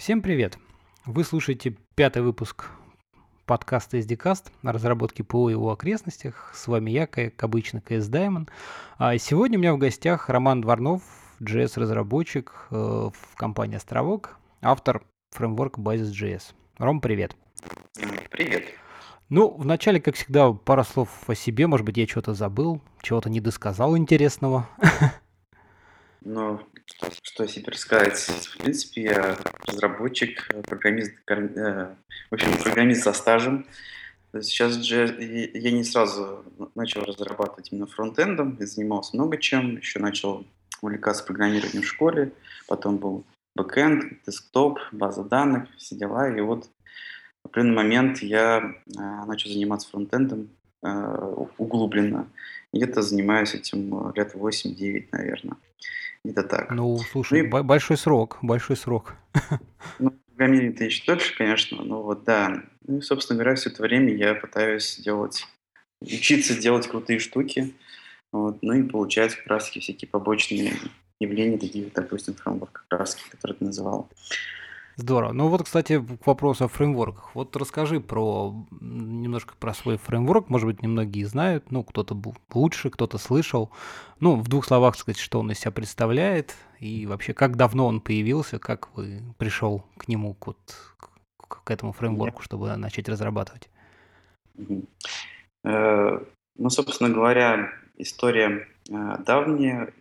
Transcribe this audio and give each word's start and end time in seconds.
Всем 0.00 0.22
привет! 0.22 0.56
Вы 1.04 1.24
слушаете 1.24 1.76
пятый 1.94 2.22
выпуск 2.22 2.70
подкаста 3.44 3.98
SDCast 3.98 4.46
о 4.62 4.72
разработке 4.72 5.22
ПО 5.22 5.50
и 5.50 5.52
его 5.52 5.72
окрестностях. 5.72 6.52
С 6.54 6.68
вами 6.68 6.90
я, 6.90 7.06
как 7.06 7.44
обычно, 7.44 7.82
КС 7.82 8.06
Даймон. 8.06 8.48
А 8.96 9.18
сегодня 9.18 9.58
у 9.58 9.60
меня 9.60 9.74
в 9.74 9.78
гостях 9.78 10.30
Роман 10.30 10.62
Дворнов, 10.62 11.02
JS-разработчик 11.40 12.68
э, 12.70 12.74
в 12.74 13.36
компании 13.36 13.76
«Островок», 13.76 14.38
автор 14.62 15.02
фреймворка 15.32 15.82
Basis.js. 15.82 16.54
Ром, 16.78 17.02
привет! 17.02 17.36
Привет! 18.30 18.64
Ну, 19.28 19.54
вначале, 19.54 20.00
как 20.00 20.14
всегда, 20.14 20.50
пара 20.50 20.82
слов 20.82 21.10
о 21.28 21.34
себе. 21.34 21.66
Может 21.66 21.84
быть, 21.84 21.98
я 21.98 22.06
что-то 22.06 22.32
забыл, 22.32 22.80
чего-то 23.02 23.28
не 23.28 23.40
досказал 23.40 23.98
интересного. 23.98 24.66
Ну, 26.22 26.60
что, 27.22 27.46
себе 27.46 27.72
рассказать? 27.72 28.18
В 28.18 28.58
принципе, 28.58 29.02
я 29.02 29.38
разработчик, 29.66 30.48
программист, 30.66 31.12
э, 31.28 31.94
в 32.30 32.34
общем, 32.34 32.62
программист 32.62 33.02
со 33.02 33.12
стажем. 33.12 33.66
Сейчас 34.32 34.74
же 34.74 35.16
я 35.54 35.70
не 35.72 35.82
сразу 35.82 36.44
начал 36.74 37.02
разрабатывать 37.02 37.72
именно 37.72 37.86
фронтендом, 37.86 38.56
я 38.60 38.66
занимался 38.66 39.16
много 39.16 39.38
чем, 39.38 39.76
еще 39.78 39.98
начал 39.98 40.46
увлекаться 40.82 41.24
программированием 41.24 41.82
в 41.82 41.86
школе, 41.86 42.32
потом 42.68 42.98
был 42.98 43.24
бэкэнд, 43.56 44.22
десктоп, 44.26 44.78
база 44.92 45.24
данных, 45.24 45.68
все 45.76 45.96
дела, 45.96 46.28
и 46.28 46.40
вот 46.40 46.70
в 47.42 47.48
определенный 47.48 47.76
момент 47.76 48.18
я 48.18 48.58
э, 48.58 49.00
начал 49.26 49.50
заниматься 49.50 49.88
фронтендом 49.88 50.50
углубленно. 50.82 52.28
Где-то 52.72 53.02
занимаюсь 53.02 53.54
этим 53.54 54.12
лет 54.14 54.34
8-9, 54.34 55.08
наверное. 55.12 55.56
Это 56.24 56.42
так. 56.42 56.70
Ну, 56.70 56.98
слушай, 56.98 57.42
ну, 57.42 57.58
и... 57.58 57.62
большой 57.62 57.96
срок, 57.96 58.38
большой 58.42 58.76
срок. 58.76 59.14
Ну, 59.98 60.12
программирование-то 60.40 60.84
еще 60.84 61.04
дольше, 61.06 61.36
конечно, 61.36 61.82
но 61.82 62.02
вот 62.02 62.24
да. 62.24 62.62
Ну 62.86 62.98
и, 62.98 63.00
собственно 63.00 63.38
говоря, 63.38 63.56
все 63.56 63.70
это 63.70 63.82
время 63.82 64.14
я 64.14 64.34
пытаюсь 64.34 64.98
делать, 64.98 65.46
учиться 66.00 66.58
делать 66.58 66.88
крутые 66.88 67.18
штуки, 67.18 67.74
вот, 68.32 68.62
ну 68.62 68.72
и 68.72 68.82
получать 68.82 69.34
как 69.34 69.46
раз 69.46 69.68
всякие 69.68 70.08
побочные 70.08 70.72
явления, 71.20 71.58
такие, 71.58 71.90
допустим, 71.94 72.34
фреймворк 72.34 72.84
как 72.88 73.00
раз, 73.00 73.18
который 73.30 73.56
ты 73.56 73.64
называл. 73.64 74.08
Здорово. 75.00 75.32
Ну 75.32 75.48
вот, 75.48 75.62
кстати, 75.62 75.98
к 75.98 76.26
вопросу 76.26 76.66
о 76.66 76.68
фреймворках. 76.68 77.34
Вот 77.34 77.56
расскажи 77.56 78.00
про 78.00 78.54
немножко 78.82 79.54
про 79.58 79.72
свой 79.72 79.96
фреймворк. 79.96 80.50
Может 80.50 80.66
быть, 80.66 80.82
немногие 80.82 81.26
знают. 81.26 81.70
Ну, 81.70 81.82
кто-то 81.82 82.14
лучше, 82.52 82.90
кто-то 82.90 83.16
слышал. 83.16 83.70
Ну, 84.18 84.36
в 84.36 84.46
двух 84.48 84.66
словах 84.66 84.96
сказать, 84.96 85.18
что 85.18 85.40
он 85.40 85.50
из 85.50 85.58
себя 85.58 85.70
представляет 85.70 86.54
и 86.80 87.06
вообще, 87.06 87.32
как 87.32 87.56
давно 87.56 87.86
он 87.86 88.02
появился, 88.02 88.58
как 88.58 88.94
вы 88.94 89.22
пришел 89.38 89.86
к 89.96 90.06
нему, 90.06 90.34
к, 90.34 90.48
вот, 90.48 90.58
к 91.38 91.70
этому 91.70 91.92
фреймворку, 91.94 92.42
чтобы 92.42 92.76
начать 92.76 93.08
разрабатывать. 93.08 93.70
Э, 95.64 96.18
ну, 96.58 96.68
собственно 96.68 97.08
говоря, 97.08 97.72
история 97.96 98.68
э, 98.90 99.16
давняя 99.24 99.94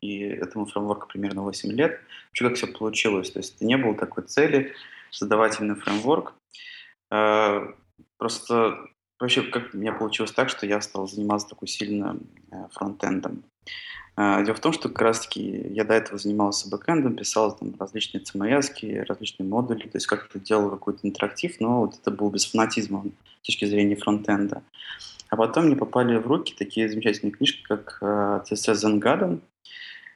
и 0.00 0.20
этому 0.20 0.66
фреймворку 0.66 1.08
примерно 1.08 1.42
8 1.42 1.72
лет. 1.72 2.00
Вообще, 2.28 2.48
как 2.48 2.56
все 2.56 2.66
получилось? 2.66 3.30
То 3.30 3.40
есть 3.40 3.60
не 3.60 3.76
было 3.76 3.94
такой 3.94 4.24
цели 4.24 4.72
создавать 5.10 5.58
именно 5.60 5.76
фреймворк. 5.76 6.34
А, 7.10 7.74
просто 8.18 8.78
вообще 9.18 9.42
как 9.42 9.74
у 9.74 9.78
меня 9.78 9.92
получилось 9.92 10.32
так, 10.32 10.48
что 10.48 10.66
я 10.66 10.80
стал 10.80 11.08
заниматься 11.08 11.48
такой 11.48 11.68
сильно 11.68 12.18
э, 12.50 12.56
фронтендом. 12.72 13.44
А, 14.16 14.42
дело 14.42 14.54
в 14.54 14.60
том, 14.60 14.72
что 14.72 14.88
как 14.88 15.02
раз-таки 15.02 15.68
я 15.70 15.84
до 15.84 15.94
этого 15.94 16.18
занимался 16.18 16.68
бэкэндом, 16.70 17.16
писал 17.16 17.54
там 17.56 17.74
различные 17.78 18.22
CMS, 18.22 19.04
различные 19.04 19.46
модули, 19.46 19.82
то 19.82 19.96
есть 19.96 20.06
как-то 20.06 20.38
делал 20.38 20.70
какой-то 20.70 21.00
интерактив, 21.02 21.56
но 21.60 21.80
вот 21.80 21.98
это 22.00 22.10
было 22.10 22.30
без 22.30 22.46
фанатизма 22.46 23.04
с 23.42 23.46
точки 23.46 23.66
зрения 23.66 23.96
фронтенда. 23.96 24.62
А 25.28 25.36
потом 25.36 25.66
мне 25.66 25.76
попали 25.76 26.16
в 26.16 26.26
руки 26.26 26.54
такие 26.56 26.88
замечательные 26.88 27.32
книжки, 27.32 27.62
как 27.62 27.98
CSS 28.00 28.74
Zen 28.74 29.00
Garden, 29.00 29.40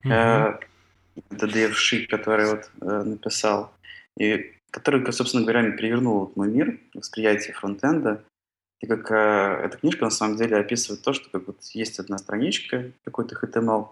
Это 0.03 1.47
Дэйв 1.47 1.77
Шик, 1.77 2.09
который 2.09 2.47
вот 2.51 2.71
э, 2.81 3.03
написал, 3.03 3.73
и 4.19 4.53
который, 4.71 5.13
собственно 5.13 5.45
говоря, 5.45 5.71
перевернул 5.73 6.21
вот 6.21 6.37
мой 6.37 6.49
мир, 6.49 6.79
восприятие 6.95 7.55
фронтенда. 7.55 8.25
И 8.81 8.87
как 8.87 9.11
э, 9.11 9.65
эта 9.65 9.77
книжка 9.77 10.05
на 10.05 10.11
самом 10.11 10.37
деле 10.37 10.57
описывает 10.57 11.03
то, 11.03 11.13
что 11.13 11.29
как 11.31 11.47
вот 11.47 11.63
есть 11.75 11.99
одна 11.99 12.17
страничка, 12.19 12.93
какой-то 13.05 13.35
HTML, 13.35 13.89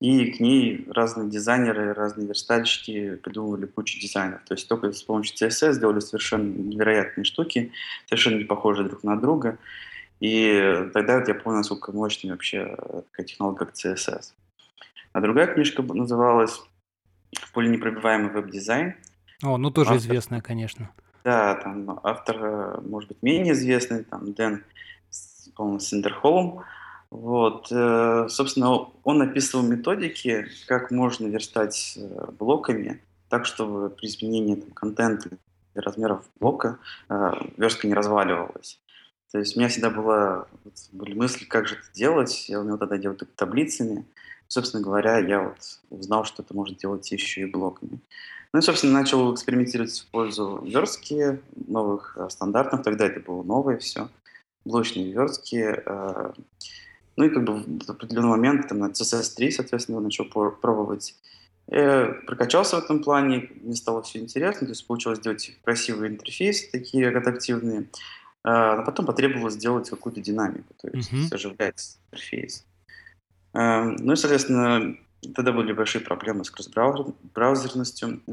и 0.00 0.30
к 0.30 0.40
ней 0.40 0.86
разные 0.90 1.28
дизайнеры, 1.28 1.92
разные 1.92 2.28
верстальщики 2.28 3.16
придумывали 3.16 3.66
кучу 3.66 3.98
дизайнов. 3.98 4.42
То 4.44 4.54
есть 4.54 4.68
только 4.68 4.92
с 4.92 5.02
помощью 5.02 5.36
CSS 5.36 5.72
сделали 5.72 6.00
совершенно 6.00 6.52
невероятные 6.56 7.24
штуки, 7.24 7.72
совершенно 8.06 8.36
не 8.36 8.44
похожие 8.44 8.88
друг 8.88 9.02
на 9.02 9.16
друга. 9.20 9.58
И 10.20 10.88
тогда 10.92 11.18
вот 11.18 11.28
я 11.28 11.34
понял, 11.34 11.58
насколько 11.58 11.90
мощная 11.92 12.32
вообще 12.32 12.76
такая 13.10 13.26
технология, 13.26 13.58
как 13.58 13.74
CSS. 13.74 14.32
А 15.18 15.20
другая 15.20 15.52
книжка 15.52 15.82
называлась 15.82 16.62
«Пуленепробиваемый 17.52 18.30
веб-дизайн». 18.30 18.94
О, 19.42 19.56
ну 19.56 19.72
тоже 19.72 19.90
автор, 19.90 20.06
известная, 20.06 20.40
конечно. 20.40 20.90
Да, 21.24 21.56
там 21.56 21.98
автор, 22.04 22.36
э, 22.40 22.80
может 22.82 23.08
быть, 23.08 23.20
менее 23.20 23.54
известный, 23.54 24.04
там 24.04 24.32
Дэн, 24.32 24.62
по-моему, 25.56 25.80
Синдерхолм. 25.80 26.62
Вот, 27.10 27.66
э, 27.72 28.26
собственно, 28.28 28.90
он 29.02 29.20
описывал 29.20 29.66
методики, 29.66 30.46
как 30.68 30.92
можно 30.92 31.26
верстать 31.26 31.98
э, 32.00 32.30
блоками, 32.38 33.02
так, 33.28 33.44
чтобы 33.44 33.90
при 33.90 34.06
изменении 34.06 34.54
там, 34.54 34.70
контента 34.70 35.30
и 35.74 35.80
размеров 35.80 36.24
блока 36.38 36.78
верстка 37.56 37.88
не 37.88 37.94
разваливалась. 37.94 38.80
То 39.32 39.38
есть 39.40 39.56
у 39.56 39.58
меня 39.58 39.68
всегда 39.68 39.90
была, 39.90 40.46
были 40.92 41.14
мысли, 41.14 41.44
как 41.44 41.66
же 41.66 41.74
это 41.74 41.92
делать. 41.92 42.48
Я 42.48 42.60
умел 42.60 42.78
тогда 42.78 42.98
делать 42.98 43.18
только 43.18 43.32
таблицами. 43.34 44.06
Собственно 44.48 44.82
говоря, 44.82 45.18
я 45.18 45.42
вот 45.42 45.80
узнал, 45.90 46.24
что 46.24 46.42
это 46.42 46.54
можно 46.54 46.74
делать 46.74 47.10
еще 47.12 47.42
и 47.42 47.46
блоками. 47.46 48.00
Ну 48.52 48.60
и, 48.60 48.62
собственно, 48.62 48.94
начал 48.94 49.34
экспериментировать 49.34 50.00
в 50.00 50.06
пользу 50.10 50.62
верстки 50.64 51.40
новых 51.54 52.16
э, 52.16 52.28
стандартов. 52.30 52.82
Тогда 52.82 53.06
это 53.06 53.20
было 53.20 53.42
новое 53.42 53.76
все. 53.76 54.08
Блочные 54.64 55.12
верстки. 55.12 55.82
Э, 55.84 56.32
ну 57.16 57.24
и 57.24 57.28
как 57.28 57.44
бы 57.44 57.58
в 57.58 57.90
определенный 57.90 58.28
момент 58.28 58.68
там, 58.68 58.78
на 58.78 58.86
CSS3, 58.86 59.50
соответственно, 59.50 60.00
начал 60.00 60.24
пробовать. 60.24 61.14
Я 61.66 62.16
прокачался 62.26 62.76
в 62.80 62.84
этом 62.84 63.02
плане, 63.02 63.50
мне 63.60 63.74
стало 63.74 64.02
все 64.02 64.20
интересно, 64.20 64.66
то 64.66 64.70
есть 64.70 64.86
получилось 64.86 65.18
сделать 65.18 65.52
красивые 65.62 66.12
интерфейсы, 66.12 66.70
такие 66.70 67.14
адаптивные. 67.14 67.88
А, 68.42 68.76
но 68.76 68.84
потом 68.84 69.04
потребовалось 69.04 69.54
сделать 69.54 69.90
какую-то 69.90 70.22
динамику, 70.22 70.72
то 70.80 70.88
есть 70.88 71.12
mm-hmm. 71.12 71.34
оживлять 71.34 71.98
интерфейс. 72.06 72.64
Эм, 73.58 73.96
ну 73.96 74.12
и, 74.12 74.16
соответственно, 74.16 74.96
тогда 75.34 75.50
были 75.50 75.72
большие 75.72 76.00
проблемы 76.00 76.44
с 76.44 76.50
кросс-браузерностью. 76.50 78.20
Э, 78.28 78.30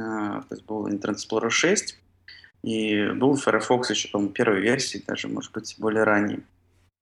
то 0.47 0.47
есть 0.51 0.65
был 0.65 0.87
Internet 0.87 1.15
Explorer 1.15 1.49
6, 1.49 1.97
и 2.61 3.07
был 3.09 3.35
Firefox 3.35 3.89
еще, 3.89 4.09
по-моему, 4.09 4.33
первой 4.33 4.61
версии, 4.61 5.03
даже, 5.05 5.27
может 5.27 5.51
быть, 5.51 5.75
более 5.79 6.03
ранней. 6.03 6.39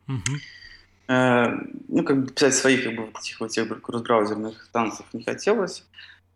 Uh-huh. 0.07 1.67
Ну, 1.89 2.03
как 2.03 2.23
бы 2.23 2.31
писать 2.31 2.55
своих 2.55 2.85
как 2.85 2.95
бы, 2.95 3.09
этих 3.19 3.39
вот 3.41 3.49
тех 3.49 3.81
кросс-браузерных 3.81 4.69
танцев 4.71 5.05
не 5.11 5.23
хотелось. 5.23 5.85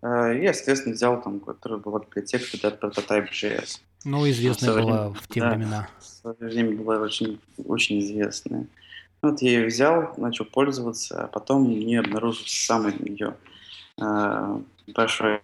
Э, 0.01 0.37
и 0.37 0.43
я, 0.43 0.53
соответственно, 0.53 0.95
взял 0.95 1.21
там, 1.21 1.39
которая 1.39 1.79
была 1.79 1.99
библиотека 1.99 2.45
для 2.57 2.69
Prototype.js. 2.69 3.79
Ну, 4.03 4.29
известная 4.29 4.73
была 4.73 5.13
в 5.13 5.27
те 5.29 5.39
да, 5.39 5.49
времена. 5.51 5.89
В 5.99 6.03
свое 6.03 6.35
время 6.39 6.75
была 6.75 6.97
очень, 6.99 7.39
очень 7.65 7.99
известная. 7.99 8.67
Вот 9.21 9.41
я 9.41 9.51
ее 9.51 9.65
взял, 9.67 10.13
начал 10.17 10.45
пользоваться, 10.45 11.23
а 11.23 11.27
потом 11.27 11.63
мне 11.63 11.99
обнаружился 11.99 12.65
самый 12.65 12.93
ее 12.99 13.35
э, 13.99 14.59
большой 14.93 15.41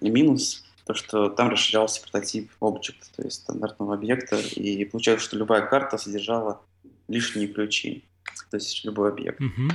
минус, 0.00 0.64
то, 0.84 0.94
что 0.94 1.28
там 1.30 1.48
расширялся 1.48 2.02
прототип 2.02 2.50
Object, 2.60 3.16
то 3.16 3.22
есть 3.22 3.42
стандартного 3.42 3.94
объекта, 3.94 4.36
и 4.36 4.84
получалось, 4.84 5.22
что 5.22 5.36
любая 5.36 5.66
карта 5.66 5.96
содержала 5.96 6.60
лишние 7.08 7.48
ключи, 7.48 8.04
то 8.50 8.56
есть 8.56 8.84
любой 8.84 9.10
объект. 9.10 9.40
Mm-hmm. 9.40 9.70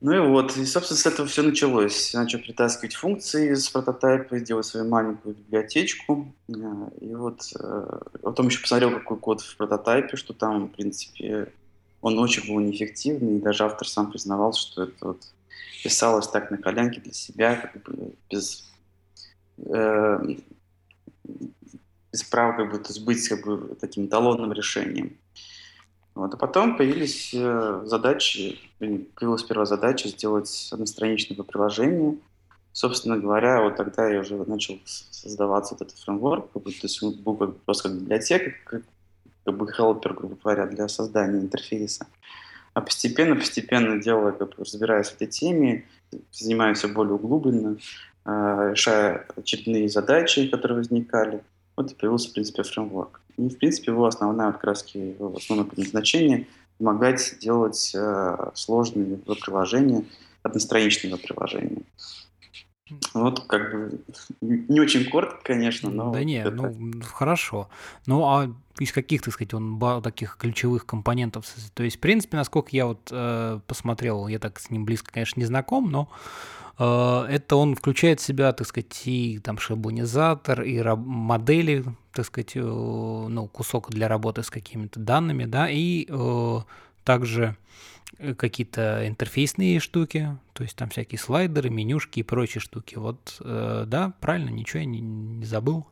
Ну 0.00 0.12
и 0.12 0.28
вот, 0.28 0.56
и, 0.56 0.64
собственно, 0.64 0.98
с 0.98 1.06
этого 1.06 1.26
все 1.26 1.42
началось. 1.42 2.14
Я 2.14 2.20
начал 2.20 2.38
притаскивать 2.38 2.94
функции 2.94 3.52
из 3.52 3.68
прототипа, 3.68 4.38
делать 4.38 4.66
свою 4.66 4.88
маленькую 4.88 5.34
библиотечку. 5.34 6.32
Э, 6.48 6.52
и 7.00 7.14
вот 7.14 7.40
э, 7.58 7.98
потом 8.22 8.46
еще 8.46 8.60
посмотрел, 8.60 8.92
какой 8.92 9.18
код 9.18 9.40
в 9.40 9.56
прототипе, 9.56 10.16
что 10.16 10.34
там, 10.34 10.66
в 10.66 10.70
принципе, 10.70 11.52
он 12.00 12.18
очень 12.18 12.46
был 12.46 12.60
неэффективный, 12.60 13.36
и 13.36 13.40
даже 13.40 13.64
автор 13.64 13.88
сам 13.88 14.10
признавал, 14.10 14.52
что 14.52 14.84
это 14.84 15.06
вот 15.06 15.22
писалось 15.82 16.28
так 16.28 16.50
на 16.50 16.58
коленке 16.58 17.00
для 17.00 17.12
себя, 17.12 17.56
как 17.56 17.82
бы 17.82 18.14
без, 18.30 18.68
э, 19.58 20.36
без 22.12 22.22
права 22.24 22.52
как 22.52 22.70
бы, 22.70 22.78
то 22.78 23.00
быть 23.00 23.28
как 23.28 23.44
бы, 23.44 23.76
таким 23.80 24.06
эталонным 24.06 24.52
решением. 24.52 25.16
Вот. 26.14 26.34
А 26.34 26.36
потом 26.36 26.76
появились 26.76 27.32
э, 27.32 27.82
задачи, 27.84 28.58
появилась 28.78 29.44
первая 29.44 29.66
задача 29.66 30.08
сделать 30.08 30.68
одностраничное 30.72 31.36
приложение, 31.44 32.18
Собственно 32.78 33.16
говоря, 33.18 33.62
вот 33.62 33.74
тогда 33.74 34.08
я 34.08 34.20
уже 34.20 34.36
начал 34.44 34.78
создаваться 34.84 35.74
вот 35.74 35.82
этот 35.82 35.98
фреймворк, 35.98 36.52
как 36.52 36.62
бы, 36.62 36.70
то 36.70 36.78
есть 36.82 37.02
он 37.02 37.12
был 37.14 37.34
как 37.34 37.48
бы 37.48 37.54
просто 37.64 37.88
как 37.88 37.98
библиотека, 37.98 38.52
как, 38.64 38.82
как 39.48 39.56
бы 39.56 39.66
helper, 39.66 40.14
грубо 40.14 40.36
говоря, 40.42 40.66
для 40.66 40.88
создания 40.88 41.40
интерфейса. 41.40 42.06
А 42.74 42.80
постепенно, 42.80 43.34
постепенно 43.34 44.00
делая, 44.00 44.32
как 44.32 44.50
бы, 44.50 44.54
разбираясь 44.58 45.08
в 45.08 45.14
этой 45.14 45.26
теме, 45.26 45.84
все 46.30 46.88
более 46.88 47.14
углубленно, 47.14 47.78
э, 48.24 48.68
решая 48.72 49.26
очередные 49.36 49.88
задачи, 49.88 50.48
которые 50.48 50.78
возникали, 50.78 51.42
вот 51.76 51.92
и 51.92 51.94
появился, 51.94 52.30
в 52.30 52.32
принципе, 52.34 52.62
фреймворк. 52.62 53.20
И, 53.36 53.48
в 53.48 53.58
принципе, 53.58 53.92
его 53.92 54.06
основная, 54.06 54.52
краски, 54.52 54.98
его 54.98 55.34
основное 55.36 55.66
предназначение– 55.66 56.46
помогать 56.78 57.36
делать 57.40 57.92
э, 57.94 58.50
сложные 58.54 59.16
приложения, 59.16 60.04
одностраничные 60.42 61.16
приложения. 61.16 61.82
Вот 63.14 63.46
как 63.46 63.72
бы 63.72 64.00
не 64.40 64.80
очень 64.80 65.08
коротко, 65.10 65.38
конечно, 65.42 65.90
но... 65.90 66.12
Да 66.12 66.24
не, 66.24 66.44
ну 66.44 66.92
хорошо. 67.02 67.68
Ну 68.06 68.24
а 68.24 68.50
из 68.78 68.92
каких, 68.92 69.22
так 69.22 69.34
сказать, 69.34 69.54
он 69.54 69.80
таких 70.02 70.36
ключевых 70.38 70.86
компонентов? 70.86 71.46
То 71.74 71.82
есть, 71.82 71.96
в 71.96 72.00
принципе, 72.00 72.36
насколько 72.36 72.68
я 72.72 72.86
вот 72.86 73.08
э, 73.10 73.60
посмотрел, 73.66 74.28
я 74.28 74.38
так 74.38 74.58
с 74.58 74.70
ним 74.70 74.84
близко, 74.84 75.12
конечно, 75.12 75.40
не 75.40 75.46
знаком, 75.46 75.90
но 75.90 76.08
э, 76.78 77.26
это 77.28 77.56
он 77.56 77.74
включает 77.74 78.20
в 78.20 78.24
себя, 78.24 78.52
так 78.52 78.66
сказать, 78.66 79.02
и 79.04 79.40
там 79.42 79.58
шаблонизатор, 79.58 80.62
и 80.62 80.80
модели, 80.82 81.84
так 82.12 82.26
сказать, 82.26 82.52
э, 82.54 82.60
ну, 82.60 83.48
кусок 83.48 83.90
для 83.90 84.08
работы 84.08 84.42
с 84.42 84.50
какими-то 84.50 85.00
данными, 85.00 85.44
да, 85.44 85.68
и 85.68 86.06
э, 86.08 86.58
также 87.04 87.56
какие-то 88.36 89.06
интерфейсные 89.06 89.80
штуки, 89.80 90.36
то 90.52 90.62
есть 90.62 90.76
там 90.76 90.88
всякие 90.88 91.18
слайдеры, 91.18 91.70
менюшки 91.70 92.20
и 92.20 92.24
прочие 92.24 92.60
штуки. 92.60 92.96
Вот, 92.96 93.36
э, 93.40 93.84
да, 93.86 94.12
правильно, 94.20 94.50
ничего 94.50 94.80
я 94.80 94.86
не, 94.86 95.00
не 95.00 95.44
забыл. 95.44 95.86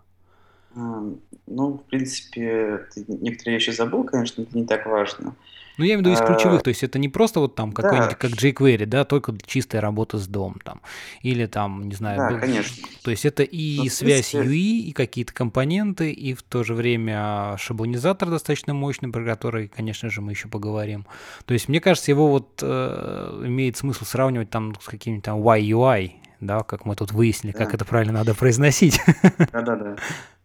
Ну, 0.74 1.72
в 1.72 1.84
принципе, 1.84 2.86
некоторые 3.06 3.54
вещи 3.54 3.70
забыл, 3.70 4.04
конечно, 4.04 4.42
это 4.42 4.56
не 4.56 4.66
так 4.66 4.84
важно. 4.86 5.34
Ну, 5.78 5.84
я 5.84 5.94
имею 5.94 5.98
в 5.98 6.06
виду 6.06 6.12
из 6.12 6.20
а, 6.20 6.26
ключевых, 6.26 6.62
то 6.62 6.68
есть 6.68 6.82
это 6.82 6.98
не 6.98 7.08
просто 7.08 7.40
вот 7.40 7.54
там 7.54 7.72
какой-нибудь, 7.72 8.16
как 8.16 8.30
jQuery, 8.30 8.86
да, 8.86 9.04
только 9.04 9.34
чистая 9.44 9.80
работа 9.80 10.18
с 10.18 10.26
дом 10.26 10.56
там, 10.64 10.80
или 11.22 11.46
там, 11.46 11.88
не 11.88 11.94
знаю. 11.94 12.18
Да, 12.18 12.30
был... 12.30 12.40
конечно. 12.40 12.86
То 13.02 13.10
есть 13.10 13.26
это 13.26 13.42
и 13.42 13.78
Но, 13.78 13.90
связь. 13.90 14.34
UI, 14.34 14.78
и 14.80 14.92
какие-то 14.92 15.34
компоненты, 15.34 16.10
и 16.12 16.34
в 16.34 16.42
то 16.42 16.64
же 16.64 16.74
время 16.74 17.56
шаблонизатор 17.58 18.30
достаточно 18.30 18.74
мощный, 18.74 19.10
про 19.10 19.24
который, 19.24 19.68
конечно 19.68 20.08
же, 20.10 20.20
мы 20.20 20.32
еще 20.32 20.48
поговорим. 20.48 21.06
То 21.44 21.54
есть 21.54 21.68
мне 21.68 21.80
кажется, 21.80 22.10
его 22.10 22.28
вот 22.28 22.60
э, 22.62 23.42
имеет 23.44 23.76
смысл 23.76 24.04
сравнивать 24.04 24.50
там 24.50 24.74
с 24.80 24.86
каким-нибудь 24.86 25.24
там 25.24 25.38
YUI, 25.40 26.12
да, 26.40 26.62
как 26.62 26.84
мы 26.84 26.96
тут 26.96 27.12
выяснили, 27.12 27.52
да. 27.52 27.64
как 27.64 27.74
это 27.74 27.84
правильно 27.84 28.12
надо 28.12 28.34
произносить. 28.34 29.00
Да-да-да. 29.52 29.96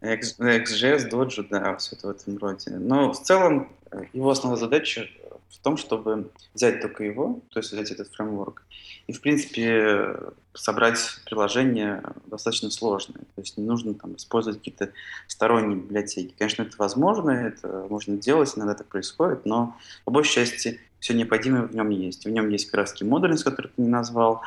XJS, 0.02 1.10
Dojo, 1.10 1.48
да, 1.50 1.76
все 1.78 1.96
это 1.96 2.08
в 2.08 2.10
этом 2.12 2.38
роде. 2.38 2.72
Но 2.72 3.14
в 3.14 3.22
целом 3.22 3.70
э, 3.92 4.04
его 4.14 4.32
основная 4.32 4.60
задача 4.60 5.08
в 5.50 5.60
том, 5.60 5.78
чтобы 5.78 6.32
взять 6.54 6.82
только 6.82 7.04
его, 7.04 7.40
то 7.50 7.60
есть 7.60 7.72
взять 7.72 7.92
этот 7.92 8.08
фреймворк, 8.14 8.64
и, 9.08 9.14
в 9.14 9.22
принципе, 9.22 10.16
собрать 10.54 11.00
приложение 11.26 12.02
достаточно 12.26 12.72
сложное. 12.72 13.22
То 13.36 13.42
есть 13.42 13.58
не 13.58 13.64
нужно 13.64 13.94
там 13.94 14.16
использовать 14.16 14.60
какие-то 14.60 14.92
сторонние 15.28 15.78
библиотеки. 15.78 16.34
Конечно, 16.38 16.64
это 16.64 16.76
возможно, 16.78 17.32
это 17.32 17.86
можно 17.90 18.18
делать, 18.18 18.54
иногда 18.56 18.74
так 18.74 18.88
происходит, 18.88 19.46
но 19.46 19.76
по 20.06 20.12
большей 20.12 20.34
части 20.36 20.80
все 21.00 21.14
необходимое 21.14 21.64
в 21.64 21.76
нем 21.76 21.90
есть. 21.90 22.26
В 22.26 22.30
нем 22.30 22.50
есть 22.50 22.70
краски 22.70 23.04
модульность, 23.04 23.44
который 23.44 23.68
ты 23.68 23.82
не 23.82 23.90
назвал, 23.90 24.42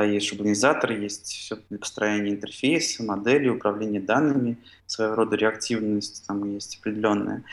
есть 0.00 0.26
шаблонизатор, 0.26 0.92
есть 0.92 1.26
все 1.26 1.58
для 1.68 1.78
построения 1.78 2.30
интерфейса, 2.30 3.02
модели, 3.02 3.48
управления 3.48 4.00
данными, 4.00 4.56
своего 4.86 5.14
рода 5.14 5.36
реактивность 5.36 6.24
там 6.26 6.44
есть 6.54 6.78
определенная. 6.80 7.44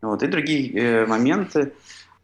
Вот, 0.00 0.22
и 0.22 0.26
другие 0.26 0.72
э, 0.72 1.06
моменты. 1.06 1.72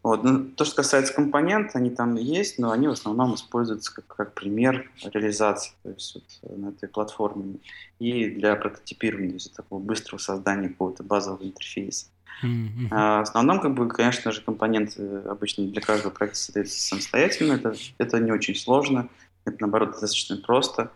Вот. 0.01 0.23
Ну, 0.23 0.45
то, 0.45 0.63
что 0.63 0.77
касается 0.77 1.13
компонентов, 1.13 1.75
они 1.75 1.89
там 1.89 2.15
есть, 2.15 2.57
но 2.57 2.71
они 2.71 2.87
в 2.87 2.91
основном 2.91 3.35
используются 3.35 3.93
как, 3.93 4.07
как 4.07 4.33
пример 4.33 4.89
реализации 5.03 5.73
то 5.83 5.89
есть 5.89 6.15
вот, 6.15 6.57
на 6.57 6.69
этой 6.69 6.87
платформе 6.87 7.57
и 7.99 8.29
для 8.29 8.55
прототипирования, 8.55 9.31
то 9.31 9.35
есть 9.35 9.53
такого 9.53 9.79
быстрого 9.79 10.19
создания 10.19 10.69
какого-то 10.69 11.03
базового 11.03 11.43
интерфейса. 11.43 12.07
Mm-hmm. 12.43 12.87
А 12.91 13.19
в 13.19 13.23
основном, 13.23 13.59
как 13.59 13.73
бы, 13.73 13.89
конечно 13.89 14.31
же, 14.31 14.41
компоненты 14.41 15.21
обычно 15.27 15.67
для 15.67 15.81
каждого 15.81 16.11
проекта 16.11 16.39
создаются 16.39 16.79
самостоятельно, 16.79 17.53
это, 17.53 17.75
это 17.97 18.19
не 18.19 18.31
очень 18.31 18.55
сложно, 18.55 19.09
это, 19.49 19.57
наоборот, 19.61 19.91
достаточно 19.91 20.37
просто. 20.37 20.91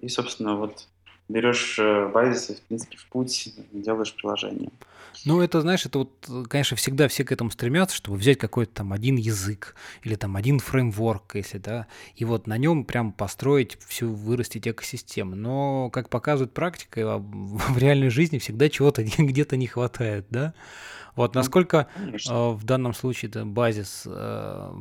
И, 0.00 0.08
собственно, 0.08 0.56
вот 0.56 0.86
берешь 1.28 1.78
э, 1.78 2.08
базис 2.08 2.50
и, 2.50 2.54
в 2.54 2.60
принципе, 2.62 2.96
в 2.96 3.06
путь 3.06 3.54
делаешь 3.72 4.14
приложение. 4.14 4.70
Ну, 5.24 5.40
это, 5.40 5.60
знаешь, 5.60 5.84
это 5.84 6.00
вот, 6.00 6.28
конечно, 6.48 6.76
всегда 6.76 7.08
все 7.08 7.24
к 7.24 7.32
этому 7.32 7.50
стремятся, 7.50 7.96
чтобы 7.96 8.16
взять 8.16 8.38
какой-то 8.38 8.72
там 8.72 8.92
один 8.92 9.16
язык 9.16 9.74
или 10.02 10.14
там 10.14 10.36
один 10.36 10.60
фреймворк, 10.60 11.34
если, 11.34 11.58
да, 11.58 11.86
и 12.14 12.24
вот 12.24 12.46
на 12.46 12.56
нем 12.56 12.84
прям 12.84 13.12
построить 13.12 13.78
всю, 13.86 14.12
вырастить 14.12 14.66
экосистему. 14.66 15.36
Но, 15.36 15.90
как 15.90 16.08
показывает 16.08 16.54
практика, 16.54 17.18
в 17.18 17.78
реальной 17.78 18.10
жизни 18.10 18.38
всегда 18.38 18.68
чего-то 18.68 19.04
где-то 19.18 19.56
не 19.56 19.66
хватает, 19.66 20.26
да. 20.30 20.54
Вот 21.16 21.34
ну, 21.34 21.40
насколько 21.40 21.88
э, 21.96 22.30
в 22.30 22.64
данном 22.64 22.94
случае 22.94 23.30
это 23.30 23.44
базис 23.44 24.04
э, 24.06 24.72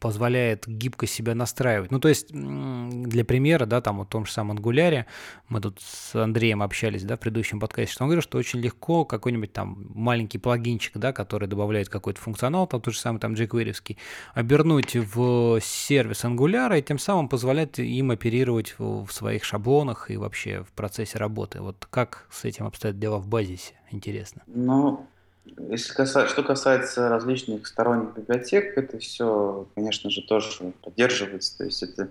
позволяет 0.00 0.66
гибко 0.66 1.06
себя 1.06 1.34
настраивать. 1.34 1.90
Ну, 1.90 2.00
то 2.00 2.08
есть, 2.08 2.28
для 2.30 3.24
примера, 3.24 3.66
да, 3.66 3.80
там, 3.80 3.98
вот 3.98 4.08
в 4.08 4.10
том 4.10 4.26
же 4.26 4.32
самом 4.32 4.58
Angular, 4.58 5.04
мы 5.48 5.60
тут 5.60 5.80
с 5.80 6.14
Андреем 6.14 6.62
общались, 6.62 7.04
да, 7.04 7.16
в 7.16 7.20
предыдущем 7.20 7.60
подкасте, 7.60 7.92
что 7.92 8.04
он 8.04 8.08
говорил, 8.08 8.22
что 8.22 8.38
очень 8.38 8.60
легко 8.60 9.04
какой-нибудь 9.04 9.52
там 9.52 9.86
маленький 9.94 10.38
плагинчик, 10.38 10.96
да, 10.98 11.12
который 11.12 11.48
добавляет 11.48 11.88
какой-то 11.88 12.20
функционал, 12.20 12.66
там 12.66 12.80
тот 12.80 12.94
же 12.94 13.00
самый 13.00 13.18
там 13.18 13.34
jQuery, 13.34 13.96
обернуть 14.34 14.96
в 14.96 15.60
сервис 15.60 16.24
Angular 16.24 16.78
и 16.78 16.82
тем 16.82 16.98
самым 16.98 17.28
позволять 17.28 17.78
им 17.78 18.10
оперировать 18.10 18.74
в, 18.78 19.06
в 19.06 19.12
своих 19.12 19.44
шаблонах 19.44 20.10
и 20.10 20.16
вообще 20.16 20.62
в 20.62 20.72
процессе 20.72 21.18
работы. 21.18 21.60
Вот 21.60 21.86
как 21.90 22.26
с 22.30 22.44
этим 22.44 22.66
обстоят 22.66 22.98
дела 22.98 23.18
в 23.18 23.28
базисе? 23.28 23.74
Интересно. 23.90 24.42
Ну, 24.46 25.06
если 25.70 25.92
касается, 25.92 26.32
что 26.32 26.42
касается 26.42 27.08
различных 27.08 27.66
сторонних 27.66 28.14
библиотек, 28.14 28.76
это 28.76 28.98
все, 28.98 29.66
конечно 29.74 30.10
же, 30.10 30.22
тоже 30.22 30.72
поддерживается. 30.82 31.58
То 31.58 31.64
есть 31.64 31.82
это 31.82 32.08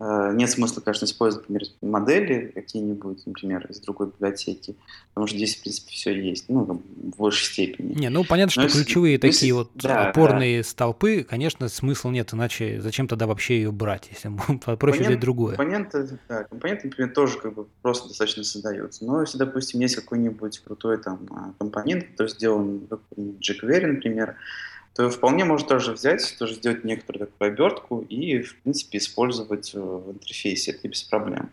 нет 0.00 0.50
смысла, 0.50 0.80
конечно, 0.80 1.04
использовать, 1.04 1.48
например, 1.48 1.72
модели 1.80 2.52
какие-нибудь, 2.54 3.24
например, 3.26 3.66
из 3.70 3.78
другой 3.80 4.08
библиотеки, 4.08 4.74
потому 5.10 5.28
что 5.28 5.36
здесь, 5.36 5.56
в 5.56 5.62
принципе, 5.62 5.92
все 5.92 6.20
есть, 6.20 6.46
ну, 6.48 6.64
в 6.64 7.16
большей 7.16 7.46
степени. 7.46 7.94
Не, 7.94 8.08
ну, 8.08 8.24
понятно, 8.24 8.62
Но 8.62 8.68
что 8.68 8.78
если, 8.78 8.84
ключевые 8.84 9.12
если, 9.14 9.28
такие 9.28 9.54
вот 9.54 9.70
да, 9.74 10.08
опорные 10.08 10.62
да. 10.62 10.68
столпы, 10.68 11.22
конечно, 11.22 11.68
смысла 11.68 12.10
нет, 12.10 12.34
иначе 12.34 12.80
зачем 12.80 13.06
тогда 13.06 13.26
вообще 13.26 13.58
ее 13.58 13.70
брать, 13.70 14.08
если 14.10 14.32
проще 14.76 15.04
взять 15.04 15.20
другое. 15.20 15.54
Компоненты, 15.54 16.18
да, 16.28 16.44
компоненты, 16.44 16.88
например, 16.88 17.12
тоже 17.12 17.38
как 17.38 17.54
бы 17.54 17.66
просто 17.80 18.08
достаточно 18.08 18.42
создаются. 18.42 19.04
Но 19.04 19.20
если, 19.20 19.38
допустим, 19.38 19.80
есть 19.80 19.94
какой-нибудь 19.94 20.58
крутой 20.58 20.98
там 20.98 21.20
а, 21.30 21.52
компонент, 21.58 22.08
который 22.10 22.28
сделан 22.28 22.88
в 22.90 22.98
jQuery, 23.16 23.86
например, 23.86 24.36
то 24.94 25.10
вполне 25.10 25.44
можно 25.44 25.66
тоже 25.68 25.92
взять, 25.92 26.36
тоже 26.38 26.54
сделать 26.54 26.84
некоторую 26.84 27.26
такую 27.26 27.52
обертку 27.52 28.00
и, 28.08 28.40
в 28.42 28.56
принципе, 28.62 28.98
использовать 28.98 29.74
в 29.74 30.12
интерфейсе. 30.12 30.70
Это 30.70 30.88
без 30.88 31.02
проблем. 31.02 31.50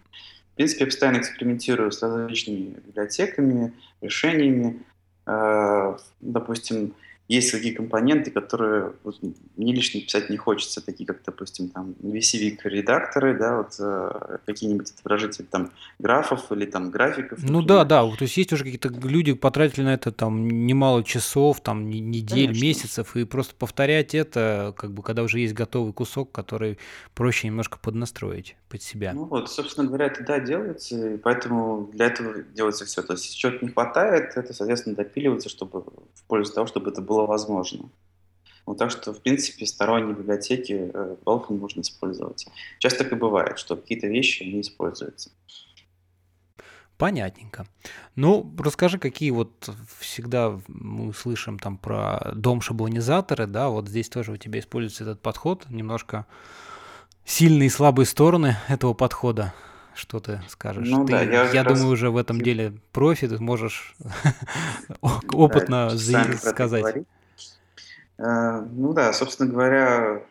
В 0.53 0.55
принципе, 0.55 0.81
я 0.81 0.85
постоянно 0.85 1.17
экспериментирую 1.17 1.91
с 1.91 2.01
различными 2.03 2.75
библиотеками, 2.85 3.73
решениями. 4.01 4.83
Э, 5.25 5.97
допустим, 6.19 6.93
есть 7.35 7.51
такие 7.51 7.73
компоненты, 7.73 8.29
которые 8.31 8.93
вот, 9.03 9.19
мне 9.55 9.73
лично 9.73 10.01
писать 10.01 10.29
не 10.29 10.37
хочется, 10.37 10.85
такие 10.85 11.05
как, 11.05 11.21
допустим, 11.25 11.69
там 11.69 11.95
VCV 12.01 12.57
редакторы, 12.63 13.37
да, 13.37 13.57
вот 13.57 13.75
э, 13.79 14.37
какие-нибудь 14.45 14.91
отображители 14.91 15.45
там 15.45 15.71
графов 15.99 16.51
или 16.51 16.65
там 16.65 16.91
графиков. 16.91 17.39
Ну 17.41 17.61
да, 17.61 17.85
да, 17.85 18.03
то 18.03 18.23
есть 18.23 18.35
есть 18.37 18.51
уже 18.51 18.63
какие-то 18.63 18.89
люди 18.89 19.33
потратили 19.33 19.83
на 19.83 19.93
это 19.93 20.11
там 20.11 20.49
немало 20.49 21.03
часов, 21.03 21.61
там 21.61 21.89
недель, 21.89 22.47
Конечно. 22.47 22.63
месяцев, 22.63 23.15
и 23.15 23.23
просто 23.23 23.55
повторять 23.55 24.13
это, 24.13 24.73
как 24.77 24.91
бы, 24.91 25.01
когда 25.01 25.23
уже 25.23 25.39
есть 25.39 25.53
готовый 25.53 25.93
кусок, 25.93 26.31
который 26.31 26.77
проще 27.13 27.47
немножко 27.47 27.79
поднастроить 27.79 28.55
под 28.69 28.81
себя. 28.81 29.13
Ну 29.13 29.25
вот, 29.25 29.49
собственно 29.49 29.87
говоря, 29.87 30.07
это 30.07 30.23
да, 30.23 30.39
делается, 30.39 31.13
и 31.13 31.17
поэтому 31.17 31.89
для 31.93 32.07
этого 32.07 32.41
делается 32.41 32.85
все. 32.85 33.01
То 33.01 33.13
есть, 33.13 33.25
если 33.25 33.37
чего-то 33.37 33.65
не 33.65 33.71
хватает, 33.71 34.33
это, 34.35 34.53
соответственно, 34.53 34.95
допиливается, 34.95 35.49
чтобы 35.49 35.81
в 35.81 36.23
пользу 36.27 36.53
того, 36.53 36.67
чтобы 36.67 36.91
это 36.91 37.01
было 37.01 37.20
было 37.21 37.27
возможно. 37.27 37.89
Вот 38.65 38.77
так 38.77 38.91
что, 38.91 39.13
в 39.13 39.21
принципе, 39.21 39.65
сторонние 39.65 40.15
библиотеки 40.15 40.91
э, 40.93 41.15
Welcome 41.25 41.57
можно 41.57 41.81
использовать. 41.81 42.47
Часто 42.79 43.03
так 43.03 43.13
и 43.13 43.15
бывает, 43.15 43.57
что 43.57 43.75
какие-то 43.75 44.07
вещи 44.07 44.43
не 44.43 44.61
используются. 44.61 45.31
Понятненько. 46.97 47.65
Ну, 48.15 48.55
расскажи, 48.59 48.99
какие 48.99 49.31
вот 49.31 49.69
всегда 49.99 50.59
мы 50.67 51.13
слышим 51.13 51.57
там 51.57 51.77
про 51.77 52.31
дом 52.35 52.61
шаблонизаторы, 52.61 53.47
да, 53.47 53.69
вот 53.69 53.87
здесь 53.87 54.07
тоже 54.09 54.31
у 54.31 54.37
тебя 54.37 54.59
используется 54.59 55.03
этот 55.03 55.21
подход, 55.21 55.65
немножко 55.69 56.27
сильные 57.25 57.67
и 57.67 57.71
слабые 57.71 58.05
стороны 58.05 58.57
этого 58.67 58.93
подхода. 58.93 59.53
Что 59.93 60.19
ты 60.19 60.41
скажешь? 60.47 60.87
Ну 60.87 61.05
ты, 61.05 61.13
да, 61.13 61.21
я, 61.21 61.51
я 61.51 61.63
раз... 61.63 61.79
думаю, 61.79 61.93
уже 61.93 62.09
в 62.09 62.17
этом 62.17 62.41
деле 62.41 62.73
профи, 62.91 63.27
ты 63.27 63.39
можешь 63.39 63.95
опытно 65.01 65.91
да, 66.11 66.33
сказать. 66.37 67.05
Uh, 68.17 68.67
ну 68.71 68.93
да, 68.93 69.13
собственно 69.13 69.49
говоря, 69.49 70.21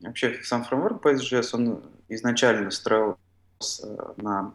вообще 0.00 0.38
сам 0.42 0.64
фреймворк 0.64 1.04
PSGS, 1.04 1.50
он 1.52 1.82
изначально 2.08 2.70
строился 2.70 3.18
на 4.16 4.54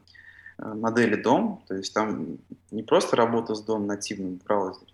э, 0.58 0.74
модели 0.74 1.22
DOM, 1.22 1.60
то 1.68 1.76
есть 1.76 1.94
там 1.94 2.38
не 2.72 2.84
просто 2.84 3.16
работа 3.16 3.54
с 3.54 3.66
DOM 3.66 3.86
нативным 3.86 4.40
в 4.40 4.44
браузере, 4.44 4.92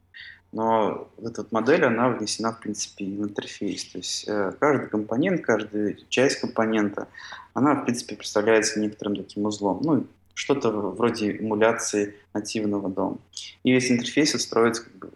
но 0.51 1.10
эта 1.24 1.46
модель, 1.51 1.86
она 1.86 2.10
внесена, 2.10 2.51
в 2.51 2.60
принципе, 2.60 3.05
в 3.05 3.24
интерфейс. 3.24 3.86
То 3.86 3.98
есть 4.00 4.25
э, 4.27 4.53
каждый 4.60 4.89
компонент, 4.89 5.41
каждая 5.41 5.98
часть 6.10 6.41
компонента, 6.41 7.08
она, 7.53 7.75
в 7.75 7.86
принципе, 7.86 8.15
представляется 8.15 8.79
некоторым 8.79 9.15
таким 9.15 9.46
узлом. 9.46 9.81
Ну, 9.84 10.08
что-то 10.34 10.72
вроде 10.72 11.38
эмуляции 11.38 12.15
нативного 12.34 12.89
дома. 12.89 13.17
И 13.63 13.72
весь 13.72 13.91
интерфейс 13.91 14.39
строится 14.41 14.84
как 14.84 14.96
бы, 14.96 15.12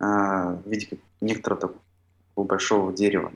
э, 0.00 0.04
в 0.04 0.62
виде 0.66 0.98
некоторого 1.20 1.60
такого 1.60 2.46
большого 2.46 2.92
дерева. 2.92 3.32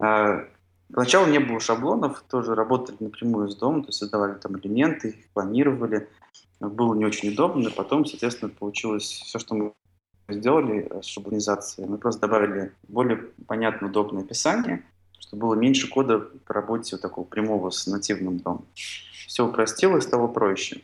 Э, 0.00 0.44
Поначалу 0.92 1.26
не 1.26 1.38
было 1.38 1.60
шаблонов, 1.60 2.24
тоже 2.30 2.54
работали 2.54 2.96
напрямую 3.00 3.50
с 3.50 3.56
домом, 3.56 3.82
то 3.82 3.88
есть 3.88 3.98
создавали 3.98 4.34
там 4.34 4.58
элементы, 4.58 5.08
их 5.10 5.28
планировали. 5.34 6.08
Было 6.60 6.94
не 6.94 7.04
очень 7.04 7.30
удобно, 7.30 7.70
потом, 7.70 8.06
соответственно, 8.06 8.50
получилось 8.50 9.04
все, 9.04 9.38
что 9.38 9.54
мы 9.54 9.72
сделали 10.28 10.86
э, 10.90 11.02
с 11.02 11.06
шаблонизацией. 11.06 11.88
Мы 11.88 11.98
просто 11.98 12.22
добавили 12.22 12.72
более 12.88 13.16
понятное, 13.46 13.88
удобное 13.88 14.22
описание, 14.22 14.84
чтобы 15.18 15.46
было 15.48 15.54
меньше 15.54 15.88
кода 15.88 16.18
по 16.18 16.54
работе 16.54 16.96
вот 16.96 17.02
такого 17.02 17.24
прямого 17.24 17.70
с 17.70 17.86
нативным 17.86 18.38
домом. 18.38 18.66
Все 18.74 19.46
упростилось, 19.46 20.04
стало 20.04 20.26
проще. 20.26 20.82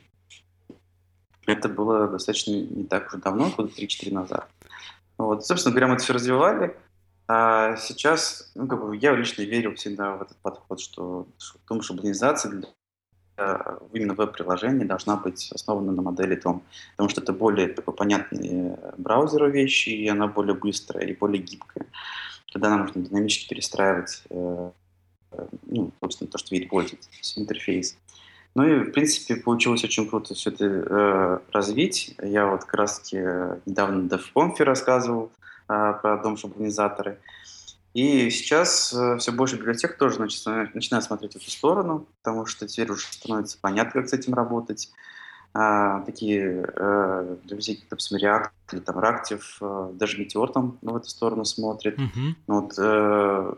Это 1.47 1.69
было 1.69 2.09
достаточно 2.09 2.53
не 2.53 2.85
так 2.85 3.13
уж 3.13 3.21
давно, 3.21 3.51
года 3.57 3.71
3-4 3.77 4.13
назад. 4.13 4.49
Вот. 5.19 5.47
Собственно 5.47 5.73
говоря, 5.73 5.89
мы 5.89 5.95
это 5.95 6.05
все 6.05 6.15
развивали. 6.15 6.77
А 7.27 7.77
сейчас, 7.77 8.51
ну, 8.55 8.67
как 8.67 8.85
бы 8.85 8.97
я 8.97 9.15
лично 9.15 9.43
верил 9.43 9.75
всегда 9.75 10.17
в 10.17 10.23
этот 10.23 10.37
подход, 10.39 10.81
что 10.81 11.27
в 11.39 11.69
том, 11.69 11.81
шаблонизация 11.81 12.51
для 12.51 12.69
именно 13.93 14.15
веб-приложение 14.15 14.87
должна 14.87 15.17
быть 15.17 15.51
основана 15.53 15.93
на 15.93 16.03
модели 16.03 16.37
Tom, 16.37 16.61
потому 16.93 17.09
что 17.09 17.21
это 17.21 17.33
более 17.33 17.69
такой 17.69 17.95
понятные 17.95 18.79
браузеру 18.97 19.51
вещи, 19.51 19.89
и 19.91 20.09
она 20.09 20.27
более 20.27 20.55
быстрая 20.55 21.07
и 21.07 21.15
более 21.15 21.43
гибкая. 21.43 21.87
Тогда 22.53 22.71
нам 22.71 22.83
нужно 22.83 23.03
динамически 23.03 23.49
перестраивать, 23.49 24.23
э, 24.31 24.71
э, 25.33 25.47
ну, 25.67 25.91
собственно, 26.01 26.31
то, 26.31 26.39
что 26.39 26.55
видит 26.55 26.71
пользователь, 26.71 27.11
интерфейс. 27.37 27.97
Ну 28.55 28.65
и, 28.65 28.85
в 28.85 28.93
принципе, 28.93 29.35
получилось 29.35 29.83
очень 29.83 30.09
круто 30.09 30.35
все 30.35 30.51
это 30.51 30.65
э, 30.65 31.39
развить. 31.51 32.15
Я 32.23 32.47
вот 32.47 32.65
как 32.65 32.75
раз 32.75 33.13
недавно 33.13 34.03
на 34.03 34.07
DevConf 34.07 34.63
рассказывал 34.63 35.33
э, 35.69 35.95
про 36.01 36.19
дом-шаблонизаторы. 36.23 37.19
И 37.95 38.29
сейчас 38.31 38.93
э, 38.93 39.19
все 39.19 39.33
больше 39.33 39.57
библиотек 39.57 39.97
тоже 39.97 40.17
значит, 40.17 40.45
начинают 40.75 41.05
смотреть 41.05 41.35
в 41.35 41.37
эту 41.37 41.51
сторону, 41.51 42.07
потому 42.23 42.45
что 42.45 42.67
теперь 42.67 42.91
уже 42.91 43.07
становится 43.07 43.57
понятно, 43.61 44.01
как 44.01 44.11
с 44.11 44.13
этим 44.13 44.35
работать. 44.35 44.91
А, 45.57 46.01
такие 46.01 46.65
э, 46.67 47.37
как, 47.47 47.87
допустим, 47.89 48.19
React 48.19 48.51
или 48.73 48.81
там 48.81 48.99
Reactive, 48.99 49.43
э, 49.61 49.93
даже 49.93 50.21
Meteor 50.21 50.53
там 50.53 50.79
в 50.83 50.97
эту 50.97 51.09
сторону 51.09 51.45
смотрит. 51.45 51.97
Mm-hmm. 51.97 52.35
Вот, 52.49 52.75
э, 52.77 53.55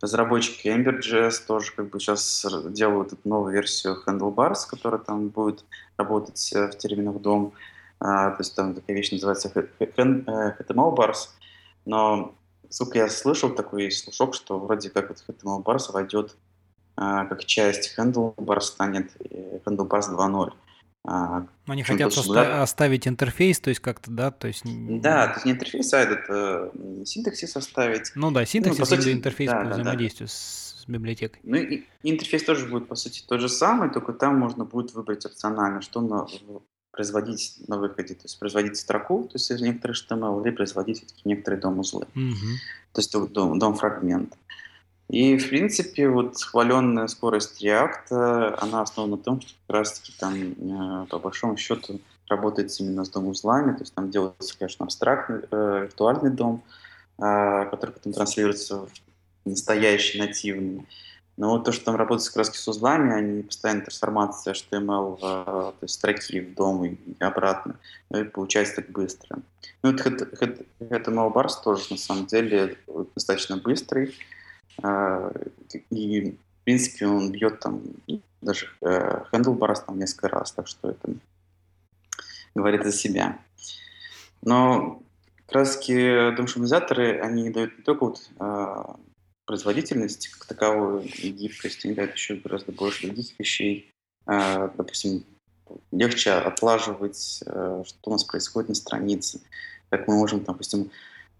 разработчики 0.00 0.68
Ember.js 0.68 1.44
тоже 1.44 1.72
как 1.72 1.90
бы 1.90 1.98
сейчас 1.98 2.46
делают 2.68 3.12
эту 3.12 3.28
новую 3.28 3.52
версию 3.52 4.00
Handlebars, 4.06 4.68
которая 4.68 5.00
там 5.00 5.28
будет 5.28 5.64
работать 5.96 6.52
э, 6.54 6.68
в 6.68 6.78
терминах 6.78 7.16
DOM. 7.16 7.50
А, 7.98 8.30
то 8.30 8.36
есть 8.38 8.54
там 8.54 8.74
такая 8.74 8.96
вещь 8.96 9.10
называется 9.10 9.48
HTML 9.80 10.96
Bars. 10.96 11.28
Но 11.84 12.36
Сколько 12.72 12.98
я 12.98 13.08
слышал, 13.08 13.50
такой 13.50 13.84
есть 13.84 14.02
слушок, 14.02 14.34
что 14.34 14.58
вроде 14.58 14.88
как 14.88 15.10
этот 15.10 15.24
Handlebars 15.28 15.92
войдет 15.92 16.36
а, 16.96 17.26
как 17.26 17.44
часть 17.44 17.94
Handlebars 17.98 18.60
станет 18.60 19.10
Handlebars 19.66 20.10
2.0. 20.10 20.52
А, 21.04 21.46
они 21.66 21.82
хотят 21.82 22.14
да? 22.28 22.62
оставить 22.62 23.08
интерфейс, 23.08 23.60
то 23.60 23.68
есть 23.70 23.80
как-то, 23.80 24.10
да, 24.10 24.30
то 24.30 24.46
есть... 24.46 24.62
Да, 24.64 25.26
то 25.26 25.34
есть 25.34 25.46
не 25.46 25.52
интерфейс, 25.52 25.92
а 25.92 25.98
этот 25.98 26.24
э, 26.28 26.70
синтаксис 27.04 27.56
оставить. 27.56 28.12
Ну 28.14 28.30
да, 28.30 28.46
синтаксис 28.46 28.78
ну, 28.78 28.96
сути, 28.96 29.12
интерфейс 29.12 29.50
да, 29.50 29.58
по 29.58 29.64
да, 29.64 29.70
взаимодействию 29.72 30.28
да. 30.28 30.32
с 30.32 30.84
библиотекой. 30.86 31.40
Ну 31.42 31.56
и 31.56 31.82
интерфейс 32.04 32.44
тоже 32.44 32.66
будет, 32.66 32.86
по 32.86 32.94
сути, 32.94 33.24
тот 33.26 33.40
же 33.40 33.48
самый, 33.48 33.90
только 33.90 34.12
там 34.12 34.38
можно 34.38 34.64
будет 34.64 34.94
выбрать 34.94 35.26
опционально, 35.26 35.82
что 35.82 36.00
на, 36.00 36.26
производить 36.92 37.56
на 37.66 37.78
выходе, 37.78 38.14
то 38.14 38.24
есть 38.24 38.38
производить 38.38 38.76
строку, 38.76 39.24
то 39.24 39.36
есть 39.36 39.50
некоторые 39.50 39.96
HTML, 39.96 40.42
или 40.42 40.50
производить 40.54 41.04
некоторые 41.24 41.60
дом-узлы, 41.60 42.06
mm-hmm. 42.14 42.56
то 42.92 43.00
есть 43.00 43.32
дом, 43.32 43.58
дом-фрагмент. 43.58 44.34
И, 45.08 45.36
в 45.36 45.48
принципе, 45.48 46.08
вот 46.08 46.40
хваленная 46.40 47.06
скорость 47.06 47.62
React, 47.62 48.56
она 48.60 48.82
основана 48.82 49.16
на 49.16 49.22
том, 49.22 49.40
что 49.40 49.52
как 49.66 49.76
раз-таки 49.76 50.12
там, 50.18 50.34
э, 50.34 51.06
по 51.06 51.18
большому 51.18 51.56
счету, 51.56 52.00
работает 52.28 52.72
именно 52.80 53.04
с 53.04 53.10
дом-узлами, 53.10 53.72
то 53.72 53.80
есть 53.80 53.94
там 53.94 54.10
делается, 54.10 54.56
конечно, 54.58 54.84
абстрактный, 54.84 55.40
э, 55.50 55.80
виртуальный 55.82 56.30
дом, 56.30 56.62
э, 57.18 57.66
который 57.70 57.90
потом 57.90 58.12
транслируется 58.12 58.86
в 58.86 58.90
настоящий, 59.44 60.18
нативный. 60.18 60.86
Но 61.42 61.50
вот 61.50 61.64
то, 61.64 61.72
что 61.72 61.86
там 61.86 61.96
работает 61.96 62.28
как 62.28 62.36
раз 62.36 62.56
с 62.56 62.68
узлами, 62.68 63.12
они 63.12 63.42
постоянно 63.42 63.80
трансформация 63.80 64.54
HTML, 64.54 65.18
то 65.18 65.74
есть 65.82 65.94
строки 65.94 66.38
в 66.38 66.54
дом 66.54 66.84
и 66.84 66.96
обратно, 67.18 67.74
ну 68.10 68.20
и 68.20 68.24
получается 68.24 68.76
так 68.76 68.90
быстро. 68.90 69.40
Ну, 69.82 69.90
это 69.90 70.24
HTML 70.24 71.32
bars 71.32 71.54
тоже 71.64 71.86
на 71.90 71.96
самом 71.96 72.26
деле 72.26 72.78
достаточно 73.16 73.56
быстрый, 73.56 74.14
а, 74.84 75.32
и 75.90 76.30
в 76.30 76.64
принципе 76.64 77.08
он 77.08 77.32
бьет 77.32 77.58
там 77.58 77.82
даже 78.40 78.68
э, 78.80 79.24
handlebars 79.32 79.84
там 79.84 79.98
несколько 79.98 80.28
раз, 80.28 80.52
так 80.52 80.68
что 80.68 80.90
это 80.90 81.12
говорит 82.54 82.84
за 82.84 82.92
себя. 82.92 83.40
Но 84.42 85.02
краски 85.48 86.36
домшумизаторы, 86.36 87.18
они 87.18 87.50
дают 87.50 87.78
не 87.78 87.82
только 87.82 88.04
вот 88.04 88.30
а, 88.38 88.94
производительность 89.46 90.28
как 90.28 90.46
таковую 90.46 91.02
и 91.02 91.30
гибкость, 91.30 91.82
дают 91.94 92.14
еще 92.14 92.36
гораздо 92.36 92.72
больше 92.72 93.06
других 93.06 93.38
вещей. 93.38 93.90
А, 94.26 94.68
допустим, 94.68 95.24
легче 95.90 96.32
отлаживать, 96.32 97.42
э, 97.46 97.82
что 97.86 98.10
у 98.10 98.10
нас 98.10 98.24
происходит 98.24 98.68
на 98.68 98.74
странице. 98.74 99.40
Как 99.90 100.06
мы 100.08 100.14
можем, 100.14 100.44
допустим, 100.44 100.90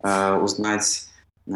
э, 0.03 0.35
узнать, 0.35 1.09
э, 1.47 1.53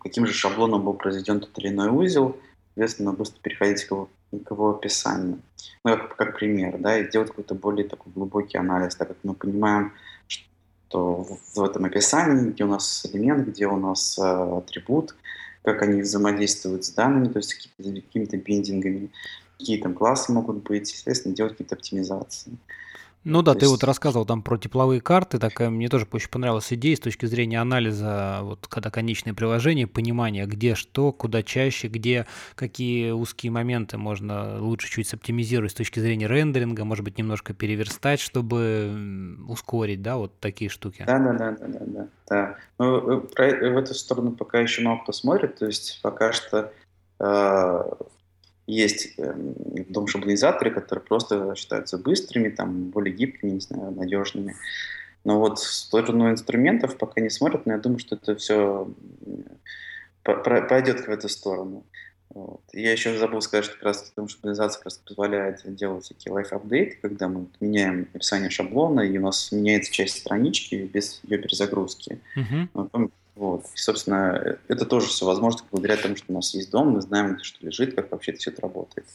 каким 0.00 0.26
же 0.26 0.32
шаблоном 0.32 0.84
был 0.84 0.94
произведен 0.94 1.40
тот 1.40 1.58
или 1.58 1.68
иной 1.68 1.88
узел, 1.88 2.36
соответственно, 2.74 3.12
быстро 3.12 3.40
переходить 3.40 3.84
к 3.84 3.90
его, 3.90 4.08
к 4.30 4.50
его 4.50 4.70
описанию. 4.70 5.40
Ну, 5.84 5.96
как, 5.96 6.16
как 6.16 6.38
пример, 6.38 6.78
да, 6.78 6.98
и 6.98 7.10
делать 7.10 7.28
какой-то 7.28 7.54
более 7.54 7.88
такой 7.88 8.12
глубокий 8.12 8.58
анализ, 8.58 8.94
так 8.96 9.08
как 9.08 9.16
мы 9.22 9.34
понимаем, 9.34 9.92
что 10.26 11.22
в, 11.22 11.38
в 11.56 11.62
этом 11.62 11.84
описании, 11.84 12.50
где 12.50 12.64
у 12.64 12.68
нас 12.68 13.06
элемент, 13.06 13.48
где 13.48 13.66
у 13.66 13.76
нас 13.76 14.18
атрибут, 14.18 15.14
как 15.62 15.82
они 15.82 16.02
взаимодействуют 16.02 16.84
с 16.84 16.90
данными, 16.90 17.32
то 17.32 17.38
есть 17.38 17.54
какими-то 17.54 18.36
биндингами, 18.36 19.10
какие 19.58 19.80
там 19.80 19.94
классы 19.94 20.32
могут 20.32 20.62
быть, 20.62 20.90
естественно, 20.92 21.34
делать 21.34 21.52
какие-то 21.52 21.74
оптимизации. 21.74 22.52
Ну 23.28 23.42
да, 23.42 23.52
То 23.52 23.60
ты 23.60 23.66
есть... 23.66 23.72
вот 23.72 23.84
рассказывал 23.84 24.24
там 24.24 24.42
про 24.42 24.56
тепловые 24.56 25.02
карты, 25.02 25.38
такая 25.38 25.68
мне 25.68 25.90
тоже 25.90 26.06
очень 26.10 26.30
понравилась 26.30 26.72
идея 26.72 26.96
с 26.96 27.00
точки 27.00 27.26
зрения 27.26 27.60
анализа, 27.60 28.38
вот 28.42 28.66
когда 28.68 28.90
конечное 28.90 29.34
приложение, 29.34 29.86
понимания, 29.86 30.46
где 30.46 30.74
что, 30.74 31.12
куда 31.12 31.42
чаще, 31.42 31.88
где 31.88 32.26
какие 32.54 33.10
узкие 33.10 33.52
моменты 33.52 33.98
можно 33.98 34.58
лучше 34.58 34.90
чуть 34.90 35.12
оптимизировать 35.12 35.72
с 35.72 35.74
точки 35.74 36.00
зрения 36.00 36.26
рендеринга, 36.26 36.86
может 36.86 37.04
быть, 37.04 37.18
немножко 37.18 37.52
переверстать, 37.52 38.20
чтобы 38.20 39.36
ускорить, 39.46 40.00
да, 40.00 40.16
вот 40.16 40.40
такие 40.40 40.70
штуки. 40.70 41.04
Да, 41.06 41.18
да, 41.18 41.32
да, 41.34 41.50
да, 41.50 41.66
да, 41.66 41.80
да. 41.80 42.08
да. 42.30 42.56
Ну, 42.78 43.26
э, 43.36 43.70
в 43.72 43.76
эту 43.76 43.92
сторону 43.92 44.32
пока 44.32 44.58
еще 44.60 44.80
мало 44.80 45.00
кто 45.02 45.12
смотрит, 45.12 45.58
то 45.58 45.66
есть 45.66 46.00
пока 46.02 46.32
что 46.32 46.72
э, 47.20 47.82
есть 48.68 49.14
эм, 49.18 49.54
дом-шаблонизаторы, 49.88 50.70
которые 50.70 51.04
просто 51.04 51.54
считаются 51.56 51.96
быстрыми, 51.96 52.50
там, 52.50 52.90
более 52.90 53.14
гибкими, 53.14 53.52
не 53.52 53.60
знаю, 53.60 53.92
надежными. 53.92 54.54
Но 55.24 55.40
вот 55.40 55.58
в 55.58 55.72
сторону 55.72 56.30
инструментов 56.30 56.96
пока 56.98 57.20
не 57.20 57.30
смотрят, 57.30 57.66
но 57.66 57.72
я 57.72 57.78
думаю, 57.78 57.98
что 57.98 58.16
это 58.16 58.36
все 58.36 58.88
пойдет 60.22 61.00
в 61.00 61.08
эту 61.08 61.28
сторону. 61.28 61.84
Вот. 62.28 62.60
Я 62.74 62.92
еще 62.92 63.16
забыл 63.16 63.40
сказать, 63.40 63.64
что 63.64 63.74
как 63.74 63.84
раз 63.84 64.02
потому 64.02 64.28
что 64.28 64.36
шаблонизация 64.36 64.84
раз 64.84 64.98
позволяет 64.98 65.74
делать 65.74 66.06
такие 66.08 66.30
лайф-апдейты, 66.30 66.98
когда 67.00 67.26
мы 67.28 67.46
меняем 67.60 68.06
описание 68.12 68.50
шаблона, 68.50 69.00
и 69.00 69.16
у 69.16 69.22
нас 69.22 69.50
меняется 69.50 69.90
часть 69.90 70.18
странички 70.18 70.74
без 70.92 71.20
ее 71.24 71.38
перезагрузки. 71.38 72.20
Uh-huh. 72.36 72.68
Потом 72.74 73.10
Вот. 73.38 73.66
И, 73.72 73.78
собственно, 73.78 74.58
это 74.66 74.84
тоже 74.84 75.06
все 75.06 75.24
возможно 75.24 75.62
благодаря 75.70 75.96
тому, 75.96 76.16
что 76.16 76.26
у 76.28 76.34
нас 76.34 76.52
есть 76.54 76.70
дом, 76.72 76.90
мы 76.90 77.00
знаем, 77.00 77.38
что 77.40 77.64
лежит, 77.64 77.94
как 77.94 78.10
вообще 78.10 78.32
это 78.32 78.40
все 78.40 78.50
это 78.50 78.62
работает. 78.62 79.06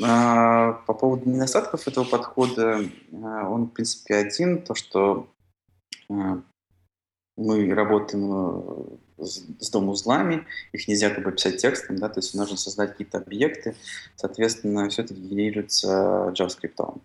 А, 0.00 0.74
по 0.86 0.94
поводу 0.94 1.28
недостатков 1.28 1.88
этого 1.88 2.04
подхода, 2.04 2.84
а, 3.12 3.48
он, 3.48 3.64
в 3.64 3.70
принципе, 3.70 4.14
один, 4.14 4.62
то, 4.62 4.76
что 4.76 5.28
а, 6.08 6.40
мы 7.36 7.74
работаем 7.74 8.98
э, 9.18 9.24
с 9.24 9.70
дом-узлами, 9.70 10.46
их 10.70 10.86
нельзя 10.86 11.10
как 11.10 11.24
бы 11.24 11.32
писать 11.32 11.56
текстом, 11.56 11.96
да, 11.96 12.08
то 12.08 12.20
есть 12.20 12.32
нужно 12.34 12.56
создать 12.56 12.92
какие-то 12.92 13.18
объекты, 13.18 13.74
соответственно, 14.14 14.88
все 14.88 15.02
это 15.02 15.14
генерируется 15.14 16.32
JavaScript. 16.38 17.00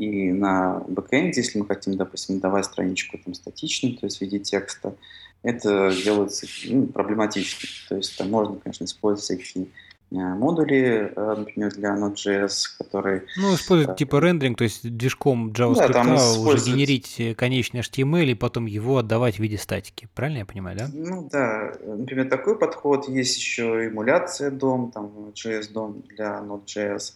И 0.00 0.32
на 0.32 0.82
бэкэнде, 0.88 1.42
если 1.42 1.58
мы 1.58 1.66
хотим, 1.66 1.94
допустим, 1.94 2.40
давать 2.40 2.64
страничку 2.64 3.18
там, 3.22 3.34
статичную, 3.34 3.98
то 3.98 4.06
есть 4.06 4.16
в 4.16 4.20
виде 4.22 4.38
текста, 4.38 4.94
это 5.42 5.92
делается 5.92 6.46
ну, 6.70 6.86
проблематично. 6.86 7.68
То 7.90 7.96
есть 7.96 8.16
там 8.16 8.30
можно, 8.30 8.56
конечно, 8.56 8.84
использовать 8.84 9.42
всякие 9.42 9.66
э, 10.10 10.16
модули, 10.16 11.12
э, 11.14 11.34
например, 11.36 11.74
для 11.74 11.90
Node.js, 11.90 12.78
которые... 12.78 13.24
Ну, 13.36 13.54
использовать 13.54 13.98
типа 13.98 14.20
рендеринг, 14.22 14.56
то 14.56 14.64
есть 14.64 14.90
движком 14.90 15.50
JavaScript 15.50 15.92
да, 15.92 16.40
уже 16.40 16.64
генерить 16.64 17.36
конечный 17.36 17.80
HTML 17.80 18.30
и 18.30 18.34
потом 18.34 18.64
его 18.64 18.96
отдавать 18.96 19.36
в 19.36 19.40
виде 19.40 19.58
статики. 19.58 20.08
Правильно 20.14 20.38
я 20.38 20.46
понимаю, 20.46 20.78
да? 20.78 20.88
Ну 20.90 21.28
да, 21.30 21.74
например, 21.84 22.30
такой 22.30 22.58
подход. 22.58 23.06
Есть 23.06 23.36
еще 23.36 23.88
эмуляция 23.88 24.50
DOM, 24.50 24.92
там 24.92 25.10
JS 25.34 25.70
DOM 25.74 26.06
для 26.08 26.38
Node.js, 26.38 27.12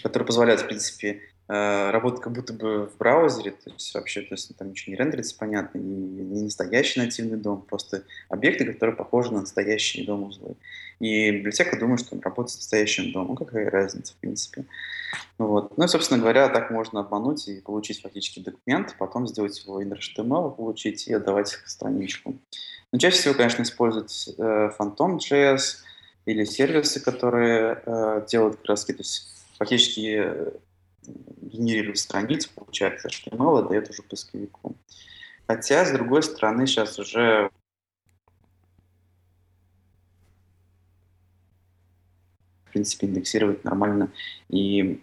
который 0.00 0.22
позволяет, 0.22 0.60
в 0.60 0.66
принципе, 0.68 1.22
Э, 1.22 1.29
работает 1.50 2.22
как 2.22 2.32
будто 2.32 2.52
бы 2.52 2.86
в 2.86 2.96
браузере, 2.96 3.50
то 3.50 3.70
есть 3.70 3.92
вообще 3.94 4.20
то 4.22 4.34
есть, 4.34 4.56
там 4.56 4.70
ничего 4.70 4.92
не 4.92 4.96
рендерится, 4.96 5.34
понятно, 5.36 5.78
и 5.78 5.82
не 5.82 6.42
настоящий 6.42 7.00
нативный 7.00 7.38
дом, 7.38 7.62
просто 7.62 8.04
объекты, 8.28 8.64
которые 8.64 8.94
похожи 8.94 9.32
на 9.32 9.40
настоящие 9.40 10.06
дом 10.06 10.24
узлы. 10.24 10.54
И 11.00 11.30
библиотека 11.30 11.78
думает, 11.78 12.00
что 12.00 12.14
он 12.14 12.20
работает 12.20 12.52
с 12.52 12.56
настоящим 12.56 13.10
домом. 13.10 13.30
Ну, 13.30 13.44
какая 13.44 13.70
разница, 13.70 14.12
в 14.12 14.16
принципе. 14.16 14.66
Вот. 15.38 15.76
Ну 15.76 15.84
и, 15.84 15.88
собственно 15.88 16.20
говоря, 16.20 16.48
так 16.50 16.70
можно 16.70 17.00
обмануть 17.00 17.48
и 17.48 17.60
получить 17.60 18.02
фактически 18.02 18.40
документ, 18.40 18.94
потом 18.98 19.26
сделать 19.26 19.58
его 19.64 19.82
in 19.82 19.90
HTML, 19.90 20.54
получить 20.54 21.08
и 21.08 21.14
отдавать 21.14 21.58
страничку. 21.64 22.36
Но 22.92 22.98
чаще 22.98 23.16
всего, 23.16 23.34
конечно, 23.34 23.62
используют 23.62 24.10
э, 24.36 24.70
Phantom.js 24.78 25.78
или 26.26 26.44
сервисы, 26.44 27.00
которые 27.00 27.82
э, 27.84 28.26
делают 28.28 28.60
раз 28.68 28.84
то 28.84 28.92
есть 28.92 29.26
фактически 29.58 30.32
генерирует 31.06 31.98
страницу, 31.98 32.50
получается 32.54 33.08
HTML 33.08 33.68
дает 33.68 33.90
уже 33.90 34.02
поисковику. 34.02 34.76
Хотя, 35.46 35.84
с 35.84 35.92
другой 35.92 36.22
стороны, 36.22 36.66
сейчас 36.66 36.98
уже 36.98 37.50
в 42.70 42.72
принципе, 42.72 43.08
индексировать 43.08 43.64
нормально 43.64 44.12
и 44.48 45.00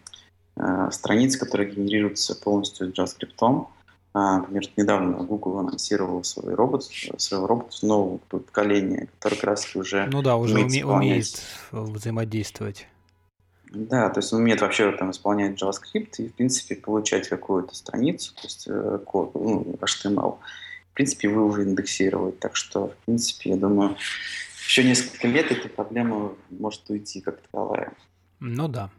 э, 0.55 0.89
страницы, 0.89 1.37
которые 1.37 1.69
генерируются 1.69 2.33
полностью 2.33 2.93
JavaScript. 2.93 3.67
А, 4.13 4.37
например, 4.37 4.63
недавно 4.77 5.17
Google 5.17 5.59
анонсировал 5.59 6.23
свой 6.23 6.55
робот, 6.55 6.85
своего 6.85 7.45
робота 7.45 7.85
нового 7.85 8.17
поколения, 8.29 9.09
который 9.19 9.35
как 9.35 9.43
раз 9.43 9.75
уже 9.75 10.07
Ну 10.07 10.21
да, 10.21 10.37
уже 10.37 10.57
умеет, 10.57 10.85
умеет 10.85 11.41
взаимодействовать. 11.71 12.87
Да, 13.71 14.09
то 14.09 14.19
есть 14.19 14.31
он 14.31 14.41
умеет 14.41 14.61
вообще 14.61 14.91
там 14.93 15.11
исполнять 15.11 15.61
JavaScript 15.61 16.15
и, 16.19 16.29
в 16.29 16.33
принципе, 16.35 16.75
получать 16.75 17.27
какую-то 17.27 17.75
страницу, 17.75 18.33
то 18.35 18.41
есть 18.43 18.67
э, 18.67 18.99
код, 19.05 19.31
ну, 19.35 19.77
HTML. 19.81 20.37
В 20.91 20.93
принципе, 20.93 21.29
вы 21.29 21.45
уже 21.45 21.63
индексировать. 21.63 22.39
Так 22.39 22.55
что, 22.55 22.87
в 22.87 23.05
принципе, 23.05 23.51
я 23.51 23.57
думаю, 23.57 23.97
еще 24.67 24.83
несколько 24.83 25.27
лет 25.27 25.51
эта 25.51 25.69
проблема 25.69 26.33
может 26.49 26.89
уйти 26.89 27.21
как 27.21 27.41
таковая. 27.41 27.93
Ну 28.39 28.67
да. 28.67 28.89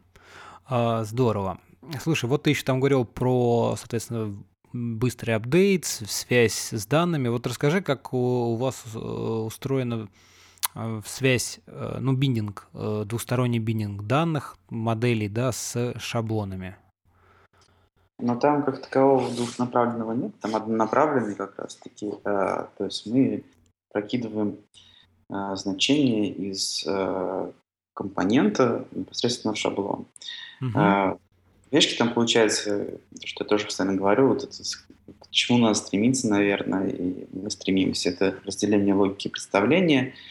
А, 0.65 1.03
здорово. 1.03 1.59
Слушай, 2.01 2.29
вот 2.29 2.43
ты 2.43 2.51
еще 2.51 2.63
там 2.63 2.79
говорил 2.79 3.05
про, 3.05 3.75
соответственно, 3.77 4.37
быстрый 4.71 5.31
апдейт, 5.31 5.85
связь 5.85 6.73
с 6.73 6.85
данными. 6.85 7.27
Вот 7.27 7.47
расскажи, 7.47 7.81
как 7.81 8.13
у, 8.13 8.55
вас 8.55 8.83
э, 8.93 8.97
устроено 8.97 10.07
в 10.75 11.03
связь, 11.05 11.59
э, 11.67 11.97
ну, 11.99 12.13
биндинг, 12.13 12.67
э, 12.73 13.03
двусторонний 13.05 13.59
биндинг 13.59 14.03
данных, 14.03 14.57
моделей, 14.69 15.27
да, 15.27 15.51
с 15.51 15.93
шаблонами? 15.97 16.75
Но 18.19 18.35
там 18.35 18.63
как 18.63 18.81
такового 18.81 19.29
двухнаправленного 19.29 20.11
нет, 20.11 20.39
там 20.41 20.55
однонаправленный 20.55 21.35
как 21.35 21.57
раз-таки. 21.57 22.11
то 22.23 22.67
есть 22.79 23.05
мы 23.05 23.43
прокидываем 23.93 24.57
значение 25.29 26.29
из 26.29 26.85
компонента 27.93 28.85
непосредственно 28.91 29.53
в 29.53 29.57
шаблон. 29.57 30.05
Угу. 30.59 31.19
Вещи 31.71 31.97
там 31.97 32.13
получается, 32.13 32.99
что 33.23 33.43
я 33.45 33.47
тоже 33.47 33.65
постоянно 33.65 33.95
говорю, 33.95 34.27
вот 34.27 34.43
это, 34.43 34.63
к 35.19 35.29
чему 35.29 35.59
надо 35.59 35.75
стремиться, 35.75 36.27
наверное, 36.27 36.89
и 36.89 37.25
мы 37.31 37.49
стремимся, 37.49 38.09
это 38.09 38.35
разделение 38.45 38.95
логики 38.95 39.29
представления– 39.29 40.13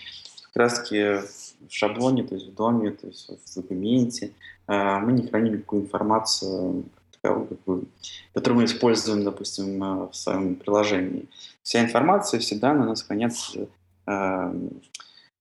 краски 0.58 1.20
в 1.60 1.72
шаблоне, 1.72 2.24
то 2.24 2.34
есть 2.34 2.48
в 2.48 2.54
доме, 2.54 2.90
то 2.90 3.06
есть 3.06 3.28
в 3.28 3.54
документе. 3.54 4.32
А, 4.66 4.98
мы 4.98 5.12
не 5.12 5.28
храним 5.28 5.54
никакую 5.54 5.82
информацию, 5.82 6.84
которую 7.22 8.60
мы 8.60 8.64
используем, 8.64 9.22
допустим, 9.22 10.08
в 10.08 10.12
своем 10.12 10.56
приложении. 10.56 11.28
Вся 11.62 11.80
информация, 11.80 12.40
все 12.40 12.56
данные 12.56 12.86
у 12.86 12.88
нас 12.88 13.02
хранятся 13.02 13.68
а, 14.06 14.52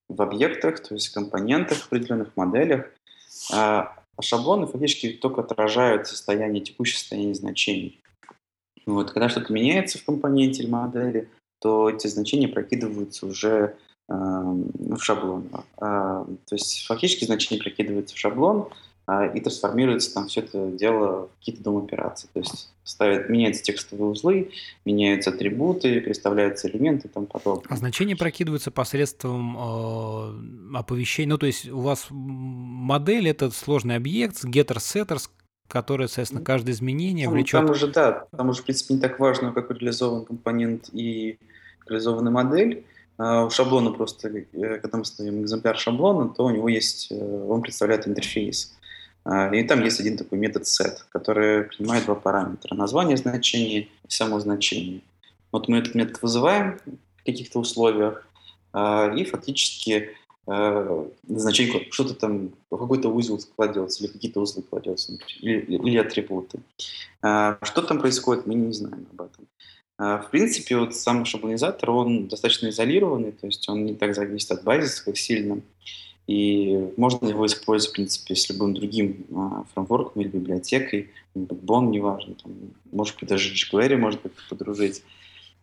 в 0.08 0.22
объектах, 0.22 0.82
то 0.82 0.94
есть 0.94 1.08
в 1.08 1.14
компонентах, 1.14 1.80
в 1.80 1.88
определенных 1.88 2.38
моделях. 2.38 2.86
А 3.52 3.96
шаблоны 4.22 4.68
фактически 4.68 5.14
только 5.14 5.42
отражают 5.42 6.08
состояние, 6.08 6.64
текущее 6.64 7.00
состояние 7.00 7.34
значений. 7.34 8.00
Вот, 8.86 9.12
когда 9.12 9.30
что-то 9.30 9.52
меняется 9.52 9.98
в 9.98 10.06
компоненте 10.06 10.62
или 10.62 10.70
модели, 10.70 11.28
то 11.60 11.90
эти 11.90 12.06
значения 12.06 12.48
прокидываются 12.48 13.26
уже 13.26 13.76
в 14.08 15.00
шаблон. 15.00 15.50
А, 15.78 16.24
то 16.24 16.56
есть 16.56 16.86
фактически 16.86 17.26
значение 17.26 17.62
прикидывается 17.62 18.16
в 18.16 18.18
шаблон 18.18 18.70
а, 19.06 19.26
и 19.26 19.40
трансформируется 19.42 20.14
там 20.14 20.28
все 20.28 20.42
это 20.42 20.68
дело 20.72 21.28
в 21.28 21.40
какие-то 21.40 21.64
дом 21.64 21.84
операции. 21.84 22.30
То 22.34 22.40
есть 22.40 22.70
ставят, 22.84 23.30
меняются 23.30 23.64
текстовые 23.64 24.10
узлы, 24.10 24.52
меняются 24.86 25.30
атрибуты, 25.32 26.02
представляются 26.02 26.70
элементы 26.70 27.08
и 27.08 27.12
тому 27.12 27.26
подобное. 27.26 27.68
А 27.70 27.76
значение 27.76 28.16
прокидывается 28.16 28.72
посредством 28.72 29.58
э, 29.58 30.78
оповещения. 30.78 31.32
Ну, 31.32 31.38
то 31.38 31.46
есть 31.46 31.68
у 31.70 31.80
вас 31.80 32.08
модель— 32.10 33.28
это 33.30 33.52
сложный 33.52 33.96
объект 33.96 34.44
getter 34.46 34.78
setters, 34.78 35.30
который, 35.68 36.08
соответственно, 36.08 36.44
каждое 36.44 36.72
изменение 36.72 37.26
там, 37.26 37.34
влечет... 37.34 37.62
Там 37.62 37.70
уже, 37.70 37.88
да, 37.88 38.28
там 38.36 38.50
уже, 38.50 38.62
в 38.62 38.66
принципе, 38.66 38.94
не 38.94 39.02
так 39.02 39.20
важно, 39.20 39.52
как 39.52 39.70
реализован 39.70 40.24
компонент 40.24 40.90
и 40.94 41.38
реализована 41.86 42.32
модель. 42.32 42.86
А, 43.18 43.46
у 43.46 43.50
шаблона 43.50 43.92
просто, 43.92 44.30
э, 44.30 44.80
когда 44.80 44.98
мы 45.00 45.06
ставим 45.06 45.42
экземпляр 45.42 45.78
шаблона, 45.78 46.30
то 46.30 46.46
у 46.46 46.50
него 46.52 46.70
есть, 46.70 47.12
э, 47.12 47.16
он 47.16 47.62
представляет 47.62 48.08
интерфейс. 48.08 48.76
А, 49.26 49.54
и 49.54 49.64
там 49.64 49.84
есть 49.84 50.00
один 50.00 50.18
такой 50.18 50.38
метод 50.38 50.64
set, 50.64 51.00
который 51.10 51.64
принимает 51.64 52.06
два 52.06 52.16
параметра. 52.16 52.76
Название 52.76 53.18
значения 53.18 53.82
и 53.82 53.90
само 54.08 54.40
значение. 54.40 55.02
Вот 55.52 55.68
мы 55.68 55.80
этот 55.80 55.96
метод 55.96 56.22
вызываем 56.22 56.80
в 57.18 57.24
каких-то 57.26 57.60
условиях, 57.60 58.28
а, 58.72 59.12
и 59.16 59.24
фактически 59.24 60.12
э, 60.46 61.06
значение 61.28 61.88
что-то 61.92 62.14
там, 62.14 62.52
какой-то 62.70 63.10
узел 63.10 63.40
кладется, 63.56 64.04
или 64.04 64.12
какие-то 64.12 64.42
узлы 64.42 64.62
кладется, 64.62 65.18
или, 65.40 65.60
или 65.60 65.98
атрибуты. 65.98 66.60
Что 67.20 67.82
там 67.82 68.00
происходит, 68.00 68.46
мы 68.46 68.54
не 68.54 68.72
знаем 68.72 69.08
об 69.12 69.22
этом. 69.22 69.48
А, 69.98 70.20
в 70.20 70.30
принципе, 70.30 70.78
вот 70.78 70.96
сам 70.96 71.26
шаблонизатор, 71.26 71.90
он 71.90 72.28
достаточно 72.28 72.70
изолированный, 72.70 73.32
то 73.32 73.48
есть 73.48 73.68
он 73.68 73.86
не 73.86 73.96
так 73.96 74.14
зависит 74.14 74.52
от 74.52 74.64
базиса, 74.64 75.04
как 75.04 75.18
сильно. 75.18 75.62
И 76.28 76.92
можно 76.98 77.28
его 77.28 77.46
использовать, 77.46 77.92
в 77.92 77.96
принципе, 77.96 78.36
с 78.36 78.50
любым 78.50 78.74
другим 78.74 79.26
а, 79.34 79.64
фреймворком 79.74 80.22
или 80.22 80.28
библиотекой, 80.28 81.10
Backbone, 81.36 81.90
неважно, 81.90 82.36
там, 82.36 82.54
может 82.92 83.18
быть, 83.20 83.30
даже 83.30 83.54
jQuery 83.54 83.96
может 83.96 84.22
быть 84.22 84.34
подружить. 84.50 85.04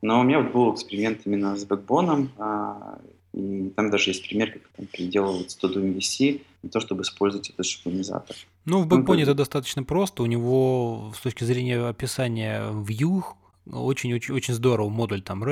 Но 0.01 0.21
у 0.21 0.23
меня 0.23 0.41
вот 0.41 0.53
был 0.53 0.75
эксперимент 0.75 1.21
именно 1.27 1.57
с 1.57 1.67
Backbone, 1.67 2.29
а, 2.39 2.99
и 3.35 3.71
там 3.77 3.91
даже 3.91 4.11
есть 4.11 4.27
пример, 4.27 4.53
как 4.53 4.63
там 4.77 4.87
переделывать 4.87 5.57
todo 5.61 5.77
MVC 5.77 6.41
на 6.63 6.71
то, 6.71 6.81
чтобы 6.81 7.03
использовать 7.03 7.51
этот 7.51 7.67
шаблонизатор. 7.67 8.37
Ну, 8.65 8.83
в 8.83 8.89
Backbone 8.89 9.17
ну, 9.17 9.23
это 9.23 9.35
достаточно 9.35 9.83
просто. 9.85 10.23
У 10.23 10.27
него 10.27 11.13
с 11.17 11.21
точки 11.21 11.45
зрения 11.45 11.87
описания 11.87 12.63
view 12.73 13.23
очень-очень 13.71 14.35
очень 14.35 14.55
здорово 14.55 14.89
модуль 14.89 15.23
там 15.23 15.43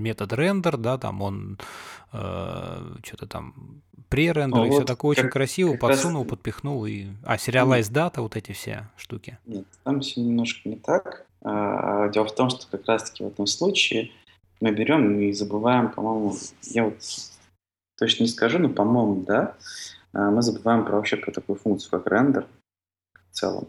метод 0.00 0.32
рендер, 0.32 0.76
да, 0.76 0.98
там 0.98 1.22
он 1.22 1.58
э, 2.12 2.96
что-то 3.04 3.26
там 3.26 3.82
пререндер 4.08 4.58
ну, 4.58 4.64
и 4.66 4.68
вот 4.68 4.76
все 4.76 4.84
такое 4.84 5.14
как, 5.14 5.24
очень 5.24 5.30
красиво 5.30 5.76
подсунул, 5.76 6.22
раз... 6.22 6.30
подпихнул 6.30 6.84
и 6.84 7.06
а 7.24 7.38
сериалайз 7.38 7.88
дата 7.88 8.22
вот 8.22 8.36
эти 8.36 8.52
все 8.52 8.88
штуки. 8.96 9.38
Нет, 9.46 9.64
там 9.84 10.00
все 10.00 10.20
немножко 10.20 10.68
не 10.68 10.76
так. 10.76 11.26
А, 11.42 12.08
дело 12.08 12.26
в 12.26 12.34
том, 12.34 12.50
что 12.50 12.66
как 12.70 12.86
раз-таки 12.86 13.24
в 13.24 13.28
этом 13.28 13.46
случае 13.46 14.10
мы 14.60 14.72
берем 14.72 15.18
и 15.20 15.32
забываем, 15.32 15.90
по-моему, 15.90 16.34
я 16.64 16.84
вот 16.84 16.98
точно 17.98 18.24
не 18.24 18.28
скажу, 18.28 18.58
но, 18.58 18.68
по-моему, 18.68 19.22
да, 19.22 19.56
а, 20.12 20.30
мы 20.30 20.42
забываем 20.42 20.84
про 20.84 20.96
вообще 20.96 21.16
про 21.16 21.30
такую 21.30 21.56
функцию, 21.56 21.90
как 21.90 22.06
рендер 22.12 22.46
в 23.30 23.34
целом. 23.34 23.68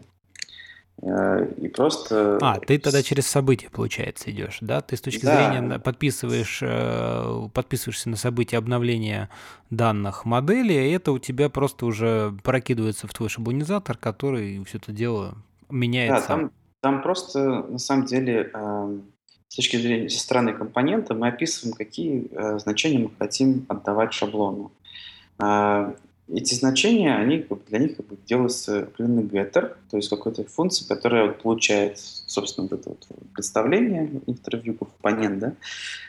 Э, 1.02 1.52
и 1.58 1.68
просто... 1.68 2.38
А, 2.40 2.58
ты 2.60 2.78
тогда 2.78 3.02
через 3.02 3.26
события, 3.26 3.68
получается, 3.70 4.30
идешь, 4.30 4.58
да? 4.60 4.80
Ты 4.80 4.96
с 4.96 5.00
точки 5.00 5.24
да. 5.24 5.50
зрения 5.50 5.78
подписываешь, 5.80 6.60
э, 6.62 7.48
подписываешься 7.52 8.08
на 8.08 8.16
события 8.16 8.58
обновления 8.58 9.28
данных 9.70 10.24
модели, 10.24 10.72
и 10.72 10.90
это 10.92 11.12
у 11.12 11.18
тебя 11.18 11.48
просто 11.48 11.86
уже 11.86 12.34
прокидывается 12.44 13.08
в 13.08 13.14
твой 13.14 13.28
шаблонизатор, 13.28 13.96
который 13.96 14.62
все 14.64 14.78
это 14.78 14.92
дело 14.92 15.34
меняется. 15.68 16.28
Да, 16.28 16.34
там, 16.36 16.50
там 16.80 17.02
просто, 17.02 17.62
на 17.62 17.78
самом 17.78 18.06
деле, 18.06 18.50
эм, 18.54 19.02
с 19.48 19.56
точки 19.56 19.76
зрения 19.76 20.08
со 20.08 20.20
стороны 20.20 20.52
компонента 20.52 21.14
мы 21.14 21.28
описываем, 21.28 21.74
какие 21.74 22.28
э, 22.30 22.58
значения 22.60 22.98
мы 22.98 23.10
хотим 23.18 23.66
отдавать 23.68 24.12
шаблону 24.12 24.70
эти 26.28 26.54
значения, 26.54 27.14
они, 27.14 27.46
для 27.68 27.78
них 27.78 27.96
как 27.96 28.06
бы 28.06 28.16
делается 28.26 28.84
определенный 28.84 29.24
getter, 29.24 29.76
то 29.90 29.96
есть 29.96 30.08
какой-то 30.08 30.44
функция, 30.44 30.86
которая 30.86 31.26
вот 31.26 31.42
получает, 31.42 31.98
собственно, 31.98 32.68
вот 32.70 32.80
это 32.80 32.90
вот 32.90 33.06
представление, 33.34 34.20
интервью 34.26 34.74
компонент, 34.74 35.38
да, 35.38 35.54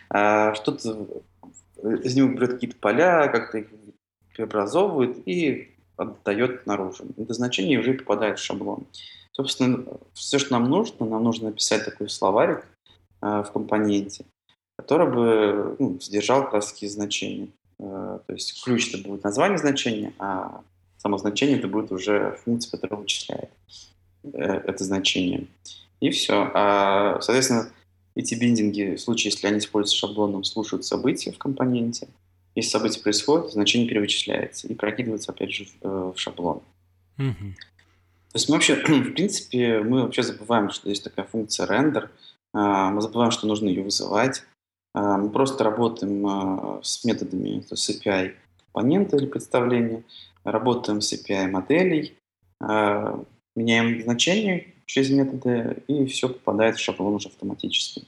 а, 0.09 0.53
что-то 0.55 1.07
из 2.03 2.15
него 2.15 2.29
берет 2.29 2.53
какие-то 2.53 2.77
поля, 2.77 3.27
как-то 3.27 3.59
их 3.59 3.67
преобразовывает 4.35 5.27
и 5.27 5.71
отдает 5.97 6.65
наружу. 6.65 7.05
Это 7.17 7.33
значение 7.33 7.79
уже 7.79 7.93
попадает 7.93 8.39
в 8.39 8.43
шаблон. 8.43 8.85
Собственно, 9.31 9.85
все, 10.13 10.39
что 10.39 10.53
нам 10.53 10.69
нужно, 10.69 11.05
нам 11.05 11.23
нужно 11.23 11.49
написать 11.49 11.85
такой 11.85 12.09
словарик 12.09 12.65
э, 13.21 13.43
в 13.43 13.51
компоненте, 13.51 14.25
который 14.77 15.11
бы 15.11 15.75
ну, 15.79 15.99
содержал 15.99 16.49
раз 16.51 16.73
значения. 16.79 17.49
Э, 17.83 18.19
то 18.25 18.33
есть 18.33 18.63
ключ 18.63 18.93
это 18.93 18.97
будет 19.07 19.23
название 19.23 19.57
значения, 19.57 20.13
а 20.19 20.61
само 20.97 21.17
значение 21.17 21.59
это 21.59 21.67
будет 21.67 21.91
уже 21.91 22.39
функция, 22.43 22.71
которая 22.71 22.99
вычисляет 23.01 23.49
э, 24.23 24.29
это 24.31 24.83
значение. 24.83 25.47
И 25.99 26.09
все. 26.09 26.49
А, 26.53 27.19
соответственно, 27.21 27.69
эти 28.15 28.35
биндинги, 28.35 28.95
в 28.95 29.01
случае, 29.01 29.31
если 29.31 29.47
они 29.47 29.57
используются 29.57 30.07
шаблоном, 30.07 30.43
слушают 30.43 30.85
события 30.85 31.31
в 31.31 31.37
компоненте. 31.37 32.07
Если 32.55 32.69
событие 32.69 33.01
происходит, 33.01 33.51
значение 33.51 33.87
перевычисляется 33.87 34.67
и 34.67 34.75
прокидывается 34.75 35.31
опять 35.31 35.51
же 35.51 35.65
в, 35.65 35.85
э, 35.85 36.11
в 36.15 36.19
шаблон. 36.19 36.61
Mm-hmm. 37.17 37.53
То 38.31 38.35
есть 38.35 38.49
мы 38.49 38.55
вообще, 38.55 38.75
в 38.75 39.13
принципе, 39.13 39.79
мы 39.79 40.03
вообще 40.03 40.23
забываем, 40.23 40.69
что 40.69 40.89
есть 40.89 41.03
такая 41.03 41.25
функция 41.25 41.67
render. 41.67 42.09
А, 42.53 42.91
мы 42.91 43.01
забываем, 43.01 43.31
что 43.31 43.47
нужно 43.47 43.67
ее 43.67 43.83
вызывать. 43.83 44.43
А, 44.93 45.17
мы 45.17 45.29
просто 45.29 45.63
работаем 45.63 46.25
а, 46.27 46.79
с 46.83 47.03
методами, 47.03 47.61
то 47.61 47.75
есть 47.75 47.89
API 47.89 48.33
компонента 48.65 49.17
или 49.17 49.25
представления, 49.25 50.03
работаем 50.43 51.01
с 51.01 51.13
API 51.13 51.49
моделей, 51.49 52.15
а, 52.59 53.23
меняем 53.55 54.01
значения 54.03 54.73
через 54.85 55.09
методы, 55.09 55.83
и 55.87 56.05
все 56.05 56.29
попадает 56.29 56.75
в 56.75 56.79
шаблон 56.79 57.15
уже 57.15 57.29
автоматически. 57.29 58.07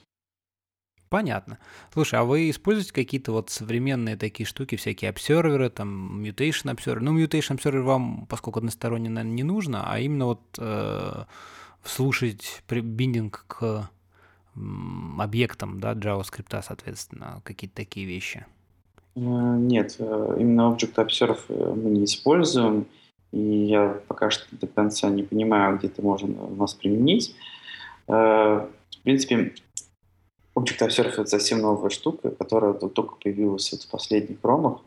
Понятно. 1.08 1.58
Слушай, 1.92 2.18
а 2.18 2.24
вы 2.24 2.50
используете 2.50 2.92
какие-то 2.92 3.32
вот 3.32 3.50
современные 3.50 4.16
такие 4.16 4.46
штуки, 4.46 4.74
всякие 4.76 5.10
обсерверы, 5.10 5.70
там, 5.70 6.22
mutation 6.22 6.74
observer? 6.74 6.98
Ну, 7.00 7.18
mutation 7.18 7.56
observer 7.56 7.82
вам, 7.82 8.26
поскольку 8.26 8.58
односторонне, 8.58 9.08
наверное, 9.08 9.34
не 9.34 9.44
нужно, 9.44 9.90
а 9.90 10.00
именно 10.00 10.26
вот 10.26 10.42
э, 10.58 11.24
слушать 11.84 12.62
биндинг 12.68 13.44
к 13.46 13.88
объектом 15.18 15.80
да, 15.80 15.92
JavaScript, 15.94 16.62
соответственно, 16.62 17.40
какие-то 17.44 17.76
такие 17.76 18.06
вещи? 18.06 18.46
Э, 19.16 19.20
нет, 19.20 19.96
э, 19.98 20.36
именно 20.38 20.72
Object 20.72 20.94
Observe 20.94 21.38
э, 21.48 21.74
мы 21.74 21.90
не 21.90 22.04
используем, 22.04 22.86
и 23.32 23.38
я 23.38 24.00
пока 24.08 24.30
что 24.30 24.44
до 24.52 24.66
конца 24.66 25.08
не 25.08 25.22
понимаю, 25.22 25.78
где 25.78 25.88
это 25.88 26.02
можно 26.02 26.44
у 26.44 26.54
нас 26.54 26.74
применить. 26.74 27.34
В 28.06 28.68
принципе, 29.02 29.54
Object 30.54 30.78
Observe— 30.80 31.08
это 31.12 31.26
совсем 31.26 31.60
новая 31.60 31.90
штука, 31.90 32.30
которая 32.30 32.72
только 32.74 33.16
появилась 33.16 33.72
в 33.72 33.90
последних 33.90 34.38
ромах. 34.44 34.80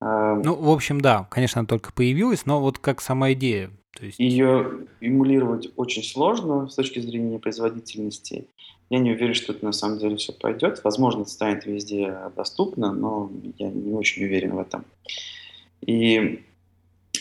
Ну, 0.00 0.56
в 0.56 0.70
общем, 0.70 1.00
да, 1.00 1.28
конечно, 1.30 1.60
она 1.60 1.68
только 1.68 1.92
появилась, 1.92 2.46
но 2.46 2.60
вот 2.60 2.80
как 2.80 3.00
сама 3.00 3.32
идея, 3.34 3.70
то 3.96 4.06
есть... 4.06 4.18
Ее 4.18 4.88
эмулировать 5.00 5.68
очень 5.76 6.02
сложно 6.02 6.68
с 6.68 6.74
точки 6.74 6.98
зрения 6.98 7.38
производительности. 7.38 8.48
Я 8.92 8.98
не 8.98 9.12
уверен, 9.12 9.32
что 9.32 9.54
это 9.54 9.64
на 9.64 9.72
самом 9.72 9.96
деле 9.98 10.16
все 10.16 10.34
пойдет. 10.34 10.84
Возможно, 10.84 11.22
это 11.22 11.30
станет 11.30 11.64
везде 11.64 12.14
доступно, 12.36 12.92
но 12.92 13.32
я 13.56 13.70
не 13.70 13.94
очень 13.94 14.22
уверен 14.22 14.54
в 14.54 14.58
этом. 14.58 14.84
И, 15.80 16.44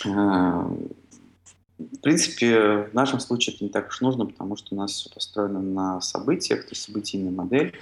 э, 0.06 0.10
в 0.10 1.98
принципе, 2.02 2.90
в 2.92 2.94
нашем 2.94 3.22
случае 3.22 3.56
это 3.56 3.64
не 3.64 3.70
так 3.70 3.88
уж 3.88 4.02
нужно, 4.02 4.26
потому 4.26 4.58
что 4.58 4.76
у 4.76 4.78
нас 4.78 4.92
все 4.92 5.10
построено 5.12 5.62
на 5.62 6.02
событиях, 6.02 6.64
то 6.64 6.72
есть 6.72 6.82
событийная 6.82 7.32
модель, 7.32 7.74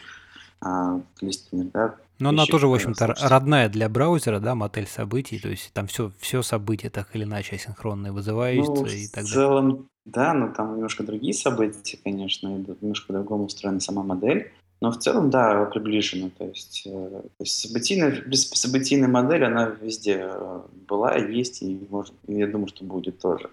э, 0.63 1.01
листинг, 1.21 1.71
да, 1.73 1.95
но 2.19 2.29
она 2.29 2.45
тоже, 2.45 2.67
в 2.67 2.73
общем-то, 2.73 3.15
родная 3.21 3.69
для 3.69 3.87
браузера, 3.87 4.41
да, 4.41 4.53
модель 4.53 4.87
событий, 4.87 5.39
то 5.39 5.47
есть 5.47 5.71
там 5.73 5.87
все, 5.87 6.11
все 6.19 6.41
события 6.41 6.89
так 6.89 7.15
или 7.15 7.23
иначе 7.23 7.55
асинхронные 7.55 8.11
вызываются 8.11 8.71
ну, 8.73 8.85
и 8.85 9.07
так 9.07 9.23
далее. 9.23 9.25
В 9.25 9.29
целом, 9.29 9.89
да, 10.11 10.33
но 10.33 10.49
там 10.49 10.75
немножко 10.75 11.03
другие 11.03 11.33
события, 11.33 11.97
конечно, 12.03 12.57
идут, 12.57 12.81
немножко 12.81 13.07
по-другому 13.07 13.45
устроена 13.45 13.79
сама 13.79 14.03
модель. 14.03 14.51
Но 14.81 14.91
в 14.91 14.97
целом, 14.97 15.29
да, 15.29 15.65
приближена. 15.65 16.29
То 16.37 16.45
есть, 16.45 16.83
э, 16.85 16.89
то 16.89 17.41
есть 17.41 17.59
событийная, 17.59 18.23
событийная 18.31 19.09
модель, 19.09 19.43
она 19.43 19.65
везде 19.81 20.19
э, 20.21 20.61
была, 20.87 21.15
есть, 21.15 21.61
и 21.61 21.85
может, 21.89 22.13
я 22.27 22.47
думаю, 22.47 22.69
что 22.69 22.85
будет 22.85 23.19
тоже. 23.19 23.49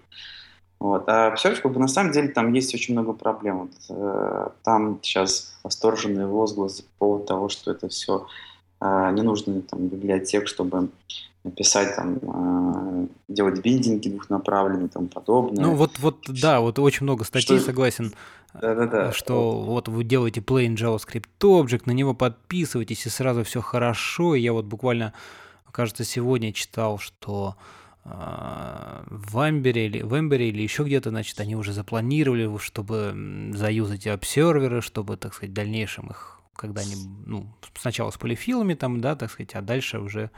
Вот. 0.79 1.03
А 1.07 1.35
все 1.35 1.55
как 1.55 1.73
бы 1.73 1.79
на 1.79 1.87
самом 1.87 2.11
деле 2.11 2.29
там 2.29 2.53
есть 2.53 2.73
очень 2.73 2.93
много 2.93 3.11
проблем. 3.13 3.59
Вот, 3.59 3.71
э, 3.89 4.49
там 4.63 4.99
сейчас 5.01 5.59
восторженные 5.63 6.27
возгласы 6.27 6.83
по 6.83 6.89
поводу 6.99 7.25
того, 7.25 7.49
что 7.49 7.71
это 7.71 7.89
все 7.89 8.27
а, 8.79 9.11
не 9.11 9.61
там 9.61 9.87
библиотек, 9.87 10.47
чтобы 10.47 10.89
писать 11.51 11.95
там, 11.95 12.19
а, 12.23 13.07
делать 13.27 13.61
биндинги 13.61 14.09
двухнаправленные 14.09 14.87
и 14.87 14.89
тому 14.89 15.07
подобное. 15.07 15.63
Ну 15.63 15.75
вот, 15.75 15.99
вот, 15.99 16.25
да, 16.27 16.59
вот 16.59 16.79
очень 16.79 17.03
много 17.03 17.23
статей, 17.23 17.57
что... 17.57 17.67
согласен, 17.67 18.13
да, 18.53 18.75
да, 18.75 18.87
да. 18.87 19.11
что 19.11 19.51
вот. 19.51 19.87
вот 19.87 19.87
вы 19.89 20.03
делаете 20.03 20.41
plain 20.41 20.75
JavaScript 20.75 21.25
object, 21.41 21.83
на 21.85 21.91
него 21.91 22.13
подписываетесь 22.13 23.05
и 23.05 23.09
сразу 23.09 23.43
все 23.43 23.61
хорошо. 23.61 24.35
И 24.35 24.41
я 24.41 24.53
вот 24.53 24.65
буквально, 24.65 25.13
кажется, 25.71 26.03
сегодня 26.03 26.53
читал, 26.53 26.97
что 26.97 27.55
а, 28.03 29.03
в 29.07 29.37
Амбере 29.39 29.87
или 29.87 30.01
в 30.01 30.17
Эмбере 30.17 30.49
или 30.49 30.61
еще 30.61 30.83
где-то, 30.83 31.09
значит, 31.09 31.39
они 31.39 31.55
уже 31.55 31.73
запланировали, 31.73 32.57
чтобы 32.59 33.51
заюзать 33.53 34.07
обсерверы, 34.07 34.81
чтобы, 34.81 35.17
так 35.17 35.33
сказать, 35.33 35.51
в 35.51 35.55
дальнейшем 35.55 36.07
их 36.07 36.36
когда 36.57 36.81
они, 36.81 36.95
ну, 37.25 37.47
сначала 37.75 38.11
с 38.11 38.17
полифилами 38.17 38.73
там, 38.73 38.99
да, 38.99 39.15
так 39.15 39.31
сказать, 39.31 39.55
а 39.55 39.61
дальше 39.61 39.99
уже 39.99 40.31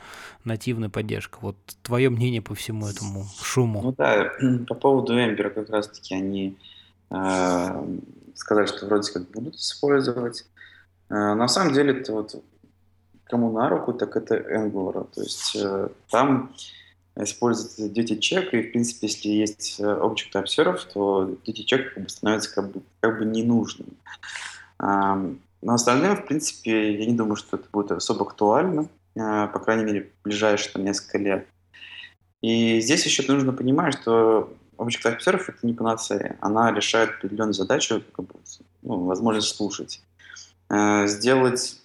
нативная 0.43 0.89
поддержка. 0.89 1.39
Вот 1.41 1.55
твое 1.81 2.09
мнение 2.09 2.41
по 2.41 2.53
всему 2.53 2.87
этому 2.87 3.25
шуму. 3.41 3.81
Ну 3.81 3.91
да, 3.93 4.31
по 4.67 4.75
поводу 4.75 5.13
Эмбера 5.13 5.49
как 5.49 5.69
раз-таки 5.69 6.13
они 6.13 6.57
э, 7.09 7.97
сказали, 8.35 8.65
что 8.67 8.85
вроде 8.85 9.11
как 9.11 9.29
будут 9.31 9.55
использовать. 9.55 10.45
Э, 11.09 11.33
на 11.33 11.47
самом 11.47 11.73
деле 11.73 11.99
это 11.99 12.13
вот 12.13 12.43
кому 13.23 13.51
на 13.51 13.69
руку, 13.69 13.93
так 13.93 14.15
это 14.15 14.35
Angular. 14.35 15.07
То 15.13 15.21
есть 15.21 15.55
э, 15.55 15.89
там 16.09 16.53
используется 17.15 17.87
duty 17.87 18.19
check, 18.19 18.49
и, 18.51 18.69
в 18.69 18.71
принципе, 18.71 19.07
если 19.07 19.29
есть 19.29 19.79
э, 19.79 19.83
Object 19.83 20.33
Observe, 20.33 20.79
то 20.93 21.35
duty 21.45 21.65
check 21.65 21.89
как 21.93 22.03
бы 22.03 22.09
становится 22.09 22.53
как 22.53 22.71
бы, 22.71 22.81
как 22.99 23.19
бы 23.19 23.25
ненужным. 23.25 23.87
Но 25.61 25.73
остальным, 25.73 26.15
в 26.15 26.25
принципе, 26.25 26.93
я 26.97 27.05
не 27.05 27.13
думаю, 27.13 27.35
что 27.35 27.57
это 27.57 27.67
будет 27.71 27.91
особо 27.91 28.25
актуально, 28.25 28.87
э, 29.15 29.47
по 29.47 29.59
крайней 29.59 29.83
мере, 29.83 30.11
в 30.19 30.23
ближайшие 30.23 30.71
там, 30.71 30.85
несколько 30.85 31.17
лет. 31.17 31.47
И 32.41 32.79
здесь 32.79 33.05
еще 33.05 33.29
нужно 33.31 33.51
понимать, 33.51 33.99
что 33.99 34.53
Object 34.77 35.17
Observe— 35.17 35.43
это 35.47 35.57
не 35.63 35.73
панацея. 35.73 36.37
Она 36.39 36.71
решает 36.71 37.09
определенную 37.09 37.53
задачу, 37.53 38.01
как 38.13 38.25
бы, 38.27 38.35
ну, 38.81 39.03
возможность 39.03 39.53
слушать. 39.53 40.01
Э, 40.69 41.07
сделать, 41.07 41.81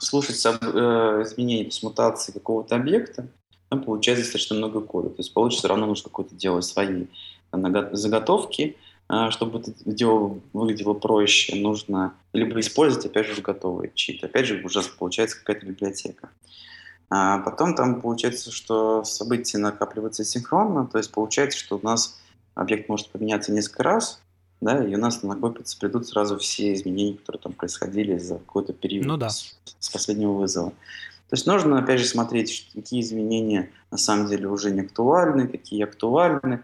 слушать 0.00 0.44
э, 0.44 1.22
изменения, 1.22 1.64
то 1.64 1.68
есть 1.68 1.82
мутации 1.84 2.32
какого-то 2.32 2.74
объекта, 2.74 3.28
получается 3.68 4.24
достаточно 4.24 4.56
много 4.56 4.80
кода. 4.80 5.10
То 5.10 5.18
есть 5.18 5.32
получится 5.32 5.68
равно 5.68 5.86
нужно 5.86 6.04
какое-то 6.04 6.34
делать 6.34 6.64
свои 6.64 7.06
заготовки, 7.92 8.76
чтобы 9.30 9.58
это 9.58 9.72
дело 9.84 10.38
выглядело 10.52 10.94
проще, 10.94 11.56
нужно 11.56 12.14
либо 12.32 12.58
использовать, 12.60 13.06
опять 13.06 13.26
же, 13.26 13.42
готовые 13.42 13.90
читы. 13.94 14.26
Опять 14.26 14.46
же, 14.46 14.62
уже 14.64 14.82
получается 14.98 15.38
какая-то 15.38 15.66
библиотека. 15.66 16.30
А 17.10 17.38
потом 17.38 17.74
там 17.74 18.00
получается, 18.00 18.50
что 18.50 19.04
события 19.04 19.58
накапливаются 19.58 20.24
синхронно, 20.24 20.86
то 20.86 20.98
есть 20.98 21.12
получается, 21.12 21.58
что 21.58 21.76
у 21.76 21.80
нас 21.82 22.18
объект 22.54 22.88
может 22.88 23.10
поменяться 23.10 23.52
несколько 23.52 23.82
раз, 23.82 24.20
да, 24.60 24.82
и 24.82 24.94
у 24.94 24.98
нас 24.98 25.22
накопится, 25.22 25.78
придут 25.78 26.08
сразу 26.08 26.38
все 26.38 26.72
изменения, 26.72 27.18
которые 27.18 27.42
там 27.42 27.52
происходили 27.52 28.16
за 28.18 28.38
какой-то 28.38 28.72
период 28.72 29.06
Ну 29.06 29.16
да. 29.16 29.28
с, 29.28 29.58
с 29.78 29.90
последнего 29.90 30.32
вызова. 30.32 30.70
То 30.70 31.36
есть 31.36 31.46
нужно, 31.46 31.78
опять 31.78 32.00
же, 32.00 32.06
смотреть, 32.06 32.68
какие 32.74 33.00
изменения 33.00 33.70
на 33.90 33.98
самом 33.98 34.26
деле 34.26 34.48
уже 34.48 34.70
не 34.70 34.80
актуальны, 34.80 35.48
какие 35.48 35.84
актуальны. 35.84 36.62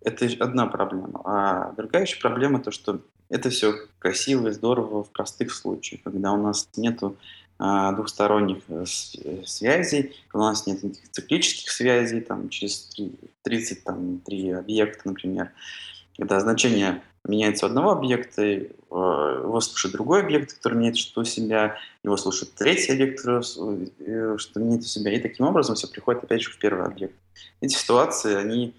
Это 0.00 0.26
одна 0.40 0.66
проблема. 0.66 1.20
А 1.24 1.72
другая 1.72 2.02
еще 2.02 2.20
проблема 2.20 2.60
то, 2.60 2.70
что 2.70 3.00
это 3.28 3.50
все 3.50 3.74
красиво 3.98 4.48
и 4.48 4.52
здорово 4.52 5.04
в 5.04 5.10
простых 5.10 5.52
случаях, 5.52 6.02
когда 6.02 6.32
у 6.32 6.42
нас 6.42 6.68
нету 6.76 7.16
а, 7.60 7.90
двухсторонних 7.92 8.58
э, 8.68 8.84
э, 9.24 9.42
связей, 9.44 10.14
у 10.32 10.38
нас 10.38 10.66
нет 10.68 10.80
никаких 10.84 11.10
циклических 11.10 11.70
связей, 11.70 12.20
там, 12.20 12.48
через 12.50 12.88
30, 13.42 13.82
там, 13.82 14.20
3 14.20 14.50
объекта, 14.52 15.08
например, 15.08 15.50
когда 16.16 16.38
значение 16.38 17.02
меняется 17.24 17.66
у 17.66 17.68
одного 17.68 17.90
объекта, 17.90 18.42
э, 18.42 18.68
его 18.88 19.60
слушает 19.60 19.92
другой 19.92 20.22
объект, 20.22 20.52
который 20.52 20.78
меняет 20.78 20.98
что 20.98 21.22
у 21.22 21.24
себя, 21.24 21.76
его 22.04 22.16
слушает 22.16 22.54
третий 22.54 22.92
объект, 22.92 23.20
что 23.20 24.60
меняет 24.60 24.82
у 24.82 24.86
себя, 24.86 25.12
и 25.12 25.20
таким 25.20 25.46
образом 25.46 25.74
все 25.74 25.88
приходит 25.88 26.22
опять 26.22 26.42
же 26.42 26.50
в 26.50 26.58
первый 26.58 26.86
объект. 26.86 27.14
Эти 27.60 27.74
ситуации, 27.74 28.36
они 28.36 28.72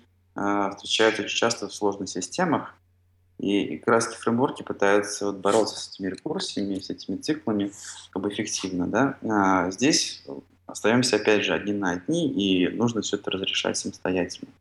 встречаются 0.75 1.23
очень 1.23 1.37
часто 1.37 1.67
в 1.67 1.73
сложных 1.73 2.09
системах, 2.09 2.75
и 3.39 3.77
краски 3.77 4.17
фреймворки 4.17 4.63
пытаются 4.63 5.27
вот 5.27 5.37
бороться 5.37 5.79
с 5.79 5.89
этими 5.89 6.09
рекурсиями, 6.09 6.79
с 6.79 6.89
этими 6.89 7.15
циклами 7.17 7.71
как 8.11 8.21
бы 8.21 8.29
эффективно. 8.29 8.87
Да? 8.87 9.17
А 9.23 9.71
здесь 9.71 10.23
остаемся 10.65 11.15
опять 11.15 11.43
же 11.43 11.53
одни 11.53 11.73
на 11.73 11.91
одни, 11.91 12.27
и 12.27 12.67
нужно 12.67 13.01
все 13.01 13.15
это 13.15 13.31
разрешать 13.31 13.77
самостоятельно. 13.77 14.51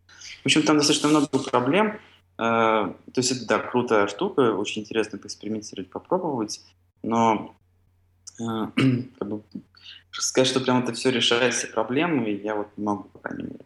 В 0.42 0.46
общем, 0.46 0.62
там 0.62 0.78
достаточно 0.78 1.08
много 1.08 1.26
проблем. 1.50 1.98
А, 2.36 2.94
то 3.12 3.20
есть 3.20 3.32
это, 3.32 3.46
да, 3.46 3.58
крутая 3.58 4.06
штука, 4.06 4.52
очень 4.54 4.82
интересно 4.82 5.18
поэкспериментировать, 5.18 5.90
попробовать, 5.90 6.60
но 7.02 7.56
а, 8.40 8.70
как 9.18 9.28
бы, 9.28 9.42
сказать, 10.12 10.48
что 10.48 10.60
прям 10.60 10.84
это 10.84 10.92
все 10.92 11.10
решает 11.10 11.52
все 11.54 11.66
проблемы, 11.66 12.30
я 12.30 12.54
вот 12.54 12.68
не 12.76 12.84
могу, 12.84 13.04
по 13.08 13.18
крайней 13.18 13.44
мере. 13.44 13.64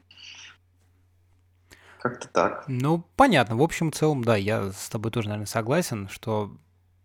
Как-то 2.03 2.27
так. 2.27 2.65
Ну, 2.67 3.05
понятно. 3.15 3.55
В 3.55 3.63
общем, 3.63 3.93
в 3.93 3.95
целом, 3.95 4.25
да, 4.25 4.35
я 4.35 4.73
с 4.73 4.89
тобой 4.89 5.13
тоже, 5.13 5.29
наверное, 5.29 5.47
согласен, 5.47 6.09
что 6.09 6.51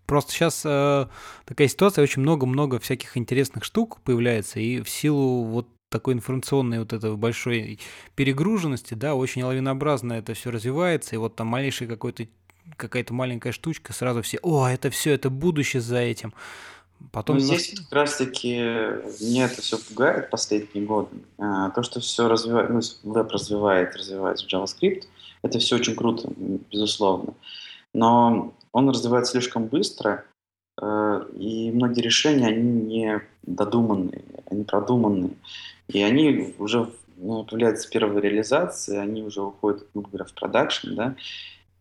просто 0.08 0.32
сейчас 0.32 0.64
э, 0.66 1.06
такая 1.46 1.68
ситуация, 1.68 2.02
очень 2.02 2.24
много-много 2.24 2.80
всяких 2.80 3.16
интересных 3.16 3.64
штук 3.64 4.02
появляется, 4.04 4.60
и 4.60 4.82
в 4.82 4.90
силу 4.90 5.44
вот 5.44 5.68
такой 5.90 6.16
информационной 6.16 6.80
вот 6.80 6.94
этой 6.94 7.16
большой 7.16 7.80
перегруженности, 8.16 8.96
да, 8.96 9.14
очень 9.14 9.44
лавинообразно 9.44 10.14
это 10.14 10.34
все 10.34 10.50
развивается, 10.50 11.14
и 11.14 11.20
вот 11.20 11.36
там 11.36 11.46
малейшая 11.46 11.88
какой-то 11.88 12.26
какая-то 12.76 13.14
маленькая 13.14 13.52
штучка, 13.52 13.94
сразу 13.94 14.24
все, 14.24 14.40
о, 14.42 14.68
это 14.68 14.90
все, 14.90 15.12
это 15.12 15.30
будущее 15.30 15.80
за 15.80 16.00
этим. 16.00 16.34
Потом 17.12 17.38
ну, 17.38 17.42
здесь 17.42 17.72
нас... 17.72 17.82
как 17.82 17.94
раз-таки 17.94 18.56
меня 19.24 19.46
это 19.46 19.62
все 19.62 19.78
пугает 19.78 20.30
последние 20.30 20.86
годы. 20.86 21.18
А, 21.38 21.70
то, 21.72 21.84
что 21.84 22.00
все 22.00 22.28
развивает, 22.28 22.70
ну, 22.70 22.82
веб 23.04 23.32
развивает, 23.32 23.96
развивается 23.96 24.46
JavaScript, 24.48 25.04
это 25.42 25.60
все 25.60 25.76
очень 25.76 25.96
круто, 25.96 26.30
безусловно. 26.72 27.34
Но 27.94 28.54
он 28.72 28.90
развивается 28.90 29.34
слишком 29.34 29.66
быстро, 29.68 30.26
э, 30.82 31.26
и 31.36 31.72
многие 31.72 32.02
решения, 32.02 32.48
они 32.48 32.62
не 32.62 33.22
додуманные, 33.44 34.24
они 34.50 34.64
продуманные. 34.64 35.32
И 35.88 36.02
они 36.02 36.54
уже 36.60 36.90
ну, 37.16 37.44
появляются 37.44 37.90
первая 37.90 38.22
реализация, 38.22 39.02
они 39.02 39.24
уже 39.24 39.42
уходят, 39.42 39.88
грубо 39.94 40.10
говоря, 40.10 40.26
в 40.26 40.34
продакшн, 40.34 40.96
да, 40.96 41.16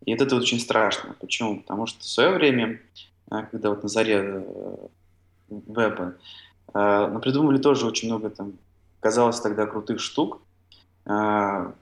и 0.05 0.13
вот 0.13 0.23
это 0.23 0.37
очень 0.37 0.61
страшно. 0.61 1.15
Почему? 1.21 1.61
Потому 1.61 1.87
что 1.87 2.01
в 2.01 2.07
свое 2.07 2.31
время, 2.31 2.81
а, 3.29 3.43
когда 3.43 3.71
вот 3.71 3.83
на 3.83 3.89
заре 3.89 4.23
э, 4.23 4.77
веба. 5.49 6.15
А, 6.73 7.09
но 7.09 7.21
придумали 7.21 7.59
тоже 7.59 7.87
очень 7.87 8.09
много 8.09 8.31
там, 8.31 8.55
казалось 9.01 9.41
тогда 9.41 9.67
крутых 9.67 10.01
штук, 10.01 10.41
а, 11.05 11.73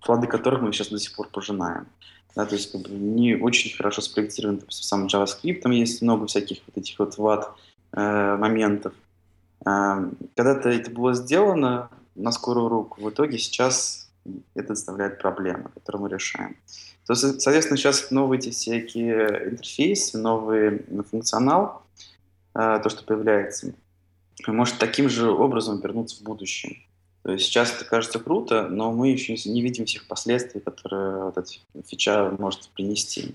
плоды 0.00 0.26
которых 0.26 0.62
мы 0.62 0.72
сейчас 0.72 0.88
до 0.88 0.98
сих 0.98 1.14
пор 1.14 1.28
пожинаем. 1.28 1.86
Да, 2.34 2.46
то 2.46 2.54
есть 2.54 2.70
как 2.70 2.82
бы, 2.82 2.90
не 2.90 3.34
очень 3.34 3.74
хорошо 3.76 4.00
спроектирован 4.00 4.58
допустим, 4.58 4.84
сам 4.84 5.06
JavaScript, 5.06 5.60
там 5.60 5.72
есть 5.72 6.02
много 6.02 6.26
всяких 6.26 6.58
вот 6.66 6.76
этих 6.76 6.98
вот 6.98 7.18
ват 7.18 7.52
э, 7.92 8.36
моментов. 8.36 8.92
Э, 9.66 10.08
когда-то 10.36 10.68
это 10.68 10.90
было 10.90 11.14
сделано 11.14 11.90
на 12.14 12.30
скорую 12.30 12.68
руку, 12.68 13.00
в 13.00 13.10
итоге 13.10 13.38
сейчас 13.38 14.08
это 14.54 14.68
доставляет 14.68 15.20
проблемы, 15.20 15.70
которые 15.74 16.02
мы 16.02 16.08
решаем. 16.10 16.56
То 17.06 17.14
есть, 17.14 17.40
соответственно, 17.40 17.78
сейчас 17.78 18.10
новые 18.10 18.38
эти 18.38 18.50
всякие 18.50 19.50
интерфейсы, 19.50 20.18
новый 20.18 20.84
функционал, 21.10 21.64
а, 21.64 21.82
то, 22.58 22.88
что 22.88 23.04
появляется, 23.04 23.72
может 24.46 24.78
таким 24.78 25.08
же 25.08 25.30
образом 25.30 25.80
вернуться 25.80 26.16
в 26.16 26.22
будущем. 26.22 26.76
То 27.22 27.32
есть 27.32 27.46
сейчас 27.46 27.72
это 27.74 27.84
кажется 27.84 28.18
круто, 28.18 28.68
но 28.68 28.90
мы 28.92 29.08
еще 29.10 29.34
не 29.50 29.60
видим 29.60 29.84
всех 29.84 30.06
последствий, 30.06 30.60
которые 30.60 31.24
вот 31.24 31.36
эта 31.36 31.48
фича 31.86 32.34
может 32.38 32.68
принести. 32.70 33.34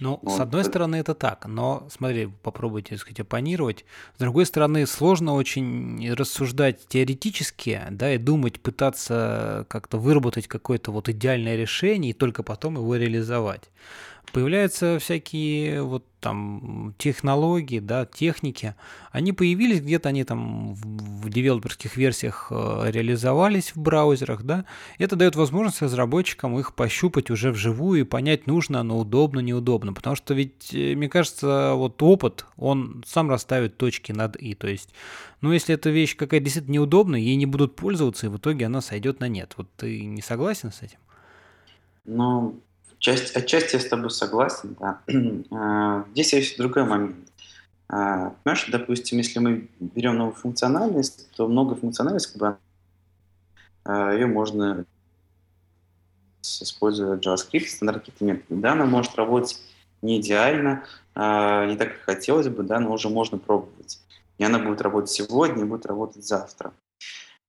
Ну, 0.00 0.18
вот. 0.22 0.36
с 0.36 0.40
одной 0.40 0.64
стороны, 0.64 0.96
это 0.96 1.14
так, 1.14 1.46
но 1.46 1.86
смотри, 1.90 2.28
попробуйте, 2.42 2.90
так 2.90 3.00
сказать, 3.00 3.20
оппонировать. 3.20 3.84
С 4.16 4.18
другой 4.18 4.44
стороны, 4.44 4.86
сложно 4.86 5.34
очень 5.34 6.12
рассуждать 6.14 6.86
теоретически, 6.88 7.80
да, 7.90 8.14
и 8.14 8.18
думать, 8.18 8.60
пытаться 8.60 9.66
как-то 9.68 9.98
выработать 9.98 10.48
какое-то 10.48 10.90
вот 10.90 11.08
идеальное 11.08 11.56
решение 11.56 12.10
и 12.10 12.14
только 12.14 12.42
потом 12.42 12.74
его 12.74 12.96
реализовать. 12.96 13.70
Появляются 14.32 14.98
всякие 14.98 15.82
вот 15.82 16.04
там 16.24 16.94
технологии, 16.96 17.80
да, 17.80 18.06
техники, 18.06 18.74
они 19.12 19.32
появились 19.32 19.82
где-то, 19.82 20.08
они 20.08 20.24
там 20.24 20.72
в 20.74 21.28
девелоперских 21.28 21.98
версиях 21.98 22.48
э, 22.50 22.90
реализовались 22.90 23.72
в 23.74 23.76
браузерах, 23.76 24.42
да, 24.42 24.64
это 24.98 25.16
дает 25.16 25.36
возможность 25.36 25.82
разработчикам 25.82 26.58
их 26.58 26.74
пощупать 26.74 27.30
уже 27.30 27.52
вживую 27.52 28.00
и 28.00 28.04
понять, 28.04 28.46
нужно 28.46 28.80
оно, 28.80 28.98
удобно, 28.98 29.40
неудобно, 29.40 29.92
потому 29.92 30.16
что 30.16 30.32
ведь, 30.32 30.72
э, 30.72 30.94
мне 30.94 31.10
кажется, 31.10 31.74
вот 31.74 32.02
опыт, 32.02 32.46
он 32.56 33.04
сам 33.06 33.28
расставит 33.28 33.76
точки 33.76 34.12
над 34.12 34.36
«и», 34.36 34.54
то 34.54 34.66
есть, 34.66 34.94
ну, 35.42 35.52
если 35.52 35.74
эта 35.74 35.90
вещь 35.90 36.16
какая-то 36.16 36.44
действительно 36.44 36.76
неудобная, 36.76 37.20
ей 37.20 37.36
не 37.36 37.44
будут 37.44 37.76
пользоваться, 37.76 38.26
и 38.26 38.30
в 38.30 38.38
итоге 38.38 38.64
она 38.64 38.80
сойдет 38.80 39.20
на 39.20 39.28
нет. 39.28 39.52
Вот 39.58 39.68
ты 39.76 40.06
не 40.06 40.22
согласен 40.22 40.72
с 40.72 40.80
этим? 40.80 40.98
Ну, 42.06 42.62
Часть, 43.04 43.36
отчасти 43.36 43.74
я 43.76 43.80
с 43.82 43.86
тобой 43.86 44.10
согласен, 44.10 44.78
да. 44.80 45.00
А, 45.50 46.06
здесь 46.12 46.32
есть 46.32 46.56
другой 46.56 46.84
момент. 46.84 47.16
А, 47.86 48.30
понимаешь, 48.42 48.66
допустим, 48.70 49.18
если 49.18 49.40
мы 49.40 49.68
берем 49.78 50.16
новую 50.16 50.34
функциональность, 50.34 51.30
то 51.36 51.46
много 51.46 51.74
функциональность, 51.74 52.28
как 52.28 52.36
бы, 52.38 52.56
а, 53.84 54.14
ее 54.14 54.26
можно 54.26 54.86
используя 56.40 57.18
JavaScript, 57.18 57.66
стандартные 57.66 58.14
методы. 58.20 58.62
Да, 58.62 58.72
она 58.72 58.86
может 58.86 59.14
работать 59.16 59.60
не 60.00 60.18
идеально, 60.18 60.84
не 61.14 61.76
так, 61.76 61.92
как 61.92 62.00
хотелось 62.06 62.48
бы, 62.48 62.62
да, 62.62 62.80
но 62.80 62.90
уже 62.90 63.10
можно 63.10 63.36
пробовать. 63.36 64.00
И 64.38 64.44
она 64.44 64.58
будет 64.58 64.80
работать 64.80 65.10
сегодня, 65.10 65.64
и 65.64 65.66
будет 65.66 65.84
работать 65.84 66.24
завтра. 66.24 66.72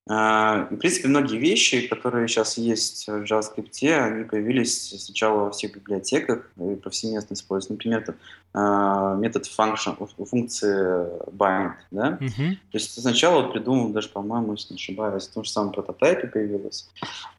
А, 0.07 0.67
в 0.69 0.75
принципе, 0.75 1.07
многие 1.07 1.37
вещи, 1.37 1.87
которые 1.87 2.27
сейчас 2.27 2.59
есть 2.59 3.07
в 3.07 3.23
JavaScript, 3.23 3.89
они 3.89 4.23
появились 4.25 5.03
сначала 5.03 5.45
во 5.45 5.51
всех 5.51 5.73
библиотеках 5.73 6.51
и 6.57 6.75
повсеместно 6.75 7.33
используются. 7.33 7.73
Например, 7.73 8.01
это, 8.01 8.15
а, 8.53 9.15
метод 9.15 9.45
function, 9.45 10.07
функции 10.25 11.07
bind. 11.31 11.73
Да? 11.89 12.19
Uh-huh. 12.21 12.51
То 12.51 12.73
есть 12.73 13.01
сначала 13.01 13.49
придумал, 13.49 13.89
даже, 13.89 14.09
по-моему, 14.09 14.53
если 14.53 14.73
не 14.73 14.77
ошибаюсь, 14.77 15.27
в 15.27 15.33
том 15.33 15.43
же 15.43 15.49
самом 15.49 15.71
прототипе 15.71 16.27
появилась. 16.27 16.87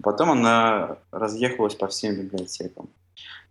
Потом 0.03 0.33
она 0.33 0.99
разъехалась 1.13 1.77
по 1.77 1.87
всем 1.87 2.17
библиотекам. 2.17 2.89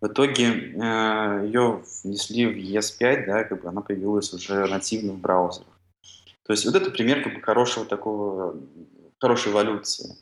В 0.01 0.07
итоге 0.07 0.73
э, 0.75 1.45
ее 1.45 1.81
внесли 2.03 2.45
в 2.45 2.57
ES5, 2.57 3.25
да, 3.25 3.43
как 3.45 3.63
бы 3.63 3.69
она 3.69 3.79
появилась 3.79 4.33
уже 4.33 4.67
нативно 4.67 5.13
в 5.13 5.19
браузерах. 5.19 5.67
То 6.45 6.53
есть 6.53 6.65
вот 6.65 6.75
это 6.75 6.91
пример 6.91 7.23
как 7.23 7.33
бы 7.33 7.41
хорошего 7.41 7.85
такого 7.85 8.55
хорошей 9.19 9.51
эволюции. 9.51 10.15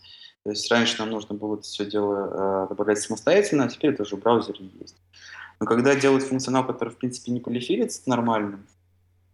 То 0.44 0.50
есть 0.50 0.70
раньше 0.70 1.00
нам 1.00 1.10
нужно 1.10 1.36
было 1.36 1.56
это 1.56 1.64
все 1.64 1.86
дело 1.86 2.66
э, 2.66 2.70
добавлять 2.70 3.00
самостоятельно, 3.00 3.66
а 3.66 3.68
теперь 3.70 3.94
это 3.94 4.04
уже 4.04 4.18
в 4.18 4.20
браузере 4.20 4.70
есть. 4.80 4.96
Но 5.60 5.66
когда 5.66 5.96
делают 5.96 6.24
функционал, 6.24 6.68
который, 6.68 6.90
в 6.90 6.98
принципе, 6.98 7.32
не 7.32 7.40
полифилится 7.40 8.02
нормально, 8.08 8.60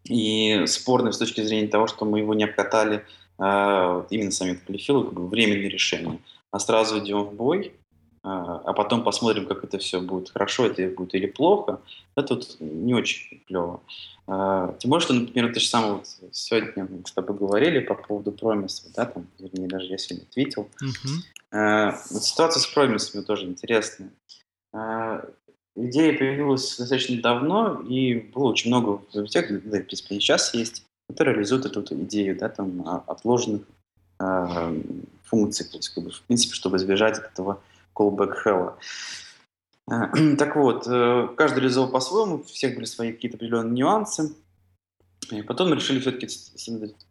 и 0.03 0.63
спорный 0.67 1.11
с 1.11 1.17
точки 1.17 1.41
зрения 1.41 1.67
того, 1.67 1.87
что 1.87 2.05
мы 2.05 2.19
его 2.19 2.33
не 2.33 2.43
обкатали 2.43 3.05
э, 3.39 4.03
именно 4.09 4.31
сами 4.31 4.53
полифилы, 4.53 5.05
как 5.05 5.13
бы 5.13 5.27
временное 5.27 5.69
решение, 5.69 6.19
а 6.51 6.59
сразу 6.59 6.99
идем 6.99 7.23
в 7.23 7.33
бой, 7.33 7.73
а, 8.21 8.61
а 8.65 8.73
потом 8.73 9.03
посмотрим, 9.03 9.45
как 9.45 9.63
это 9.63 9.77
все 9.77 10.01
будет, 10.01 10.29
хорошо 10.29 10.65
это 10.65 10.87
будет 10.89 11.15
или 11.15 11.27
плохо, 11.27 11.79
это 12.15 12.35
вот 12.35 12.57
не 12.59 12.93
очень 12.93 13.41
клево. 13.47 13.81
А, 14.27 14.75
тем 14.79 14.91
более, 14.91 15.03
что, 15.03 15.13
например, 15.13 15.53
ты 15.53 15.59
же 15.59 15.67
сам 15.67 15.97
вот 15.97 16.07
сегодня 16.33 16.87
мы 16.89 17.01
с 17.05 17.11
тобой 17.13 17.37
говорили 17.37 17.79
по 17.79 17.95
поводу 17.95 18.31
промисов, 18.31 18.91
да, 18.93 19.05
там, 19.05 19.27
вернее, 19.39 19.67
даже 19.67 19.85
я 19.85 19.97
сегодня 19.97 20.27
твитил. 20.31 20.67
Uh-huh. 20.83 21.95
Вот 22.11 22.23
ситуация 22.23 22.59
с 22.61 22.67
промисами 22.67 23.23
тоже 23.23 23.45
интересная. 23.45 24.11
идея 25.75 26.17
появилась 26.17 26.77
достаточно 26.77 27.21
давно, 27.21 27.81
и 27.87 28.15
было 28.15 28.49
очень 28.49 28.69
много 28.69 29.01
библиотек, 29.13 29.63
да, 29.63 29.79
в 29.79 29.83
принципе, 29.83 30.15
и 30.15 30.19
сейчас 30.19 30.53
есть, 30.53 30.83
которые 31.07 31.35
реализуют 31.35 31.65
эту, 31.65 31.81
идею, 32.03 32.37
да, 32.37 32.49
там, 32.49 33.03
отложенных 33.07 33.61
функций, 35.23 35.65
то 35.65 35.77
есть, 35.77 35.89
как 35.89 36.03
бы, 36.03 36.11
в 36.11 36.21
принципе, 36.23 36.53
чтобы 36.53 36.77
избежать 36.77 37.17
этого 37.17 37.61
callback 37.99 38.35
hell. 38.45 38.75
Э, 39.89 40.35
так 40.37 40.55
вот, 40.55 40.87
э, 40.87 41.27
каждый 41.35 41.59
реализовал 41.59 41.91
по-своему, 41.91 42.35
у 42.35 42.43
всех 42.43 42.75
были 42.75 42.85
свои 42.85 43.11
какие-то 43.11 43.37
определенные 43.37 43.73
нюансы. 43.73 44.35
И 45.31 45.41
потом 45.43 45.69
мы 45.69 45.75
решили 45.75 45.99
все-таки 45.99 46.27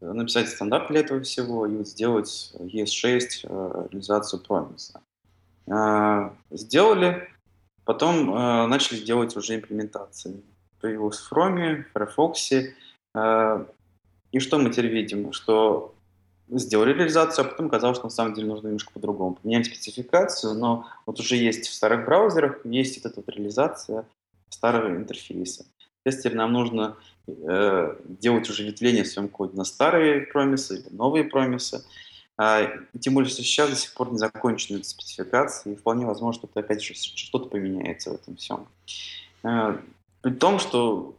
написать 0.00 0.48
стандарт 0.48 0.88
для 0.88 1.00
этого 1.00 1.20
всего 1.20 1.66
и 1.66 1.76
вот 1.76 1.86
сделать 1.86 2.52
ES6 2.58 3.20
э, 3.44 3.88
реализацию 3.90 4.42
промиса. 4.42 5.00
Сделали, 6.50 7.28
потом 7.84 8.70
начали 8.70 9.04
делать 9.04 9.36
уже 9.36 9.56
имплементации. 9.56 10.42
Появилась 10.80 11.18
в 11.18 11.30
Chrome, 11.30 11.84
Firefox. 11.92 12.52
И 14.32 14.38
что 14.40 14.58
мы 14.58 14.70
теперь 14.70 14.86
видим? 14.86 15.34
Что 15.34 15.94
сделали 16.50 16.92
реализацию, 16.92 17.44
а 17.44 17.48
потом 17.48 17.66
оказалось, 17.66 17.98
что 17.98 18.06
на 18.06 18.10
самом 18.10 18.34
деле 18.34 18.48
нужно 18.48 18.68
немножко 18.68 18.92
по-другому. 18.92 19.34
Поменяли 19.34 19.64
спецификацию, 19.64 20.54
но 20.54 20.86
вот 21.06 21.20
уже 21.20 21.36
есть 21.36 21.68
в 21.68 21.74
старых 21.74 22.04
браузерах, 22.04 22.64
есть 22.64 23.02
вот 23.02 23.10
эта 23.10 23.20
вот 23.20 23.34
реализация 23.34 24.04
старого 24.48 24.88
интерфейса. 24.88 25.66
Теперь 26.04 26.36
нам 26.36 26.52
нужно 26.52 26.96
э, 27.26 27.96
делать 28.04 28.48
уже 28.48 28.64
ветвление 28.64 29.04
в 29.04 29.08
своем 29.08 29.28
коде 29.28 29.56
на 29.56 29.64
старые 29.64 30.22
промисы 30.22 30.78
или 30.78 30.88
новые 30.94 31.24
промисы. 31.24 31.84
А, 32.38 32.70
тем 32.98 33.14
более, 33.14 33.28
что 33.28 33.42
сейчас 33.42 33.68
до 33.68 33.76
сих 33.76 33.92
пор 33.94 34.12
не 34.12 34.18
закончены 34.18 34.82
спецификации, 34.84 35.72
и 35.72 35.76
вполне 35.76 36.06
возможно, 36.06 36.40
что 36.40 36.60
опять 36.60 36.82
же 36.82 36.94
что-то 36.94 37.50
поменяется 37.50 38.10
в 38.10 38.14
этом 38.14 38.36
всем. 38.36 38.68
Э, 39.42 39.76
при 40.22 40.32
том, 40.32 40.58
что 40.58 41.16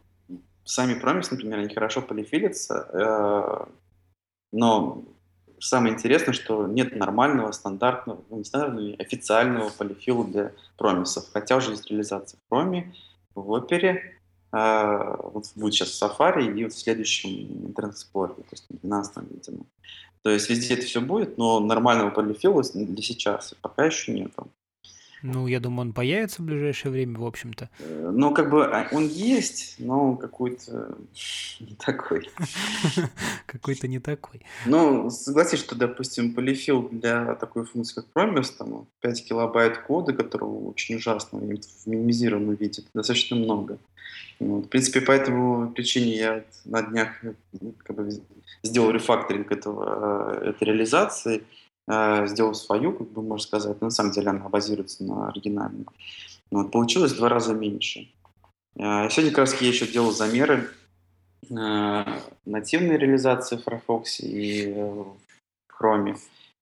сами 0.64 0.94
промисы, 0.94 1.32
например, 1.32 1.60
они 1.60 1.74
хорошо 1.74 2.02
полифилятся, 2.02 2.88
э, 2.92 3.66
но 4.52 5.04
самое 5.60 5.94
интересное, 5.94 6.32
что 6.32 6.66
нет 6.66 6.96
нормального, 6.96 7.52
стандартного, 7.52 8.22
ну, 8.30 8.38
не 8.38 8.44
стандартного, 8.44 8.94
официального 8.98 9.70
полифила 9.70 10.24
для 10.24 10.52
промисов. 10.76 11.26
Хотя 11.32 11.56
уже 11.56 11.72
есть 11.72 11.90
реализация 11.90 12.38
в 12.38 12.48
проме, 12.48 12.94
в 13.34 13.50
опере, 13.50 14.18
э, 14.52 15.16
вот 15.22 15.44
будет 15.54 15.74
сейчас 15.74 15.90
в 15.90 16.02
Safari 16.02 16.54
и 16.56 16.64
вот 16.64 16.72
в 16.72 16.78
следующем 16.78 17.30
Internet 17.30 17.94
то 18.12 18.46
есть 18.50 18.66
в 18.68 18.80
12 18.80 19.16
видимо. 19.30 19.64
То 20.22 20.30
есть 20.30 20.50
везде 20.50 20.74
это 20.74 20.84
все 20.84 21.00
будет, 21.00 21.38
но 21.38 21.60
нормального 21.60 22.10
полифила 22.10 22.62
для 22.62 23.02
сейчас 23.02 23.54
пока 23.62 23.86
еще 23.86 24.12
нет. 24.12 24.32
Ну, 25.22 25.46
я 25.46 25.60
думаю, 25.60 25.88
он 25.88 25.92
появится 25.92 26.42
в 26.42 26.46
ближайшее 26.46 26.92
время, 26.92 27.18
в 27.18 27.26
общем-то. 27.26 27.68
Э, 27.78 28.10
ну, 28.12 28.32
как 28.32 28.50
бы 28.50 28.64
а, 28.64 28.88
он 28.92 29.06
есть, 29.06 29.76
но 29.78 30.16
какой-то 30.16 30.96
не 31.60 31.74
такой. 31.76 32.28
Какой-то 33.46 33.88
не 33.88 33.98
такой. 33.98 34.42
Ну, 34.66 35.10
согласись, 35.10 35.58
что, 35.58 35.74
допустим, 35.74 36.34
полифил 36.34 36.88
для 36.88 37.34
такой 37.34 37.64
функции, 37.64 37.96
как 37.96 38.06
Promise, 38.14 38.52
там 38.56 38.86
5 39.00 39.28
килобайт 39.28 39.78
кода, 39.78 40.12
которого 40.12 40.68
очень 40.68 40.96
ужасно 40.96 41.38
в 41.38 41.86
минимизированном 41.86 42.54
виде, 42.54 42.82
достаточно 42.94 43.36
много. 43.36 43.78
Вот. 44.38 44.66
В 44.66 44.68
принципе, 44.68 45.02
по 45.02 45.12
этому 45.12 45.70
причине 45.70 46.16
я 46.16 46.44
на 46.64 46.82
днях 46.82 47.22
э, 47.24 47.34
как 47.78 47.96
бы, 47.96 48.10
сделал 48.62 48.90
рефакторинг 48.90 49.52
этого, 49.52 50.40
э, 50.42 50.50
этой 50.50 50.64
реализации, 50.64 51.42
сделал 51.88 52.54
свою, 52.54 52.92
как 52.92 53.10
бы 53.10 53.22
можно 53.22 53.44
сказать. 53.44 53.80
На 53.80 53.90
самом 53.90 54.12
деле 54.12 54.30
она 54.30 54.48
базируется 54.48 55.02
на 55.04 55.28
оригинальной. 55.28 55.86
Вот, 56.50 56.70
получилось 56.70 57.12
в 57.12 57.16
два 57.16 57.28
раза 57.28 57.54
меньше. 57.54 58.08
Э, 58.76 59.08
сегодня 59.10 59.30
как 59.30 59.38
раз 59.38 59.60
я 59.60 59.68
еще 59.68 59.86
делал 59.86 60.12
замеры 60.12 60.68
э, 61.48 62.04
нативной 62.44 62.96
реализации 62.96 63.56
в 63.56 63.62
Firefox 63.62 64.20
и 64.20 64.72
в 64.72 65.16
Chrome. 65.80 66.16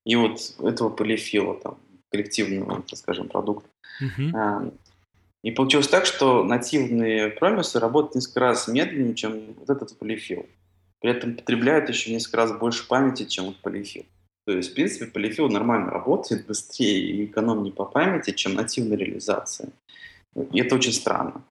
И 0.05 0.15
вот 0.15 0.55
этого 0.59 0.89
полифила, 0.89 1.55
там, 1.55 1.77
коллективного, 2.11 2.81
так 2.81 2.97
скажем, 2.97 3.27
продукта. 3.27 3.69
Uh-huh. 4.01 4.73
И 5.43 5.51
получилось 5.51 5.87
так, 5.87 6.05
что 6.05 6.43
нативные 6.43 7.29
промисы 7.29 7.79
работают 7.79 8.15
несколько 8.15 8.39
раз 8.39 8.67
медленнее, 8.67 9.15
чем 9.15 9.53
вот 9.59 9.69
этот 9.69 9.97
полифил. 9.97 10.45
При 11.01 11.11
этом 11.11 11.35
потребляют 11.35 11.89
еще 11.89 12.11
несколько 12.11 12.37
раз 12.37 12.51
больше 12.57 12.87
памяти, 12.87 13.25
чем 13.25 13.45
вот 13.45 13.57
полифил. 13.57 14.05
То 14.49 14.57
есть, 14.57 14.71
в 14.71 14.73
принципе, 14.73 15.05
полифил 15.05 15.47
нормально 15.47 15.91
работает, 15.91 16.47
быстрее 16.47 16.99
и 17.01 17.25
экономнее 17.25 17.71
по 17.71 17.85
памяти, 17.85 18.31
чем 18.31 18.55
нативная 18.55 18.97
реализация. 18.97 19.69
И 20.33 20.59
это 20.59 20.73
очень 20.73 20.91
странно. 20.91 21.43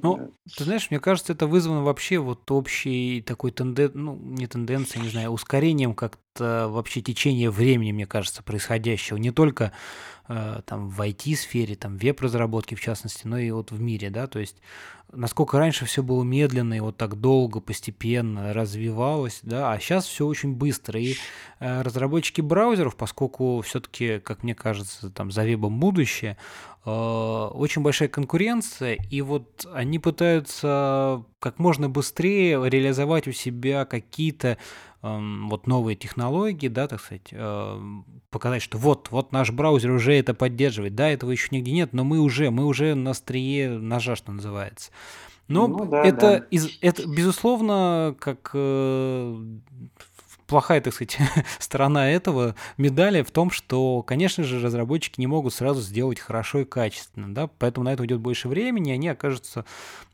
Ну, 0.00 0.16
э, 0.16 0.28
ты 0.56 0.62
знаешь, 0.62 0.92
мне 0.92 1.00
кажется, 1.00 1.32
это 1.32 1.48
вызвано 1.48 1.82
вообще 1.82 2.18
вот 2.18 2.48
общей 2.52 3.20
такой 3.22 3.50
тенденцией, 3.50 4.00
ну, 4.00 4.14
не 4.14 4.46
тенденцией, 4.46 5.02
не 5.02 5.10
знаю, 5.10 5.30
ускорением 5.30 5.92
как-то 5.92 6.68
вообще 6.68 7.00
течения 7.00 7.50
времени, 7.50 7.90
мне 7.90 8.06
кажется, 8.06 8.44
происходящего. 8.44 9.16
Не 9.16 9.32
только 9.32 9.72
там 10.66 10.88
в 10.88 11.00
IT-сфере, 11.00 11.74
там 11.74 11.96
веб-разработке 11.96 12.76
в 12.76 12.80
частности, 12.80 13.26
но 13.26 13.38
и 13.38 13.50
вот 13.50 13.72
в 13.72 13.80
мире, 13.80 14.10
да, 14.10 14.26
то 14.26 14.38
есть 14.38 14.56
насколько 15.12 15.58
раньше 15.58 15.84
все 15.84 16.02
было 16.02 16.22
медленно 16.22 16.74
и 16.74 16.80
вот 16.80 16.96
так 16.96 17.16
долго, 17.20 17.60
постепенно 17.60 18.52
развивалось, 18.52 19.40
да, 19.42 19.72
а 19.72 19.78
сейчас 19.78 20.06
все 20.06 20.26
очень 20.26 20.54
быстро. 20.54 21.00
И 21.00 21.14
э, 21.58 21.82
разработчики 21.82 22.40
браузеров, 22.40 22.96
поскольку 22.96 23.60
все-таки, 23.62 24.18
как 24.20 24.42
мне 24.42 24.54
кажется, 24.54 25.10
там 25.10 25.30
за 25.30 25.44
вебом 25.44 25.80
будущее, 25.80 26.36
э, 26.84 26.90
очень 26.90 27.82
большая 27.82 28.08
конкуренция, 28.08 28.94
и 28.94 29.20
вот 29.22 29.66
они 29.72 29.98
пытаются 29.98 31.24
как 31.38 31.58
можно 31.58 31.88
быстрее 31.88 32.68
реализовать 32.68 33.26
у 33.26 33.32
себя 33.32 33.84
какие-то 33.84 34.58
вот 35.02 35.66
новые 35.66 35.96
технологии, 35.96 36.68
да, 36.68 36.86
так 36.86 37.00
сказать, 37.00 37.32
показать, 38.30 38.62
что 38.62 38.78
вот, 38.78 39.08
вот 39.10 39.32
наш 39.32 39.50
браузер 39.50 39.92
уже 39.92 40.14
это 40.14 40.34
поддерживает, 40.34 40.94
да, 40.94 41.08
этого 41.08 41.30
еще 41.30 41.48
нигде 41.50 41.72
нет, 41.72 41.92
но 41.92 42.04
мы 42.04 42.20
уже, 42.20 42.50
мы 42.50 42.66
уже 42.66 42.94
на 42.94 43.12
острие 43.12 43.70
ножа, 43.70 44.14
что 44.16 44.32
называется. 44.32 44.90
Но 45.50 45.66
ну, 45.66 45.84
да, 45.84 46.04
это, 46.04 46.20
да. 46.20 46.36
Из, 46.50 46.78
это, 46.80 47.08
безусловно, 47.08 48.14
как 48.20 48.52
э, 48.54 49.44
плохая, 50.50 50.80
так 50.80 50.92
сказать, 50.92 51.16
сторона 51.58 52.10
этого 52.10 52.56
медали 52.76 53.22
в 53.22 53.30
том, 53.30 53.50
что, 53.50 54.02
конечно 54.02 54.42
же, 54.44 54.60
разработчики 54.60 55.20
не 55.20 55.28
могут 55.28 55.54
сразу 55.54 55.80
сделать 55.80 56.18
хорошо 56.18 56.60
и 56.60 56.64
качественно, 56.64 57.32
да, 57.32 57.48
поэтому 57.58 57.84
на 57.84 57.92
это 57.92 58.02
уйдет 58.02 58.20
больше 58.20 58.48
времени, 58.48 58.90
и 58.90 58.94
они 58.94 59.08
окажутся 59.08 59.64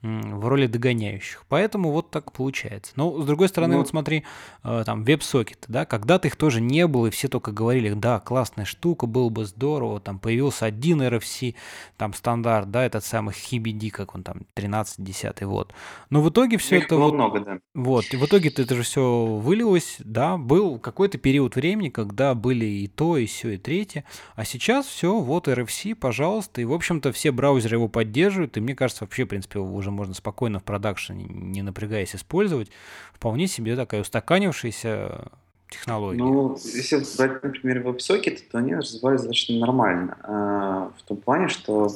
в 0.02 0.46
роли 0.46 0.66
догоняющих. 0.66 1.44
Поэтому 1.48 1.90
вот 1.90 2.10
так 2.10 2.32
получается. 2.32 2.92
Но, 2.96 3.20
с 3.20 3.26
другой 3.26 3.48
стороны, 3.48 3.72
ну, 3.72 3.78
вот 3.78 3.88
смотри, 3.88 4.24
э, 4.62 4.82
там, 4.84 5.04
веб-сокеты, 5.04 5.66
да, 5.68 5.84
когда-то 5.84 6.28
их 6.28 6.36
тоже 6.36 6.60
не 6.60 6.86
было, 6.86 7.06
и 7.06 7.10
все 7.10 7.28
только 7.28 7.50
говорили, 7.50 7.92
да, 7.94 8.20
классная 8.20 8.66
штука, 8.66 9.06
было 9.06 9.28
бы 9.30 9.46
здорово, 9.46 10.00
там, 10.00 10.18
появился 10.18 10.66
один 10.66 11.02
RFC, 11.02 11.54
там, 11.96 12.12
стандарт, 12.12 12.70
да, 12.70 12.84
этот 12.84 13.04
самый 13.04 13.34
HBD, 13.34 13.90
как 13.90 14.14
он 14.14 14.22
там, 14.22 14.42
13-10, 14.54 15.46
вот. 15.46 15.72
Но 16.10 16.20
в 16.20 16.28
итоге 16.28 16.58
все 16.58 16.78
это... 16.78 16.96
вот, 16.96 17.14
много, 17.14 17.40
да. 17.40 17.58
Вот, 17.74 18.04
и 18.12 18.16
в 18.16 18.26
итоге 18.26 18.50
это 18.50 18.74
же 18.74 18.82
все 18.82 19.24
вылилось, 19.24 19.96
да, 20.00 20.25
был 20.36 20.78
какой-то 20.78 21.18
период 21.18 21.56
времени, 21.56 21.88
когда 21.88 22.34
были 22.34 22.64
и 22.64 22.88
то, 22.88 23.16
и 23.16 23.26
все, 23.26 23.50
и 23.50 23.58
третье, 23.58 24.04
а 24.34 24.44
сейчас 24.44 24.86
все, 24.86 25.18
вот 25.18 25.48
RFC, 25.48 25.94
пожалуйста, 25.94 26.60
и, 26.60 26.64
в 26.64 26.72
общем-то, 26.72 27.12
все 27.12 27.30
браузеры 27.30 27.76
его 27.76 27.88
поддерживают, 27.88 28.56
и 28.56 28.60
мне 28.60 28.74
кажется, 28.74 29.04
вообще, 29.04 29.24
в 29.24 29.28
принципе, 29.28 29.60
его 29.60 29.74
уже 29.74 29.90
можно 29.90 30.14
спокойно 30.14 30.58
в 30.58 30.64
продакшене, 30.64 31.24
не 31.24 31.62
напрягаясь, 31.62 32.14
использовать, 32.14 32.70
вполне 33.12 33.46
себе 33.46 33.76
такая 33.76 34.00
устаканившаяся 34.00 35.30
технология. 35.68 36.18
Ну, 36.18 36.56
если 36.56 37.02
брать, 37.16 37.42
например, 37.42 37.86
WebSocket, 37.86 38.38
то 38.50 38.58
они 38.58 38.74
развивались 38.74 39.20
достаточно 39.20 39.58
нормально, 39.58 40.18
а, 40.22 40.92
в 40.98 41.02
том 41.02 41.16
плане, 41.18 41.48
что 41.48 41.90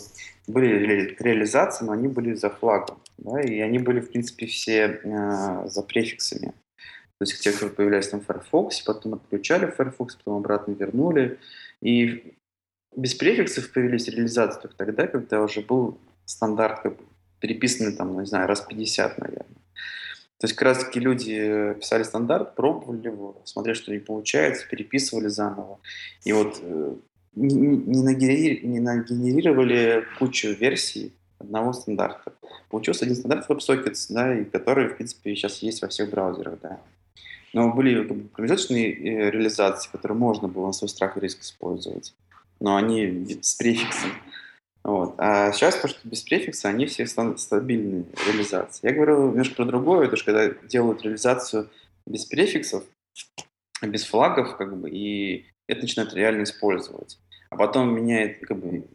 были 0.47 1.17
реализации, 1.19 1.85
но 1.85 1.93
они 1.93 2.09
были 2.09 2.35
за 2.35 2.51
флагом, 2.51 2.99
да, 3.19 3.41
и 3.41 3.61
они 3.61 3.79
были, 3.79 4.01
в 4.01 4.11
принципе, 4.11 4.47
все 4.47 5.01
а, 5.05 5.67
за 5.67 5.83
префиксами. 5.83 6.53
То 7.21 7.25
есть 7.27 7.43
те, 7.43 7.53
кто 7.53 7.69
появлялись 7.69 8.09
там 8.09 8.23
в 8.23 8.25
Firefox, 8.25 8.81
потом 8.81 9.13
отключали 9.13 9.67
Firefox, 9.67 10.17
потом 10.17 10.39
обратно 10.39 10.73
вернули. 10.73 11.39
И 11.83 12.33
без 12.97 13.15
префиксов 13.15 13.71
появились 13.73 14.09
реализации 14.09 14.59
только 14.59 14.77
тогда, 14.79 15.07
когда 15.07 15.43
уже 15.43 15.61
был 15.61 15.99
стандарт 16.25 16.81
как 16.81 16.97
бы, 16.97 17.05
переписанный 17.39 17.93
там, 17.93 18.15
ну, 18.15 18.21
не 18.21 18.27
знаю, 18.27 18.49
раз 18.49 18.63
50, 18.63 19.19
наверное. 19.19 19.61
То 20.39 20.47
есть 20.47 20.55
как 20.55 20.63
раз 20.63 20.79
таки 20.79 20.99
люди 20.99 21.75
писали 21.79 22.05
стандарт, 22.05 22.55
пробовали 22.55 23.09
его, 23.09 23.43
смотрели, 23.45 23.77
что 23.77 23.93
не 23.93 23.99
получается, 23.99 24.67
переписывали 24.67 25.29
заново. 25.29 25.79
И 26.25 26.33
вот 26.33 26.59
э, 26.63 26.95
не, 27.35 28.03
нагенери, 28.03 28.67
не 28.67 28.81
нагенерировали 28.81 30.07
кучу 30.19 30.53
версий 30.53 31.13
одного 31.39 31.75
стандарта. 31.75 32.33
Получился 32.71 33.05
один 33.05 33.17
стандарт 33.17 33.47
WebSockets, 33.47 34.07
да, 34.09 34.39
и 34.39 34.45
который, 34.47 34.89
в 34.89 34.97
принципе, 34.97 35.35
сейчас 35.35 35.59
есть 35.59 35.83
во 35.83 35.89
всех 35.89 36.09
браузерах, 36.09 36.59
да. 36.63 36.81
Но 37.53 37.73
были 37.73 38.07
как 38.07 38.17
бы, 38.17 38.29
промежуточные 38.29 38.93
э, 38.93 39.31
реализации, 39.31 39.91
которые 39.91 40.17
можно 40.17 40.49
было 40.49 40.67
на 40.67 40.73
свой 40.73 40.89
страх 40.89 41.17
и 41.17 41.21
риск 41.21 41.41
использовать. 41.43 42.15
Но 42.61 42.77
они 42.77 43.39
с 43.43 43.55
префиксом. 43.55 44.11
Вот. 44.83 45.15
А 45.19 45.53
сейчас, 45.53 45.77
то, 45.77 45.89
что 45.89 46.01
без 46.05 46.23
префикса, 46.23 46.69
они 46.69 46.87
все 46.87 47.07
стабильные 47.07 48.05
реализации. 48.27 48.87
Я 48.87 48.95
говорю 48.95 49.31
немножко 49.31 49.57
про 49.57 49.65
другое, 49.67 50.09
то, 50.09 50.17
что 50.17 50.33
когда 50.33 50.55
делают 50.67 51.03
реализацию 51.03 51.69
без 52.07 52.25
префиксов, 52.25 52.85
без 53.83 54.05
флагов, 54.05 54.57
как 54.57 54.77
бы, 54.77 54.91
и 54.91 55.47
это 55.67 55.83
начинают 55.83 56.15
реально 56.15 56.45
использовать. 56.45 57.19
А 57.51 57.57
потом 57.57 57.95
меняет, 57.95 58.47
как 58.47 58.59
бы, 58.59 58.87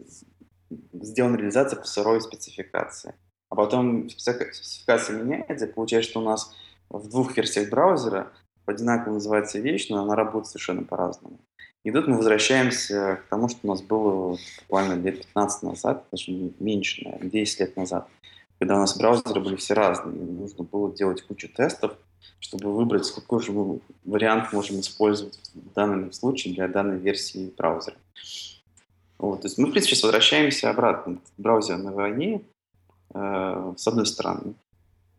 сделана 0.94 1.36
реализация 1.36 1.80
по 1.80 1.86
сырой 1.86 2.22
спецификации. 2.22 3.14
А 3.50 3.56
потом 3.56 4.10
спецификация 4.10 5.22
меняется, 5.22 5.68
получается, 5.68 6.12
что 6.12 6.22
у 6.22 6.24
нас 6.24 6.56
в 6.90 7.10
двух 7.10 7.36
версиях 7.38 7.70
браузера 7.70 8.32
одинаково 8.70 9.14
называется 9.14 9.60
вещь, 9.60 9.88
но 9.90 10.02
она 10.02 10.16
работает 10.16 10.48
совершенно 10.48 10.84
по-разному. 10.84 11.40
И 11.84 11.92
тут 11.92 12.08
мы 12.08 12.18
возвращаемся 12.18 13.20
к 13.24 13.30
тому, 13.30 13.48
что 13.48 13.60
у 13.64 13.68
нас 13.68 13.82
было 13.82 14.38
буквально 14.62 15.00
лет 15.02 15.20
15 15.20 15.64
назад, 15.64 16.06
даже 16.12 16.32
меньше, 16.60 17.04
наверное, 17.06 17.30
10 17.30 17.60
лет 17.60 17.78
назад, 17.78 18.08
когда 18.60 18.76
у 18.76 18.80
нас 18.80 18.98
браузеры 18.98 19.40
были 19.40 19.56
все 19.56 19.76
разные. 19.76 20.18
И 20.18 20.32
нужно 20.32 20.64
было 20.64 20.92
делать 20.92 21.22
кучу 21.22 21.48
тестов, 21.48 21.96
чтобы 22.40 22.74
выбрать, 22.74 23.10
какой 23.12 23.42
же 23.44 23.52
мы 23.52 23.82
вариант 24.04 24.52
можем 24.52 24.80
использовать 24.80 25.40
в 25.54 25.74
данном 25.74 26.12
случае 26.12 26.56
для 26.56 26.68
данной 26.68 26.98
версии 26.98 27.54
браузера. 27.56 27.98
Вот, 29.20 29.42
то 29.42 29.48
есть 29.48 29.58
мы, 29.60 29.68
в 29.68 29.72
принципе, 29.72 29.96
сейчас 29.96 30.04
возвращаемся 30.04 30.72
обратно 30.72 31.18
к 31.18 31.22
браузерной 31.38 31.94
войне, 31.94 32.42
э, 33.14 33.74
с 33.78 33.88
одной 33.88 34.06
стороны. 34.06 34.56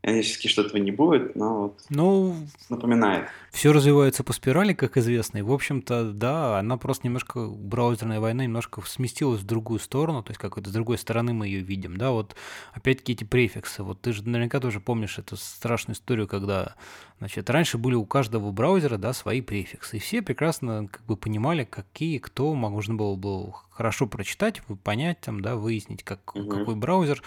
Я 0.06 0.12
надеюсь, 0.12 0.38
что 0.38 0.62
этого 0.62 0.76
не 0.76 0.92
будет, 0.92 1.34
но 1.34 1.62
вот 1.62 1.80
ну, 1.88 2.36
напоминает. 2.68 3.26
Все 3.50 3.72
развивается 3.72 4.22
по 4.22 4.32
спирали, 4.32 4.72
как 4.72 4.96
известно. 4.98 5.38
И, 5.38 5.42
в 5.42 5.52
общем-то, 5.52 6.12
да, 6.12 6.60
она 6.60 6.76
просто 6.76 7.08
немножко, 7.08 7.48
браузерная 7.48 8.20
война 8.20 8.44
немножко 8.44 8.80
сместилась 8.86 9.40
в 9.40 9.46
другую 9.46 9.80
сторону, 9.80 10.22
то 10.22 10.30
есть 10.30 10.38
какой-то 10.40 10.70
с 10.70 10.72
другой 10.72 10.98
стороны 10.98 11.32
мы 11.32 11.48
ее 11.48 11.60
видим, 11.60 11.96
да, 11.96 12.12
вот 12.12 12.36
опять-таки 12.72 13.14
эти 13.14 13.24
префиксы. 13.24 13.82
Вот 13.82 14.00
ты 14.00 14.12
же 14.12 14.22
наверняка 14.22 14.60
тоже 14.60 14.78
помнишь 14.78 15.18
эту 15.18 15.36
страшную 15.36 15.96
историю, 15.96 16.28
когда, 16.28 16.76
значит, 17.18 17.50
раньше 17.50 17.76
были 17.76 17.96
у 17.96 18.06
каждого 18.06 18.52
браузера, 18.52 18.98
да, 18.98 19.12
свои 19.12 19.40
префиксы, 19.40 19.96
и 19.96 20.00
все 20.00 20.22
прекрасно 20.22 20.86
как 20.86 21.04
бы 21.04 21.16
понимали, 21.16 21.64
какие, 21.64 22.18
кто 22.18 22.54
можно 22.54 22.94
было 22.94 23.16
бы 23.16 23.52
хорошо 23.70 24.06
прочитать, 24.06 24.62
понять, 24.84 25.20
там, 25.20 25.40
да, 25.40 25.56
выяснить, 25.56 26.04
как, 26.04 26.36
угу. 26.36 26.48
какой 26.48 26.76
браузер 26.76 27.24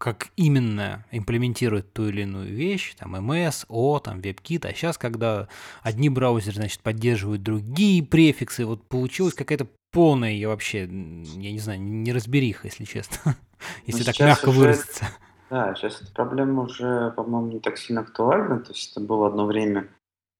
как 0.00 0.28
именно 0.36 1.04
имплементирует 1.10 1.92
ту 1.92 2.08
или 2.08 2.22
иную 2.22 2.46
вещь, 2.46 2.94
там 2.94 3.14
MS, 3.16 3.66
O, 3.68 3.98
там 3.98 4.20
WebKit, 4.20 4.66
а 4.66 4.72
сейчас, 4.72 4.96
когда 4.96 5.46
одни 5.82 6.08
браузеры, 6.08 6.56
значит, 6.56 6.80
поддерживают 6.80 7.42
другие 7.42 8.02
префиксы, 8.02 8.64
вот 8.64 8.82
получилась 8.88 9.34
какая-то 9.34 9.66
полная 9.92 10.32
я 10.32 10.48
вообще, 10.48 10.84
я 10.84 11.52
не 11.52 11.58
знаю, 11.58 11.82
неразбериха, 11.82 12.68
если 12.68 12.84
честно, 12.84 13.36
если 13.86 14.02
так 14.04 14.18
мягко 14.20 14.48
уже, 14.48 14.58
выразиться. 14.58 15.04
Да, 15.50 15.74
сейчас 15.74 16.00
эта 16.00 16.10
проблема 16.12 16.62
уже, 16.62 17.10
по-моему, 17.10 17.52
не 17.52 17.60
так 17.60 17.76
сильно 17.76 18.00
актуальна, 18.00 18.60
то 18.60 18.72
есть 18.72 18.92
это 18.92 19.00
было 19.00 19.26
одно 19.26 19.44
время 19.44 19.86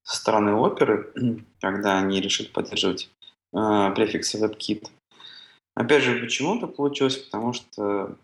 со 0.04 0.16
стороны 0.16 0.54
оперы, 0.54 1.12
когда 1.61 1.98
они 1.98 2.22
решили 2.22 2.48
поддерживать 2.48 3.11
э, 3.52 3.92
префиксы 3.94 4.42
WebKit. 4.42 4.86
Опять 5.74 6.02
же, 6.02 6.18
почему 6.18 6.56
это 6.56 6.66
получилось? 6.66 7.18
Потому 7.18 7.52
что 7.52 8.16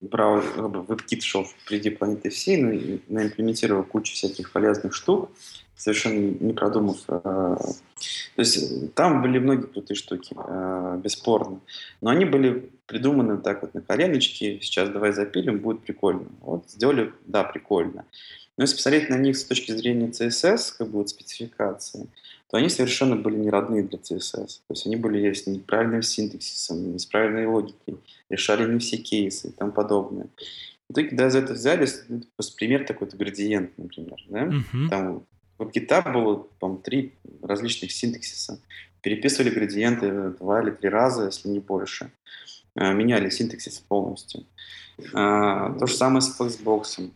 браузер, 0.00 0.50
WebKit 0.56 1.20
шел 1.20 1.44
впереди 1.44 1.90
планеты 1.90 2.30
всей, 2.30 2.62
но 2.62 2.72
ну, 2.72 3.00
наимплементировал 3.08 3.84
кучу 3.84 4.14
всяких 4.14 4.52
полезных 4.52 4.94
штук, 4.94 5.30
совершенно 5.76 6.18
не 6.40 6.52
продумав. 6.52 6.98
А, 7.08 7.56
то 7.56 8.40
есть 8.40 8.94
там 8.94 9.22
были 9.22 9.38
многие 9.38 9.66
крутые 9.66 9.96
штуки, 9.96 10.34
а, 10.36 10.96
бесспорно. 10.96 11.60
Но 12.00 12.10
они 12.10 12.24
были 12.24 12.70
придуманы 12.86 13.38
так 13.38 13.62
вот 13.62 13.74
на 13.74 13.80
коленочке. 13.80 14.60
Сейчас 14.60 14.90
давай 14.90 15.12
запилим, 15.12 15.60
будет 15.60 15.82
прикольно. 15.82 16.26
Вот 16.40 16.70
сделали, 16.70 17.12
да, 17.26 17.44
прикольно. 17.44 18.04
Но 18.56 18.62
если 18.62 18.76
посмотреть 18.76 19.10
на 19.10 19.16
них 19.16 19.36
с 19.36 19.44
точки 19.44 19.72
зрения 19.72 20.08
CSS, 20.08 20.74
как 20.78 20.88
вот 20.88 21.08
спецификации, 21.08 22.08
то 22.54 22.58
они 22.58 22.68
совершенно 22.68 23.16
были 23.16 23.34
не 23.34 23.50
родные 23.50 23.82
для 23.82 23.98
CSS. 23.98 24.46
То 24.46 24.70
есть 24.70 24.86
они 24.86 24.94
были 24.94 25.32
с 25.32 25.44
неправильным 25.48 26.02
синтаксисом, 26.02 26.96
с 26.96 27.04
правильной 27.04 27.46
логикой, 27.46 27.96
решали 28.30 28.72
не 28.72 28.78
все 28.78 28.96
кейсы 28.96 29.48
и 29.48 29.50
тому 29.50 29.72
подобное. 29.72 30.28
В 30.88 30.92
итоге, 30.92 31.08
когда 31.08 31.30
за 31.30 31.40
это 31.40 31.54
взяли, 31.54 31.88
просто 32.36 32.54
пример 32.56 32.86
такой-то 32.86 33.16
градиент, 33.16 33.76
например. 33.76 34.24
Да? 34.28 34.44
Uh-huh. 34.44 34.88
Там 34.88 35.26
в 35.58 35.66
GitHub 35.66 36.12
было, 36.12 36.46
по 36.60 36.76
три 36.76 37.14
различных 37.42 37.90
синтаксиса. 37.90 38.60
Переписывали 39.00 39.50
градиенты 39.50 40.30
два 40.38 40.62
или 40.62 40.70
три 40.70 40.90
раза, 40.90 41.24
если 41.24 41.48
не 41.48 41.58
больше. 41.58 42.12
А, 42.76 42.92
меняли 42.92 43.30
синтаксис 43.30 43.80
полностью. 43.80 44.44
А, 45.12 45.76
то 45.76 45.88
же 45.88 45.94
самое 45.96 46.20
с 46.20 46.38
Flexbox. 46.38 47.10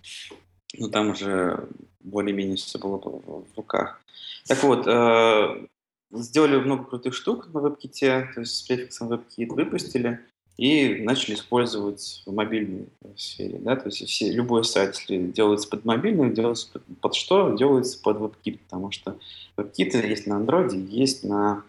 Ну, 0.77 0.89
там 0.89 1.11
уже 1.11 1.69
более-менее 2.01 2.57
все 2.57 2.79
было 2.79 2.97
в 2.99 3.47
руках. 3.57 4.01
Так 4.47 4.63
вот, 4.63 4.87
э, 4.87 5.67
сделали 6.11 6.57
много 6.57 6.85
крутых 6.85 7.15
штук 7.15 7.49
на 7.53 7.59
WebKit, 7.59 8.33
то 8.35 8.41
есть 8.41 8.57
с 8.57 8.63
префиксом 8.63 9.13
WebKit 9.13 9.49
выпустили 9.49 10.21
и 10.57 11.03
начали 11.03 11.35
использовать 11.35 12.23
в 12.27 12.33
мобильной 12.33 12.89
сфере. 13.17 13.59
Да? 13.61 13.77
То 13.77 13.87
есть 13.87 14.05
все, 14.07 14.31
любой 14.33 14.65
сайт, 14.65 14.97
если 14.97 15.27
делается 15.27 15.69
под 15.69 15.85
мобильный, 15.85 16.33
делается 16.33 16.69
под, 16.73 16.83
под 17.01 17.15
что? 17.15 17.55
Делается 17.57 18.01
под 18.03 18.19
WebKit, 18.19 18.59
потому 18.69 18.91
что 18.91 19.17
WebKit 19.57 20.07
есть 20.07 20.27
на 20.27 20.35
Android, 20.35 20.75
есть 20.75 21.25
на 21.25 21.63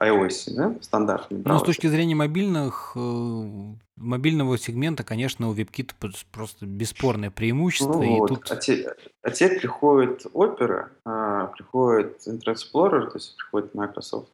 iOS, 0.00 0.54
да, 0.54 0.74
стандартный. 0.80 1.42
Ну, 1.44 1.58
с 1.58 1.62
точки 1.62 1.86
зрения 1.86 2.14
мобильных, 2.14 2.92
э, 2.96 3.48
мобильного 3.96 4.58
сегмента, 4.58 5.04
конечно, 5.04 5.48
у 5.48 5.54
WebKit 5.54 5.92
просто 6.32 6.66
бесспорное 6.66 7.30
преимущество. 7.30 7.94
Ну, 7.94 8.02
и 8.02 8.18
вот. 8.18 8.28
тут... 8.28 8.50
а, 8.50 8.56
те, 8.56 8.94
а 9.22 9.30
теперь 9.30 9.60
приходит 9.60 10.26
Opera, 10.32 10.88
а, 11.04 11.46
приходит 11.48 12.26
Internet 12.26 12.54
Explorer, 12.54 13.10
то 13.10 13.16
есть 13.16 13.36
приходит 13.36 13.74
Microsoft. 13.74 14.30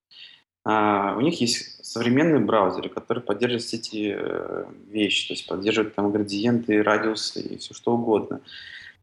А, 0.64 1.16
у 1.16 1.20
них 1.20 1.40
есть 1.40 1.84
современные 1.84 2.40
браузеры, 2.40 2.88
которые 2.88 3.24
поддерживают 3.24 3.64
все 3.64 3.76
эти 3.78 4.14
э, 4.16 4.64
вещи, 4.88 5.28
то 5.28 5.32
есть 5.32 5.46
поддерживают 5.46 5.94
там 5.94 6.12
градиенты, 6.12 6.82
радиусы 6.82 7.40
и 7.40 7.56
все 7.56 7.74
что 7.74 7.94
угодно. 7.94 8.40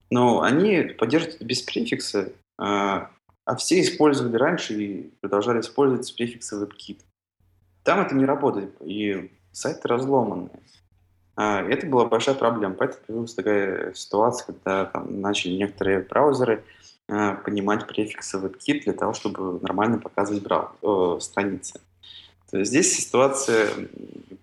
Но 0.09 0.41
они 0.41 0.83
поддерживают 0.97 1.41
без 1.41 1.61
префикса, 1.63 2.31
а, 2.57 3.09
а 3.47 3.55
все 3.55 3.79
использовали 3.79 4.35
раньше 4.35 4.73
и 4.73 5.03
продолжали 5.21 5.61
использовать 5.61 6.13
префиксы 6.13 6.61
WebKit. 6.61 6.99
Там 7.83 8.01
это 8.01 8.13
не 8.13 8.25
работает, 8.25 8.75
и 8.81 9.31
сайты 9.53 9.87
разломанные. 9.87 10.59
А, 11.37 11.61
это 11.63 11.87
была 11.87 12.05
большая 12.07 12.35
проблема, 12.35 12.75
поэтому 12.75 12.99
появилась 13.07 13.33
такая 13.33 13.93
ситуация, 13.93 14.47
когда 14.47 14.85
там, 14.85 15.21
начали 15.21 15.53
некоторые 15.53 15.99
браузеры 15.99 16.65
а, 17.07 17.35
понимать 17.35 17.87
префиксы 17.87 18.37
WebKit 18.37 18.83
для 18.83 18.93
того, 18.93 19.13
чтобы 19.13 19.61
нормально 19.61 19.99
показывать 19.99 20.43
брау- 20.43 21.15
э, 21.15 21.21
страницы. 21.21 21.79
То 22.49 22.57
есть 22.59 22.71
здесь 22.71 23.05
ситуация 23.05 23.69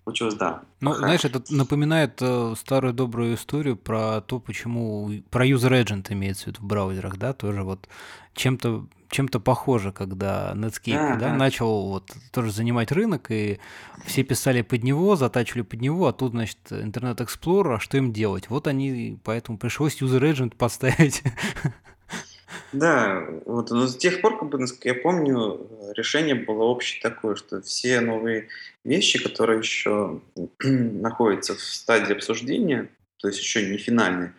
получилось, 0.03 0.35
да. 0.35 0.61
Ну, 0.79 0.91
плохая. 0.91 1.17
знаешь, 1.17 1.25
это 1.25 1.41
напоминает 1.49 2.19
э, 2.21 2.53
старую 2.57 2.93
добрую 2.93 3.35
историю 3.35 3.75
про 3.75 4.21
то, 4.21 4.39
почему 4.39 5.11
про 5.31 5.45
user 5.47 5.83
agent 5.83 6.07
имеется 6.13 6.45
в 6.45 6.47
виду 6.47 6.61
в 6.61 6.65
браузерах, 6.65 7.17
да, 7.17 7.33
тоже 7.33 7.63
вот 7.63 7.89
чем-то 8.33 8.85
чем-то 9.09 9.39
похоже, 9.39 9.91
когда 9.93 10.51
Netscape 10.55 10.97
ага. 10.97 11.19
да, 11.19 11.33
начал 11.33 11.87
вот 11.87 12.11
тоже 12.31 12.51
занимать 12.51 12.91
рынок, 12.91 13.27
и 13.29 13.59
все 14.05 14.23
писали 14.23 14.61
под 14.61 14.83
него, 14.83 15.15
затачивали 15.15 15.61
под 15.61 15.79
него, 15.79 16.07
а 16.07 16.11
тут, 16.13 16.31
значит, 16.31 16.57
Internet 16.69 17.17
Explorer, 17.17 17.75
а 17.75 17.79
что 17.79 17.97
им 17.97 18.11
делать? 18.11 18.49
Вот 18.49 18.67
они, 18.67 19.17
поэтому 19.23 19.57
пришлось 19.57 20.01
user 20.01 20.19
agent 20.19 20.55
поставить. 20.57 21.23
Да, 22.75 23.25
вот, 23.45 23.71
но 23.71 23.87
с 23.87 23.95
тех 23.95 24.19
пор, 24.19 24.37
как 24.37 24.49
бы, 24.49 24.59
насколько 24.59 24.89
я 24.89 24.95
помню, 24.95 25.65
решение 25.95 26.35
было 26.35 26.63
общее 26.63 27.01
такое, 27.01 27.35
что 27.35 27.61
все 27.61 28.01
новые 28.01 28.49
вещи, 28.83 29.23
которые 29.23 29.59
еще 29.59 30.19
находятся 30.63 31.55
в 31.55 31.61
стадии 31.61 32.13
обсуждения, 32.13 32.89
то 33.17 33.29
есть 33.29 33.39
еще 33.39 33.69
не 33.69 33.77
финальные, 33.77 34.33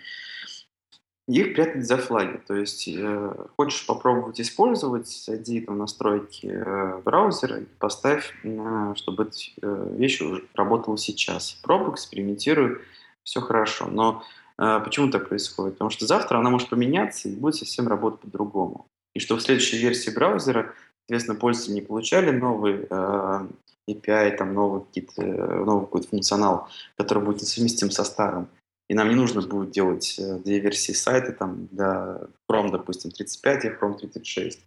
их 1.26 1.54
прятать 1.54 1.86
за 1.86 1.96
флаги. 1.96 2.38
То 2.46 2.54
есть 2.54 2.86
э, 2.86 3.32
хочешь 3.56 3.86
попробовать 3.86 4.40
использовать, 4.40 5.08
зайди 5.08 5.62
там 5.62 5.78
настройки 5.78 6.46
э, 6.46 7.00
браузера 7.04 7.60
и 7.60 7.64
поставь, 7.78 8.34
э, 8.44 8.92
чтобы 8.96 9.30
э, 9.62 9.94
вещь 9.96 10.20
работала 10.54 10.98
сейчас. 10.98 11.58
Пробуй, 11.62 11.94
экспериментируй, 11.94 12.78
все 13.24 13.40
хорошо. 13.40 13.86
Но 13.86 14.22
почему 14.56 15.10
так 15.10 15.28
происходит? 15.28 15.74
Потому 15.74 15.90
что 15.90 16.06
завтра 16.06 16.38
она 16.38 16.50
может 16.50 16.70
поменяться 16.70 17.28
и 17.28 17.36
будет 17.36 17.56
совсем 17.56 17.88
работать 17.88 18.20
по-другому. 18.20 18.86
И 19.14 19.18
что 19.18 19.36
в 19.36 19.42
следующей 19.42 19.78
версии 19.78 20.10
браузера, 20.10 20.74
соответственно, 21.00 21.38
пользователи 21.38 21.74
не 21.74 21.80
получали 21.80 22.30
новый 22.30 22.86
э, 22.88 23.46
API, 23.88 24.36
там 24.36 24.52
новый, 24.52 24.82
какие-то, 24.82 25.22
новый 25.22 25.86
какой-то 25.86 26.08
функционал, 26.08 26.68
который 26.96 27.22
будет 27.22 27.40
несовместим 27.40 27.90
со 27.90 28.04
старым. 28.04 28.48
И 28.88 28.94
нам 28.94 29.08
не 29.08 29.14
нужно 29.14 29.42
будет 29.42 29.70
делать 29.70 30.16
э, 30.18 30.38
две 30.38 30.60
версии 30.60 30.92
сайта, 30.92 31.32
там, 31.32 31.66
для 31.68 32.20
Chrome, 32.48 32.70
допустим, 32.70 33.10
35 33.10 33.64
и 33.64 33.68
Chrome 33.68 33.98
36. 33.98 34.60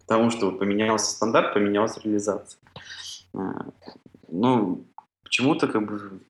Потому 0.00 0.30
что 0.30 0.52
поменялся 0.52 1.10
стандарт, 1.10 1.54
поменялась 1.54 1.98
реализация. 1.98 2.60
Э, 3.34 3.38
ну, 4.28 4.84
почему-то 5.24 5.66
как 5.68 5.86
бы 5.86 6.20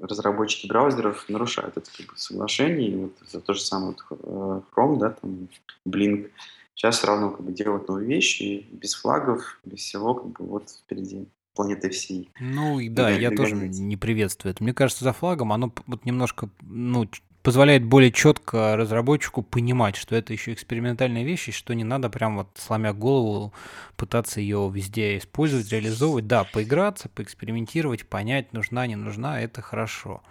разработчики 0.00 0.66
браузеров 0.66 1.24
нарушают 1.28 1.76
это 1.76 1.90
как 1.96 2.06
бы, 2.06 2.12
соглашение, 2.16 2.88
и 2.88 2.96
вот 2.96 3.12
это 3.28 3.40
то 3.40 3.52
же 3.52 3.60
самое 3.60 3.94
вот, 4.08 4.18
э, 4.22 4.60
Chrome, 4.74 4.98
да, 4.98 5.10
там, 5.10 5.48
Blink, 5.86 6.30
сейчас 6.74 6.98
все 6.98 7.06
равно 7.06 7.30
как 7.30 7.44
бы 7.44 7.52
делают 7.52 7.88
новые 7.88 8.06
вещи, 8.06 8.66
без 8.72 8.94
флагов, 8.94 9.60
без 9.64 9.80
всего, 9.80 10.14
как 10.14 10.30
бы 10.32 10.46
вот 10.46 10.70
впереди 10.70 11.28
планеты 11.54 11.90
всей. 11.90 12.30
Ну 12.40 12.80
и 12.80 12.88
да, 12.88 13.10
я 13.10 13.30
тоже 13.30 13.56
не 13.56 13.96
приветствую 13.96 14.52
это. 14.52 14.62
Мне 14.62 14.72
кажется, 14.72 15.04
за 15.04 15.12
флагом 15.12 15.52
оно 15.52 15.72
вот 15.86 16.04
немножко, 16.04 16.48
ну, 16.62 17.08
позволяет 17.42 17.84
более 17.84 18.12
четко 18.12 18.76
разработчику 18.76 19.42
понимать, 19.42 19.96
что 19.96 20.14
это 20.16 20.32
еще 20.32 20.52
экспериментальная 20.52 21.24
вещь, 21.24 21.48
и 21.48 21.52
что 21.52 21.74
не 21.74 21.84
надо 21.84 22.10
прям 22.10 22.36
вот 22.36 22.48
сломя 22.54 22.92
голову 22.92 23.52
пытаться 23.96 24.40
ее 24.40 24.70
везде 24.72 25.18
использовать, 25.18 25.70
реализовывать. 25.70 26.26
Да, 26.26 26.44
поиграться, 26.44 27.08
поэкспериментировать, 27.08 28.06
понять, 28.06 28.52
нужна, 28.52 28.86
не 28.86 28.96
нужна, 28.96 29.40
это 29.40 29.62
хорошо. 29.62 30.22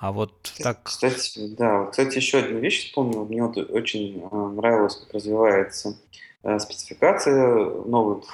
А 0.00 0.12
вот 0.12 0.32
так... 0.62 0.84
Кстати, 0.84 1.54
да, 1.58 1.84
кстати, 1.86 2.16
еще 2.16 2.38
одну 2.38 2.58
вещь 2.58 2.86
вспомнил. 2.86 3.26
Мне 3.26 3.44
вот 3.44 3.58
очень 3.58 4.22
э, 4.22 4.36
нравилось, 4.36 4.96
как 4.96 5.12
развивается 5.12 5.98
э, 6.42 6.58
спецификация 6.58 7.66
новых 7.84 8.24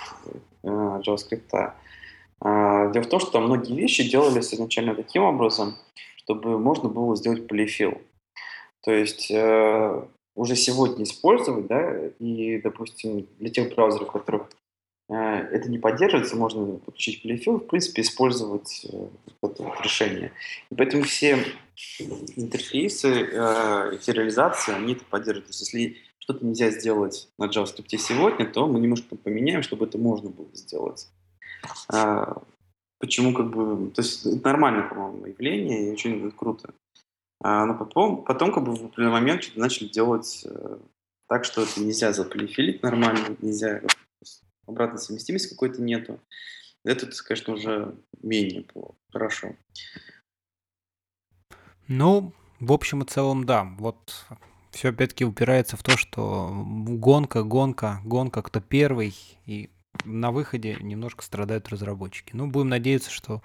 э, 0.63 0.69
JavaScript. 1.05 1.73
А, 2.41 2.91
дело 2.93 3.03
в 3.03 3.09
том, 3.09 3.19
что 3.19 3.41
многие 3.41 3.75
вещи 3.75 4.09
делались 4.09 4.55
изначально 4.55 4.95
таким 4.95 5.25
образом, 5.25 5.77
чтобы 6.27 6.59
можно 6.59 6.89
было 6.89 7.15
сделать 7.15 7.47
полифил. 7.47 8.03
То 8.83 8.91
есть 8.91 9.31
э, 9.31 10.03
уже 10.35 10.57
сегодня 10.57 11.05
использовать, 11.05 11.67
да, 11.69 12.09
и, 12.19 12.61
допустим, 12.61 13.29
для 13.39 13.51
тех 13.51 13.73
браузеров, 13.75 14.11
которых 14.11 14.51
э, 15.09 15.15
это 15.15 15.71
не 15.71 15.79
поддерживается, 15.79 16.37
можно 16.37 16.79
подключить 16.79 17.23
полифил, 17.23 17.59
в 17.59 17.67
принципе, 17.67 18.03
использовать 18.03 18.87
э, 18.91 19.07
это 19.43 19.63
вот 19.63 19.81
решение. 19.83 20.33
И 20.71 20.75
поэтому 20.75 21.05
все 21.05 21.39
интерфейсы, 22.35 23.09
э, 23.09 23.99
все 24.01 24.13
реализации, 24.13 24.75
они 24.75 24.95
это 24.95 25.05
поддерживают. 25.05 25.47
То 25.47 25.51
есть 25.51 25.61
если 25.61 25.97
что-то 26.19 26.45
нельзя 26.45 26.71
сделать 26.71 27.29
на 27.39 27.45
JavaScript 27.45 27.97
сегодня, 27.99 28.47
то 28.47 28.67
мы 28.67 28.81
немножко 28.81 29.15
поменяем, 29.15 29.63
чтобы 29.63 29.87
это 29.87 29.97
можно 29.97 30.29
было 30.29 30.49
сделать. 30.55 31.09
Почему 32.99 33.35
как 33.35 33.51
бы... 33.51 33.91
То 33.91 34.03
есть 34.03 34.25
это 34.25 34.45
нормальное, 34.45 34.89
по-моему, 34.89 35.27
явление 35.27 35.89
и 35.89 35.93
очень 35.93 36.31
круто. 36.33 36.75
А, 37.43 37.67
но 37.67 37.75
потом, 37.75 38.25
потом 38.25 38.53
как 38.53 38.65
бы 38.65 38.75
в 38.75 38.85
определенный 38.85 39.13
момент 39.13 39.43
что-то 39.43 39.61
начали 39.61 39.89
делать 39.89 40.43
э, 40.47 40.79
так, 41.29 41.45
что 41.45 41.63
это 41.63 41.81
нельзя 41.81 42.13
заполифилить 42.13 42.83
нормально, 42.83 43.37
нельзя 43.41 43.83
обратной 44.67 44.99
совместимости 44.99 45.51
какой-то 45.51 45.83
нету. 45.83 46.21
Это, 46.85 47.07
конечно, 47.25 47.55
уже 47.55 47.97
менее 48.23 48.65
хорошо. 49.13 49.55
Ну, 51.89 52.33
в 52.61 52.73
общем 52.73 53.03
и 53.03 53.07
целом, 53.07 53.45
да. 53.45 53.65
Вот 53.79 54.27
все 54.71 54.91
опять-таки 54.91 55.25
упирается 55.25 55.77
в 55.77 55.83
то, 55.83 55.97
что 55.97 56.51
гонка, 56.55 57.43
гонка, 57.43 58.01
гонка, 58.05 58.43
кто 58.43 58.61
первый, 58.61 59.15
и 59.47 59.71
на 60.07 60.31
выходе 60.31 60.77
немножко 60.81 61.25
страдают 61.25 61.69
разработчики. 61.69 62.31
Ну, 62.35 62.47
будем 62.47 62.69
надеяться, 62.69 63.11
что 63.11 63.43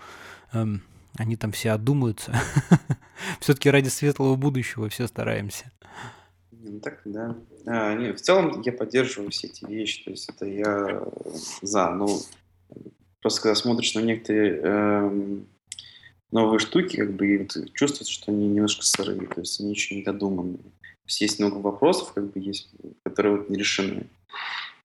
эм, 0.54 0.82
они 1.16 1.36
там 1.36 1.52
все 1.52 1.72
одумаются. 1.72 2.34
Все-таки 3.40 3.70
ради 3.70 3.90
светлого 3.90 4.36
будущего 4.36 4.90
все 4.90 5.08
стараемся. 5.08 5.72
Ну, 6.52 6.80
так, 6.80 7.02
да. 7.06 7.36
А, 7.66 7.96
не, 7.96 8.14
в 8.14 8.22
целом 8.22 8.62
я 8.62 8.72
поддерживаю 8.72 9.32
все 9.32 9.48
эти 9.48 9.66
вещи, 9.66 10.04
то 10.04 10.12
есть 10.12 10.30
это 10.30 10.46
я 10.46 11.04
за. 11.62 11.90
Ну, 11.92 12.20
просто 13.22 13.42
когда 13.42 13.56
смотришь 13.56 13.96
на 13.96 14.00
некоторые 14.00 14.62
эм, 14.62 15.48
новые 16.32 16.60
штуки, 16.60 16.98
как 16.98 17.14
бы 17.14 17.48
чувствуется, 17.74 18.14
что 18.14 18.32
они 18.32 18.48
немножко 18.48 18.86
сырые, 18.86 19.28
то 19.28 19.42
есть 19.42 19.60
они 19.60 19.72
еще 19.72 19.96
не 19.96 20.04
додуманы. 20.04 20.58
То 20.58 21.08
есть 21.08 21.22
есть 21.22 21.40
много 21.40 21.58
вопросов, 21.58 22.14
как 22.14 22.32
бы 22.32 22.40
есть, 22.40 22.70
которые 23.04 23.38
вот 23.38 23.50
не 23.50 23.58
решены. 23.58 24.08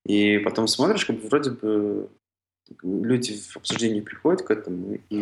И 0.06 0.38
потом 0.38 0.68
смотришь, 0.68 1.04
как 1.04 1.20
бы 1.20 1.28
вроде 1.28 1.50
бы 1.50 2.08
люди 2.82 3.36
в 3.36 3.56
обсуждении 3.56 4.00
приходят 4.00 4.42
к 4.42 4.50
этому 4.50 4.98
и 5.10 5.16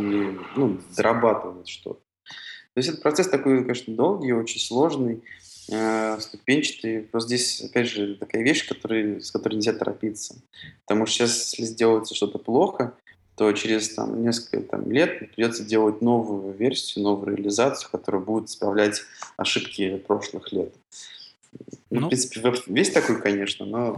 ну, 0.56 0.78
дорабатывают 0.96 1.68
что-то. 1.68 2.00
То 2.74 2.78
есть 2.78 2.88
этот 2.88 3.02
процесс 3.02 3.28
такой, 3.28 3.62
конечно, 3.62 3.94
долгий, 3.94 4.32
очень 4.32 4.60
сложный, 4.60 5.22
э, 5.70 6.18
ступенчатый. 6.20 7.02
Просто 7.02 7.28
здесь, 7.28 7.62
опять 7.62 7.88
же, 7.88 8.16
такая 8.16 8.42
вещь, 8.42 8.68
который, 8.68 9.22
с 9.22 9.30
которой 9.30 9.54
нельзя 9.54 9.72
торопиться. 9.72 10.36
Потому 10.84 11.06
что 11.06 11.18
сейчас, 11.18 11.52
если 11.52 11.72
сделается 11.72 12.14
что-то 12.14 12.38
плохо, 12.38 12.94
то 13.36 13.50
через 13.52 13.94
там, 13.94 14.22
несколько 14.22 14.60
там, 14.60 14.90
лет 14.90 15.18
придется 15.18 15.64
делать 15.64 16.02
новую 16.02 16.52
версию, 16.52 17.04
новую 17.04 17.36
реализацию, 17.36 17.90
которая 17.90 18.22
будет 18.22 18.48
исправлять 18.48 19.02
ошибки 19.36 19.96
прошлых 19.96 20.52
лет. 20.52 20.74
Ну, 21.94 22.00
ну, 22.00 22.06
в 22.06 22.08
принципе, 22.08 22.40
веб 22.40 22.56
весь 22.66 22.90
такой, 22.90 23.22
конечно, 23.22 23.64
но 23.64 23.96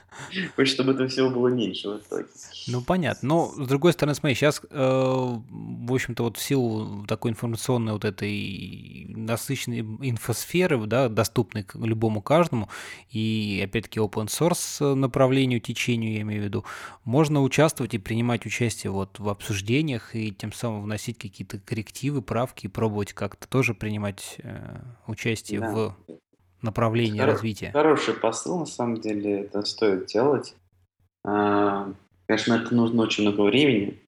хочется, 0.56 0.74
чтобы 0.74 0.92
этого 0.92 1.08
всего 1.08 1.30
было 1.30 1.48
меньше 1.48 1.88
в 1.88 1.96
итоге. 1.96 2.26
Ну, 2.66 2.82
понятно. 2.82 3.26
Но, 3.26 3.52
с 3.56 3.66
другой 3.66 3.94
стороны, 3.94 4.14
смотри, 4.14 4.34
сейчас, 4.34 4.60
э, 4.70 4.76
в 4.78 5.92
общем-то, 5.92 6.24
вот 6.24 6.36
в 6.36 6.42
силу 6.42 7.06
такой 7.06 7.30
информационной 7.30 7.94
вот 7.94 8.04
этой 8.04 9.06
насыщенной 9.08 9.80
инфосферы, 9.80 10.78
да, 10.86 11.08
доступной 11.08 11.66
любому 11.72 12.20
каждому, 12.20 12.68
и, 13.10 13.62
опять-таки, 13.64 13.98
open 13.98 14.26
source 14.26 14.94
направлению, 14.94 15.60
течению, 15.60 16.16
я 16.16 16.20
имею 16.20 16.42
в 16.42 16.44
виду, 16.44 16.64
можно 17.04 17.42
участвовать 17.42 17.94
и 17.94 17.98
принимать 17.98 18.44
участие 18.44 18.90
вот 18.90 19.18
в 19.18 19.26
обсуждениях, 19.26 20.14
и 20.14 20.32
тем 20.32 20.52
самым 20.52 20.82
вносить 20.82 21.16
какие-то 21.16 21.58
коррективы, 21.58 22.20
правки, 22.20 22.66
и 22.66 22.68
пробовать 22.68 23.14
как-то 23.14 23.48
тоже 23.48 23.72
принимать 23.72 24.36
э, 24.42 24.82
участие 25.06 25.60
да. 25.60 25.72
в 25.72 25.96
направление 26.62 27.22
Хор- 27.22 27.32
развития. 27.32 27.70
Хороший 27.72 28.14
посыл, 28.14 28.58
на 28.58 28.66
самом 28.66 29.00
деле, 29.00 29.42
это 29.42 29.62
стоит 29.62 30.06
делать. 30.06 30.54
А, 31.24 31.92
конечно, 32.26 32.54
это 32.54 32.74
нужно 32.74 33.02
очень 33.02 33.24
много 33.24 33.42
времени, 33.42 34.00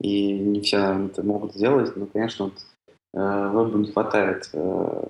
и 0.00 0.32
не 0.32 0.60
все 0.60 0.78
это 1.06 1.22
могут 1.22 1.54
сделать, 1.54 1.94
но, 1.96 2.06
конечно, 2.06 2.46
вот, 2.46 2.54
э, 3.14 3.50
вебу 3.52 3.78
не 3.78 3.92
хватает 3.92 4.48
э, 4.52 5.04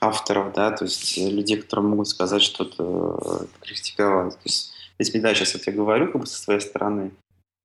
авторов, 0.00 0.52
да, 0.54 0.70
то 0.70 0.84
есть 0.84 1.16
людей, 1.16 1.60
которые 1.60 1.86
могут 1.86 2.08
сказать 2.08 2.42
что-то, 2.42 3.46
критиковать. 3.60 4.34
То 4.34 4.44
есть, 4.44 4.72
если 4.98 5.20
да, 5.20 5.34
сейчас 5.34 5.54
вот 5.54 5.66
я 5.66 5.72
говорю 5.72 6.12
как 6.12 6.20
бы 6.20 6.26
со 6.26 6.40
своей 6.40 6.60
стороны, 6.60 7.10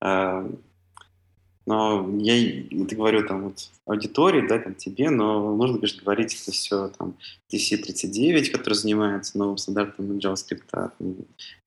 э, 0.01 0.49
но 1.69 2.09
я 2.17 2.61
это 2.83 2.95
говорю 2.95 3.27
там 3.27 3.43
вот 3.43 3.69
аудитории, 3.85 4.47
да, 4.47 4.57
там 4.57 4.73
тебе, 4.73 5.11
но 5.11 5.55
нужно, 5.55 5.75
конечно, 5.75 6.01
говорить 6.01 6.35
это 6.41 6.51
все 6.51 6.87
там 6.87 7.15
DC39, 7.53 8.49
который 8.49 8.73
занимается 8.73 9.37
новым 9.37 9.59
стандартом 9.59 10.17
JavaScript, 10.17 10.63
а, 10.71 10.91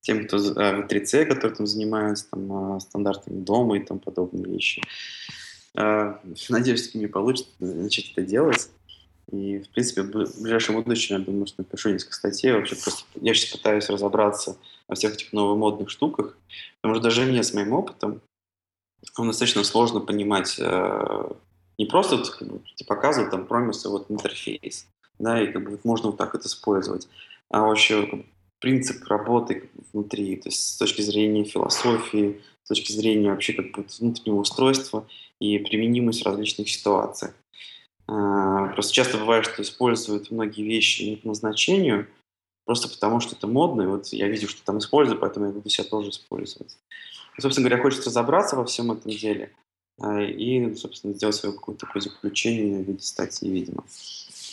тем, 0.00 0.26
кто 0.26 0.38
а, 0.56 0.80
V3C, 0.80 1.24
который 1.26 1.54
там 1.54 1.68
занимается 1.68 2.28
там, 2.32 2.52
а, 2.52 2.80
стандартами 2.80 3.44
дома 3.44 3.78
и 3.78 3.84
тому 3.84 4.00
подобные 4.00 4.44
вещи. 4.44 4.82
Надеюсь, 5.74 6.88
что 6.88 6.98
мне 6.98 7.06
получится 7.06 7.52
начать 7.60 8.10
это 8.10 8.22
делать. 8.22 8.70
И, 9.30 9.60
в 9.60 9.68
принципе, 9.68 10.02
в 10.02 10.42
ближайшем 10.42 10.82
будущем, 10.82 11.18
я 11.18 11.24
думаю, 11.24 11.46
что 11.46 11.62
напишу 11.62 11.90
несколько 11.90 12.14
статей. 12.14 12.52
Вообще 12.52 12.74
просто 12.74 13.04
я 13.20 13.32
сейчас 13.34 13.52
пытаюсь 13.52 13.88
разобраться 13.88 14.56
во 14.88 14.96
всех 14.96 15.14
этих 15.14 15.32
новомодных 15.32 15.90
штуках, 15.90 16.36
потому 16.80 16.96
что 16.96 17.04
даже 17.04 17.22
мне 17.22 17.44
с 17.44 17.54
моим 17.54 17.72
опытом, 17.72 18.20
достаточно 19.16 19.64
сложно 19.64 20.00
понимать 20.00 20.56
э, 20.58 21.32
не 21.78 21.86
просто 21.86 22.18
как 22.18 22.48
бы, 22.48 22.60
показывать 22.86 23.30
там 23.30 23.46
промисы, 23.46 23.88
вот 23.88 24.10
интерфейс, 24.10 24.86
да, 25.18 25.42
и 25.42 25.52
как 25.52 25.64
бы 25.64 25.80
можно 25.84 26.08
вот 26.08 26.18
так 26.18 26.34
это 26.34 26.46
использовать, 26.46 27.08
а 27.50 27.62
вообще 27.62 28.06
как 28.06 28.20
бы, 28.20 28.26
принцип 28.60 29.04
работы 29.08 29.70
внутри, 29.92 30.36
то 30.36 30.48
есть 30.48 30.74
с 30.74 30.76
точки 30.76 31.02
зрения 31.02 31.44
философии, 31.44 32.40
с 32.62 32.68
точки 32.68 32.92
зрения 32.92 33.30
вообще 33.30 33.54
как 33.54 33.72
бы 33.72 33.84
внутреннего 33.98 34.40
устройства 34.40 35.06
и 35.40 35.58
применимость 35.58 36.22
в 36.22 36.26
различных 36.26 36.70
ситуациях. 36.70 37.34
А, 38.06 38.68
просто 38.68 38.92
часто 38.92 39.18
бывает, 39.18 39.46
что 39.46 39.62
используют 39.62 40.30
многие 40.30 40.62
вещи 40.62 41.02
не 41.02 41.16
по 41.16 41.28
назначению, 41.28 42.06
просто 42.64 42.88
потому 42.88 43.18
что 43.18 43.34
это 43.34 43.48
модно, 43.48 43.82
и 43.82 43.86
вот 43.86 44.08
я 44.08 44.28
вижу, 44.28 44.48
что 44.48 44.64
там 44.64 44.78
использую, 44.78 45.18
поэтому 45.18 45.46
я 45.46 45.52
буду 45.52 45.68
себя 45.68 45.84
тоже 45.84 46.10
использовать. 46.10 46.76
Собственно 47.38 47.68
говоря, 47.68 47.82
хочется 47.82 48.10
разобраться 48.10 48.56
во 48.56 48.64
всем 48.64 48.92
этом 48.92 49.10
деле 49.10 49.52
э, 50.02 50.24
и, 50.26 50.74
собственно, 50.74 51.14
сделать 51.14 51.34
свое 51.34 51.54
какое-то 51.54 51.86
такое 51.86 52.02
заключение 52.02 52.82
в 52.82 52.88
виде 52.88 53.02
статьи, 53.02 53.50
видимо. 53.50 53.84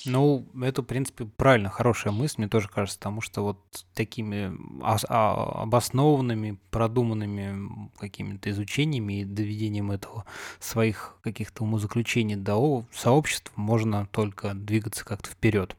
Ну, 0.05 0.45
это, 0.61 0.81
в 0.81 0.85
принципе, 0.85 1.25
правильно, 1.25 1.69
хорошая 1.69 2.13
мысль, 2.13 2.35
мне 2.37 2.47
тоже 2.47 2.69
кажется, 2.69 2.97
потому 2.99 3.21
что 3.21 3.41
вот 3.41 3.57
такими 3.93 4.55
а, 4.81 5.63
обоснованными, 5.63 6.57
продуманными 6.71 7.89
какими-то 7.97 8.49
изучениями 8.49 9.21
и 9.21 9.25
доведением 9.25 9.91
этого 9.91 10.25
своих 10.59 11.17
каких-то 11.21 11.63
умозаключений 11.63 12.35
до 12.35 12.85
сообщества 12.93 13.51
можно 13.55 14.07
только 14.11 14.53
двигаться 14.53 15.03
как-то 15.03 15.29
вперед. 15.29 15.75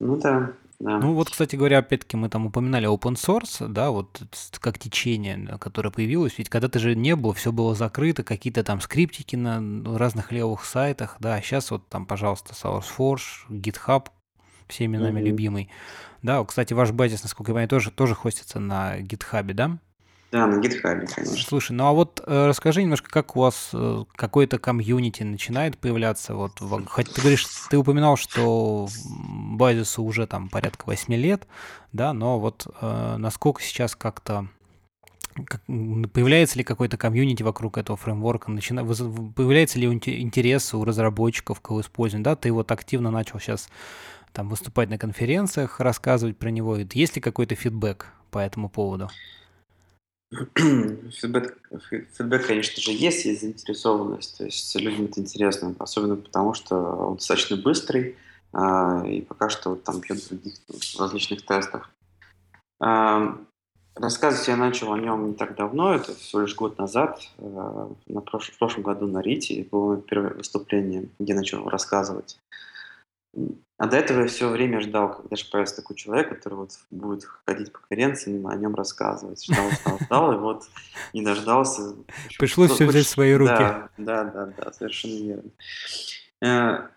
Ну 0.00 0.16
да. 0.16 0.52
Да. 0.80 0.98
Ну 0.98 1.14
вот, 1.14 1.28
кстати 1.28 1.56
говоря, 1.56 1.78
опять-таки 1.78 2.16
мы 2.16 2.28
там 2.28 2.46
упоминали 2.46 2.88
open 2.88 3.14
source, 3.14 3.66
да, 3.66 3.90
вот 3.90 4.22
как 4.60 4.78
течение, 4.78 5.58
которое 5.58 5.90
появилось, 5.90 6.38
ведь 6.38 6.48
когда-то 6.48 6.78
же 6.78 6.94
не 6.94 7.16
было, 7.16 7.34
все 7.34 7.50
было 7.50 7.74
закрыто, 7.74 8.22
какие-то 8.22 8.62
там 8.62 8.80
скриптики 8.80 9.34
на 9.34 9.60
разных 9.98 10.30
левых 10.30 10.64
сайтах, 10.64 11.16
да, 11.18 11.34
а 11.34 11.42
сейчас 11.42 11.72
вот 11.72 11.88
там, 11.88 12.06
пожалуйста, 12.06 12.52
SourceForge, 12.52 13.48
GitHub, 13.50 14.06
всеми 14.68 14.98
нами 14.98 15.18
mm-hmm. 15.18 15.24
любимый. 15.24 15.70
Да, 16.22 16.44
кстати, 16.44 16.74
ваш 16.74 16.92
базис, 16.92 17.24
насколько 17.24 17.50
я 17.50 17.54
понимаю, 17.54 17.68
тоже, 17.68 17.90
тоже 17.90 18.14
хостится 18.14 18.60
на 18.60 19.00
GitHub, 19.00 19.52
да? 19.54 19.78
Да, 20.30 20.46
на 20.46 20.60
GitHub, 20.60 21.06
конечно. 21.06 21.24
Слушай, 21.24 21.72
ну 21.72 21.86
а 21.86 21.92
вот 21.92 22.22
э, 22.26 22.46
расскажи 22.46 22.82
немножко, 22.82 23.08
как 23.08 23.34
у 23.34 23.40
вас 23.40 23.70
э, 23.72 24.04
какой-то 24.14 24.58
комьюнити 24.58 25.22
начинает 25.22 25.78
появляться? 25.78 26.34
Вот, 26.34 26.60
в, 26.60 26.84
хоть 26.86 27.10
ты 27.10 27.20
говоришь, 27.22 27.46
ты 27.70 27.78
упоминал, 27.78 28.16
что 28.18 28.88
базису 29.08 30.02
уже 30.02 30.26
там 30.26 30.50
порядка 30.50 30.84
8 30.84 31.14
лет, 31.14 31.46
да, 31.92 32.12
но 32.12 32.38
вот 32.38 32.66
э, 32.80 33.16
насколько 33.16 33.62
сейчас 33.62 33.96
как-то 33.96 34.48
как, 35.46 35.62
появляется 35.64 36.58
ли 36.58 36.64
какой-то 36.64 36.98
комьюнити 36.98 37.42
вокруг 37.42 37.78
этого 37.78 37.96
фреймворка, 37.96 38.50
начина, 38.50 38.84
появляется 38.84 39.78
ли 39.78 39.86
интерес 39.86 40.74
у 40.74 40.84
разработчиков 40.84 41.60
к 41.62 41.70
его 41.70 41.80
использованию, 41.80 42.24
да, 42.24 42.36
ты 42.36 42.52
вот 42.52 42.70
активно 42.70 43.10
начал 43.10 43.38
сейчас 43.38 43.70
там 44.32 44.50
выступать 44.50 44.90
на 44.90 44.98
конференциях, 44.98 45.80
рассказывать 45.80 46.36
про 46.36 46.50
него, 46.50 46.76
есть 46.76 47.16
ли 47.16 47.22
какой-то 47.22 47.54
фидбэк 47.54 48.12
по 48.30 48.38
этому 48.38 48.68
поводу? 48.68 49.10
Фидбэк, 50.30 51.58
фидбэк, 52.16 52.46
конечно 52.46 52.82
же, 52.82 52.92
есть, 52.92 53.24
есть 53.24 53.40
заинтересованность. 53.40 54.36
То 54.38 54.44
есть 54.44 54.74
людям 54.76 55.06
это 55.06 55.20
интересно, 55.20 55.74
особенно 55.78 56.16
потому, 56.16 56.52
что 56.54 56.76
он 56.76 57.14
достаточно 57.16 57.56
быстрый, 57.56 58.16
а, 58.52 59.04
и 59.06 59.22
пока 59.22 59.48
что 59.48 59.70
вот 59.70 59.84
там 59.84 60.00
бьет 60.00 60.18
в 60.18 60.28
других 60.28 60.54
различных 60.98 61.46
тестах. 61.46 61.90
Рассказывать 64.00 64.46
я 64.46 64.56
начал 64.56 64.92
о 64.92 64.98
нем 64.98 65.28
не 65.28 65.34
так 65.34 65.56
давно, 65.56 65.92
это 65.92 66.14
всего 66.14 66.42
лишь 66.42 66.54
год 66.54 66.78
назад, 66.78 67.20
а, 67.38 67.90
на 68.06 68.18
прош- 68.20 68.52
в 68.52 68.58
прошлом 68.58 68.84
году 68.84 69.06
на 69.06 69.20
Рите, 69.20 69.66
было 69.70 70.00
первое 70.00 70.34
выступление, 70.34 71.08
где 71.18 71.34
начал 71.34 71.68
рассказывать. 71.68 72.38
А 73.78 73.86
до 73.86 73.96
этого 73.96 74.22
я 74.22 74.26
все 74.26 74.48
время 74.48 74.80
ждал, 74.80 75.14
когда 75.14 75.36
же 75.36 75.44
появится 75.44 75.76
такой 75.76 75.94
человек, 75.94 76.30
который 76.30 76.54
вот 76.54 76.72
будет 76.90 77.24
ходить 77.46 77.72
по 77.72 77.78
конференциям, 77.78 78.48
о 78.48 78.56
нем 78.56 78.74
рассказывать. 78.74 79.44
Ждал, 79.44 79.70
ждал, 79.70 79.98
ждал, 80.00 80.32
и 80.32 80.36
вот 80.36 80.64
не 81.12 81.22
дождался. 81.22 81.94
Пришлось 82.38 82.72
все 82.72 82.86
взять 82.86 83.06
в 83.06 83.08
свои 83.08 83.34
руки. 83.34 83.52
Да, 83.52 83.88
да, 83.96 84.24
да, 84.24 84.52
да, 84.56 84.72
совершенно 84.72 85.22
верно. 85.22 85.50
Э, 86.42 86.88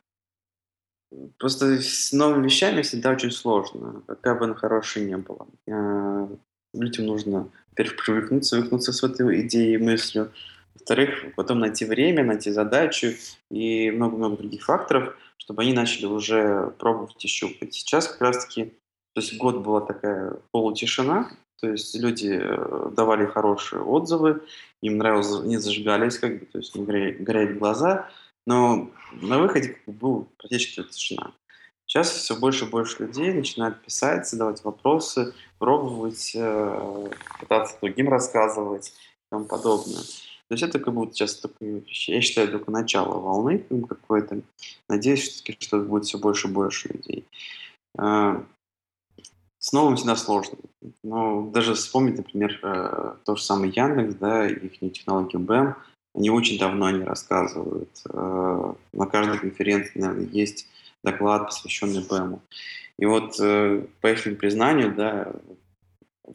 просто 1.37 1.79
с 1.79 2.11
новыми 2.13 2.45
вещами 2.45 2.81
всегда 2.81 3.11
очень 3.11 3.31
сложно, 3.31 4.01
какая 4.07 4.33
бы 4.33 4.45
она 4.45 4.55
хорошая 4.55 5.03
не 5.03 5.17
была. 5.17 5.45
Э, 5.67 6.27
людям 6.73 7.05
нужно, 7.05 7.47
во-первых, 7.69 8.03
привыкнуть, 8.03 8.45
свыкнуться 8.45 8.91
с 8.91 9.03
этой 9.03 9.41
идеей, 9.41 9.77
мыслью. 9.77 10.31
Во-вторых, 10.73 11.35
потом 11.35 11.59
найти 11.59 11.85
время, 11.85 12.23
найти 12.23 12.49
задачу 12.49 13.09
и 13.51 13.91
много-много 13.91 14.37
других 14.37 14.63
факторов– 14.63 15.15
чтобы 15.41 15.63
они 15.63 15.73
начали 15.73 16.05
уже 16.05 16.71
пробовать 16.77 17.25
и 17.25 17.27
щупать. 17.27 17.73
Сейчас 17.73 18.07
как 18.07 18.21
раз-таки, 18.21 18.65
то 19.15 19.21
есть 19.21 19.37
год 19.37 19.57
была 19.57 19.81
такая 19.81 20.37
полутишина, 20.51 21.31
то 21.59 21.67
есть 21.67 21.95
люди 21.95 22.39
э, 22.39 22.91
давали 22.95 23.25
хорошие 23.25 23.81
отзывы, 23.81 24.43
им 24.83 24.97
нравилось, 24.97 25.43
не 25.43 25.57
зажигались, 25.57 26.19
как 26.19 26.39
бы, 26.39 26.45
то 26.45 26.59
есть 26.59 26.75
не 26.75 26.85
горели, 26.85 27.53
глаза, 27.53 28.07
но 28.45 28.91
на 29.13 29.39
выходе 29.39 29.69
как 29.69 29.85
бы, 29.85 29.93
был 29.93 30.27
практически 30.37 30.83
тишина. 30.83 31.31
Сейчас 31.87 32.11
все 32.11 32.35
больше 32.35 32.65
и 32.65 32.69
больше 32.69 33.03
людей 33.03 33.33
начинают 33.33 33.81
писать, 33.81 34.29
задавать 34.29 34.63
вопросы, 34.63 35.33
пробовать, 35.57 36.33
э, 36.35 37.09
пытаться 37.39 37.77
другим 37.81 38.09
рассказывать 38.09 38.89
и 38.89 39.29
тому 39.31 39.45
подобное. 39.45 40.03
То 40.51 40.55
есть 40.55 40.63
это 40.63 40.79
как 40.79 40.93
будто 40.93 41.13
сейчас 41.13 41.37
такое, 41.37 41.81
я 42.07 42.19
считаю, 42.19 42.51
только 42.51 42.71
начало 42.71 43.21
волны 43.21 43.63
какой-то. 43.87 44.41
Надеюсь, 44.89 45.21
все-таки, 45.21 45.55
что 45.57 45.79
будет 45.79 46.03
все 46.03 46.17
больше 46.17 46.49
и 46.49 46.51
больше 46.51 46.89
людей. 46.89 47.25
А, 47.97 48.43
с 49.59 49.71
новым 49.71 49.95
всегда 49.95 50.17
сложно. 50.17 50.57
Но 51.05 51.49
даже 51.51 51.73
вспомнить, 51.73 52.17
например, 52.17 52.59
э, 52.63 53.13
то 53.23 53.35
же 53.37 53.41
самое 53.41 53.71
Яндекс, 53.73 54.15
да, 54.15 54.45
их 54.45 54.77
технологии 54.77 55.37
БЭМ, 55.37 55.75
они 56.15 56.29
очень 56.29 56.59
давно 56.59 56.89
не 56.89 57.05
рассказывают. 57.05 58.01
Э, 58.09 58.73
на 58.91 59.05
каждой 59.05 59.39
конференции, 59.39 59.99
наверное, 59.99 60.27
есть 60.33 60.67
доклад, 61.01 61.45
посвященный 61.45 62.05
БЭМу. 62.05 62.41
И 62.99 63.05
вот 63.05 63.39
э, 63.39 63.85
по 64.01 64.07
их 64.11 64.37
признанию, 64.37 64.93
да, 64.93 65.31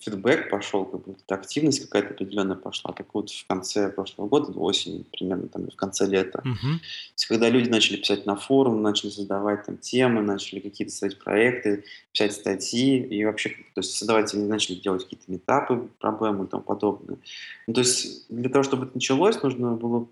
фидбэк 0.01 0.51
пошел, 0.51 0.84
как 0.84 1.05
будто 1.05 1.34
активность 1.34 1.80
какая-то 1.80 2.14
определенная 2.14 2.57
пошла. 2.57 2.92
Так 2.92 3.07
вот 3.12 3.30
в 3.30 3.47
конце 3.47 3.90
прошлого 3.90 4.28
года, 4.28 4.53
осени, 4.59 5.05
примерно 5.12 5.49
там 5.49 5.68
в 5.70 5.76
конце 5.76 6.07
лета, 6.07 6.42
uh-huh. 6.44 6.78
То 6.78 7.12
есть, 7.14 7.26
когда 7.26 7.49
люди 7.49 7.68
начали 7.68 7.97
писать 7.97 8.26
на 8.26 8.36
форум, 8.36 8.82
начали 8.82 9.11
создавать 9.11 9.66
там 9.66 9.78
темы, 9.78 10.22
начали 10.22 10.61
какие-то 10.61 10.92
создать 10.92 11.18
проекты, 11.18 11.84
писать 12.12 12.32
статьи 12.32 12.99
и 12.99 13.24
вообще, 13.24 13.51
то 13.51 13.80
есть 13.80 13.97
создавать, 13.97 14.32
они 14.34 14.47
начали 14.47 14.76
делать 14.76 15.05
какие-то 15.05 15.30
метапы, 15.30 15.88
проблемы 15.99 16.44
и 16.44 16.49
тому 16.49 16.62
подобное. 16.62 17.18
Ну, 17.66 17.74
то 17.74 17.80
есть 17.80 18.26
для 18.28 18.51
того, 18.51 18.62
чтобы 18.62 18.86
это 18.86 18.94
началось, 18.94 19.42
нужно 19.42 19.72
было 19.72 20.09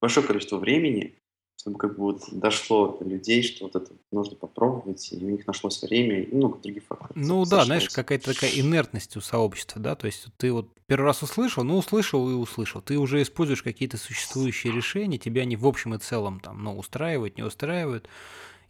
большое 0.00 0.26
количество 0.26 0.58
времени, 0.58 1.14
чтобы 1.62 1.78
как 1.78 1.96
бы 1.96 2.02
вот 2.02 2.24
дошло 2.32 2.98
до 2.98 3.08
людей, 3.08 3.44
что 3.44 3.66
вот 3.66 3.76
это 3.76 3.92
нужно 4.10 4.34
попробовать, 4.34 5.12
и 5.12 5.24
у 5.24 5.30
них 5.30 5.46
нашлось 5.46 5.80
время, 5.80 6.22
и 6.22 6.34
много 6.34 6.58
других 6.58 6.82
факторов. 6.82 7.12
Ну 7.14 7.44
да, 7.46 7.64
знаешь, 7.64 7.88
какая-то 7.88 8.34
такая 8.34 8.50
инертность 8.50 9.16
у 9.16 9.20
сообщества, 9.20 9.80
да, 9.80 9.94
то 9.94 10.06
есть 10.06 10.26
ты 10.38 10.52
вот 10.52 10.68
первый 10.88 11.04
раз 11.04 11.22
услышал, 11.22 11.62
ну 11.62 11.78
услышал 11.78 12.28
и 12.28 12.34
услышал, 12.34 12.82
ты 12.82 12.98
уже 12.98 13.22
используешь 13.22 13.62
какие-то 13.62 13.96
существующие 13.96 14.72
решения, 14.72 15.18
тебя 15.18 15.42
они 15.42 15.54
в 15.54 15.64
общем 15.64 15.94
и 15.94 15.98
целом 15.98 16.40
там, 16.40 16.64
ну, 16.64 16.76
устраивают, 16.76 17.36
не 17.36 17.44
устраивают, 17.44 18.08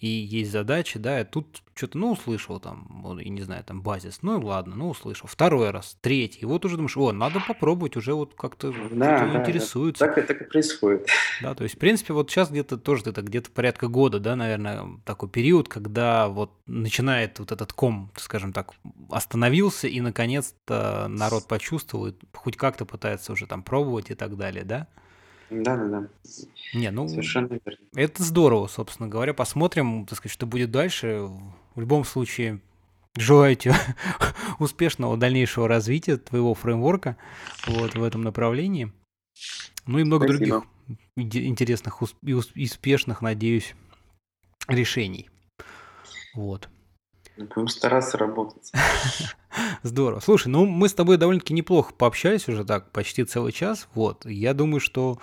и 0.03 0.09
есть 0.09 0.51
задачи, 0.51 0.99
да, 0.99 1.21
и 1.21 1.25
тут 1.25 1.63
что-то, 1.77 1.97
ну, 1.97 2.11
услышал 2.11 2.59
там, 2.59 3.21
и 3.21 3.29
не 3.29 3.43
знаю, 3.43 3.63
там 3.63 3.83
базис, 3.83 4.19
ну, 4.23 4.45
ладно, 4.45 4.75
ну, 4.75 4.91
услышал. 4.91 5.29
Второй 5.29 5.71
раз, 5.71 5.97
третий, 6.01 6.41
и 6.41 6.45
вот 6.45 6.65
уже 6.65 6.75
думаешь, 6.75 6.97
о, 6.97 7.13
надо 7.13 7.39
попробовать, 7.39 7.97
уже 7.97 8.13
вот 8.13 8.35
как-то 8.35 8.73
да, 8.91 9.25
да, 9.27 9.41
интересуется. 9.41 10.05
Да, 10.05 10.13
так, 10.13 10.27
так 10.27 10.43
и 10.43 10.45
происходит. 10.45 11.07
Да, 11.41 11.55
то 11.55 11.63
есть, 11.63 11.77
в 11.77 11.79
принципе, 11.79 12.15
вот 12.15 12.29
сейчас 12.29 12.51
где-то 12.51 12.79
тоже 12.79 13.05
это 13.07 13.23
где-то 13.23 13.53
порядка 13.53 13.87
года, 13.87 14.19
да, 14.19 14.35
наверное, 14.35 14.89
такой 15.05 15.29
период, 15.29 15.69
когда 15.69 16.27
вот 16.27 16.51
начинает 16.67 17.39
вот 17.39 17.53
этот 17.53 17.73
ком, 17.73 18.11
скажем 18.17 18.53
так, 18.53 18.73
остановился, 19.09 19.87
и 19.87 20.01
наконец-то 20.01 21.07
народ 21.09 21.47
почувствовал, 21.47 22.09
и 22.09 22.15
хоть 22.33 22.57
как-то 22.57 22.85
пытается 22.87 23.33
уже 23.33 23.47
там 23.47 23.63
пробовать 23.63 24.11
и 24.11 24.17
так 24.17 24.37
далее, 24.37 24.65
да? 24.65 24.89
Да-да-да. 25.53 26.09
Не, 26.75 26.91
ну, 26.91 27.07
Совершенно 27.09 27.47
верно. 27.49 27.79
это 27.95 28.23
здорово, 28.23 28.67
собственно 28.67 29.09
говоря. 29.09 29.35
Посмотрим, 29.35 30.07
так 30.07 30.19
сказать, 30.19 30.33
что 30.33 30.47
будет 30.47 30.71
дальше. 30.71 31.29
В 31.75 31.81
любом 31.81 32.05
случае, 32.05 32.61
желаю 33.17 33.57
тебе 33.57 33.75
успешного 34.59 35.17
дальнейшего 35.17 35.69
развития 35.69 36.17
твоего 36.17 36.55
фреймворка 36.55 37.17
вот 37.67 37.95
в 37.95 38.03
этом 38.03 38.23
направлении. 38.23 38.93
Ну 39.87 39.99
и 39.99 40.05
много 40.05 40.27
Спасибо. 40.27 40.65
других 41.17 41.45
интересных 41.47 42.03
и 42.23 42.33
успешных, 42.33 43.21
надеюсь, 43.21 43.75
решений. 44.69 45.29
Вот. 46.35 46.69
Будем 47.37 47.68
стараться 47.68 48.18
работать. 48.18 48.72
Здорово. 49.83 50.20
Слушай, 50.20 50.49
ну 50.49 50.66
мы 50.66 50.89
с 50.89 50.95
тобой 50.95 51.16
довольно-таки 51.16 51.55
неплохо 51.55 51.93
пообщались 51.95 52.49
уже 52.49 52.64
так 52.64 52.91
почти 52.91 53.24
целый 53.24 53.53
час. 53.53 53.89
Вот. 53.95 54.26
Я 54.26 54.55
думаю, 54.55 54.80
что 54.80 55.18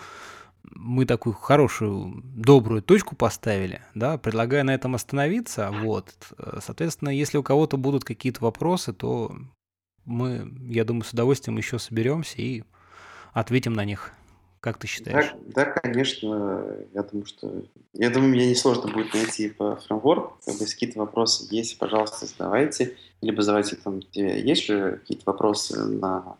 мы 0.63 1.05
такую 1.05 1.33
хорошую, 1.33 2.21
добрую 2.23 2.81
точку 2.81 3.15
поставили, 3.15 3.81
да, 3.95 4.17
предлагаю 4.17 4.65
на 4.65 4.73
этом 4.73 4.95
остановиться, 4.95 5.71
вот. 5.71 6.13
Соответственно, 6.59 7.09
если 7.09 7.37
у 7.37 7.43
кого-то 7.43 7.77
будут 7.77 8.03
какие-то 8.03 8.43
вопросы, 8.43 8.93
то 8.93 9.35
мы, 10.05 10.51
я 10.67 10.85
думаю, 10.85 11.03
с 11.03 11.11
удовольствием 11.11 11.57
еще 11.57 11.79
соберемся 11.79 12.41
и 12.41 12.63
ответим 13.33 13.73
на 13.73 13.85
них. 13.85 14.11
Как 14.59 14.77
ты 14.77 14.87
считаешь? 14.87 15.31
Да, 15.45 15.65
да, 15.65 15.65
конечно. 15.65 16.75
Я 16.93 17.03
думаю, 17.03 17.25
что 17.25 17.63
я 17.93 18.09
думаю, 18.09 18.31
мне 18.31 18.49
несложно 18.49 18.91
будет 18.91 19.13
найти 19.13 19.49
по 19.49 19.77
фреймворку. 19.77 20.37
Если 20.45 20.65
какие-то 20.65 20.99
вопросы 20.99 21.47
есть, 21.49 21.77
пожалуйста, 21.77 22.25
задавайте. 22.25 22.97
Либо 23.21 23.41
задавайте 23.41 23.77
там, 23.77 23.99
где 23.99 24.39
есть 24.41 24.65
же 24.65 24.97
какие-то 25.01 25.23
вопросы 25.25 25.77
на 25.81 26.37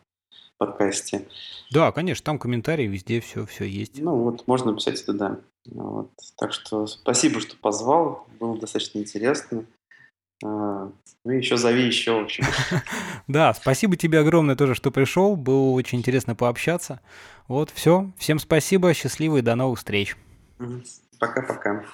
подкасте. 0.58 1.28
Да, 1.72 1.92
конечно, 1.92 2.26
там 2.26 2.40
комментарии 2.40 2.88
везде 2.88 3.22
все, 3.22 3.46
все 3.46 3.64
есть. 3.64 4.02
Ну 4.02 4.16
вот, 4.16 4.46
можно 4.48 4.76
писать 4.76 5.06
туда. 5.06 5.40
Вот. 5.66 6.12
Так 6.38 6.52
что 6.52 6.88
спасибо, 6.88 7.40
что 7.40 7.56
позвал. 7.56 8.28
Было 8.40 8.58
достаточно 8.58 9.00
интересно. 9.00 9.66
А, 10.44 10.92
ну, 11.26 11.32
еще 11.32 11.58
зови 11.58 11.86
еще, 11.86 12.14
в 12.14 12.24
общем. 12.24 12.46
Да, 13.28 13.54
спасибо 13.54 13.96
тебе 13.96 14.20
огромное 14.20 14.56
тоже, 14.56 14.74
что 14.74 14.90
пришел. 14.92 15.36
Было 15.36 15.72
очень 15.72 16.00
интересно 16.00 16.34
пообщаться. 16.36 17.00
Вот, 17.48 17.70
все. 17.70 18.12
Всем 18.18 18.40
спасибо, 18.40 18.94
счастливо 18.94 19.38
и 19.38 19.42
до 19.42 19.56
новых 19.56 19.80
встреч. 19.80 20.16
Пока-пока. 21.20 21.86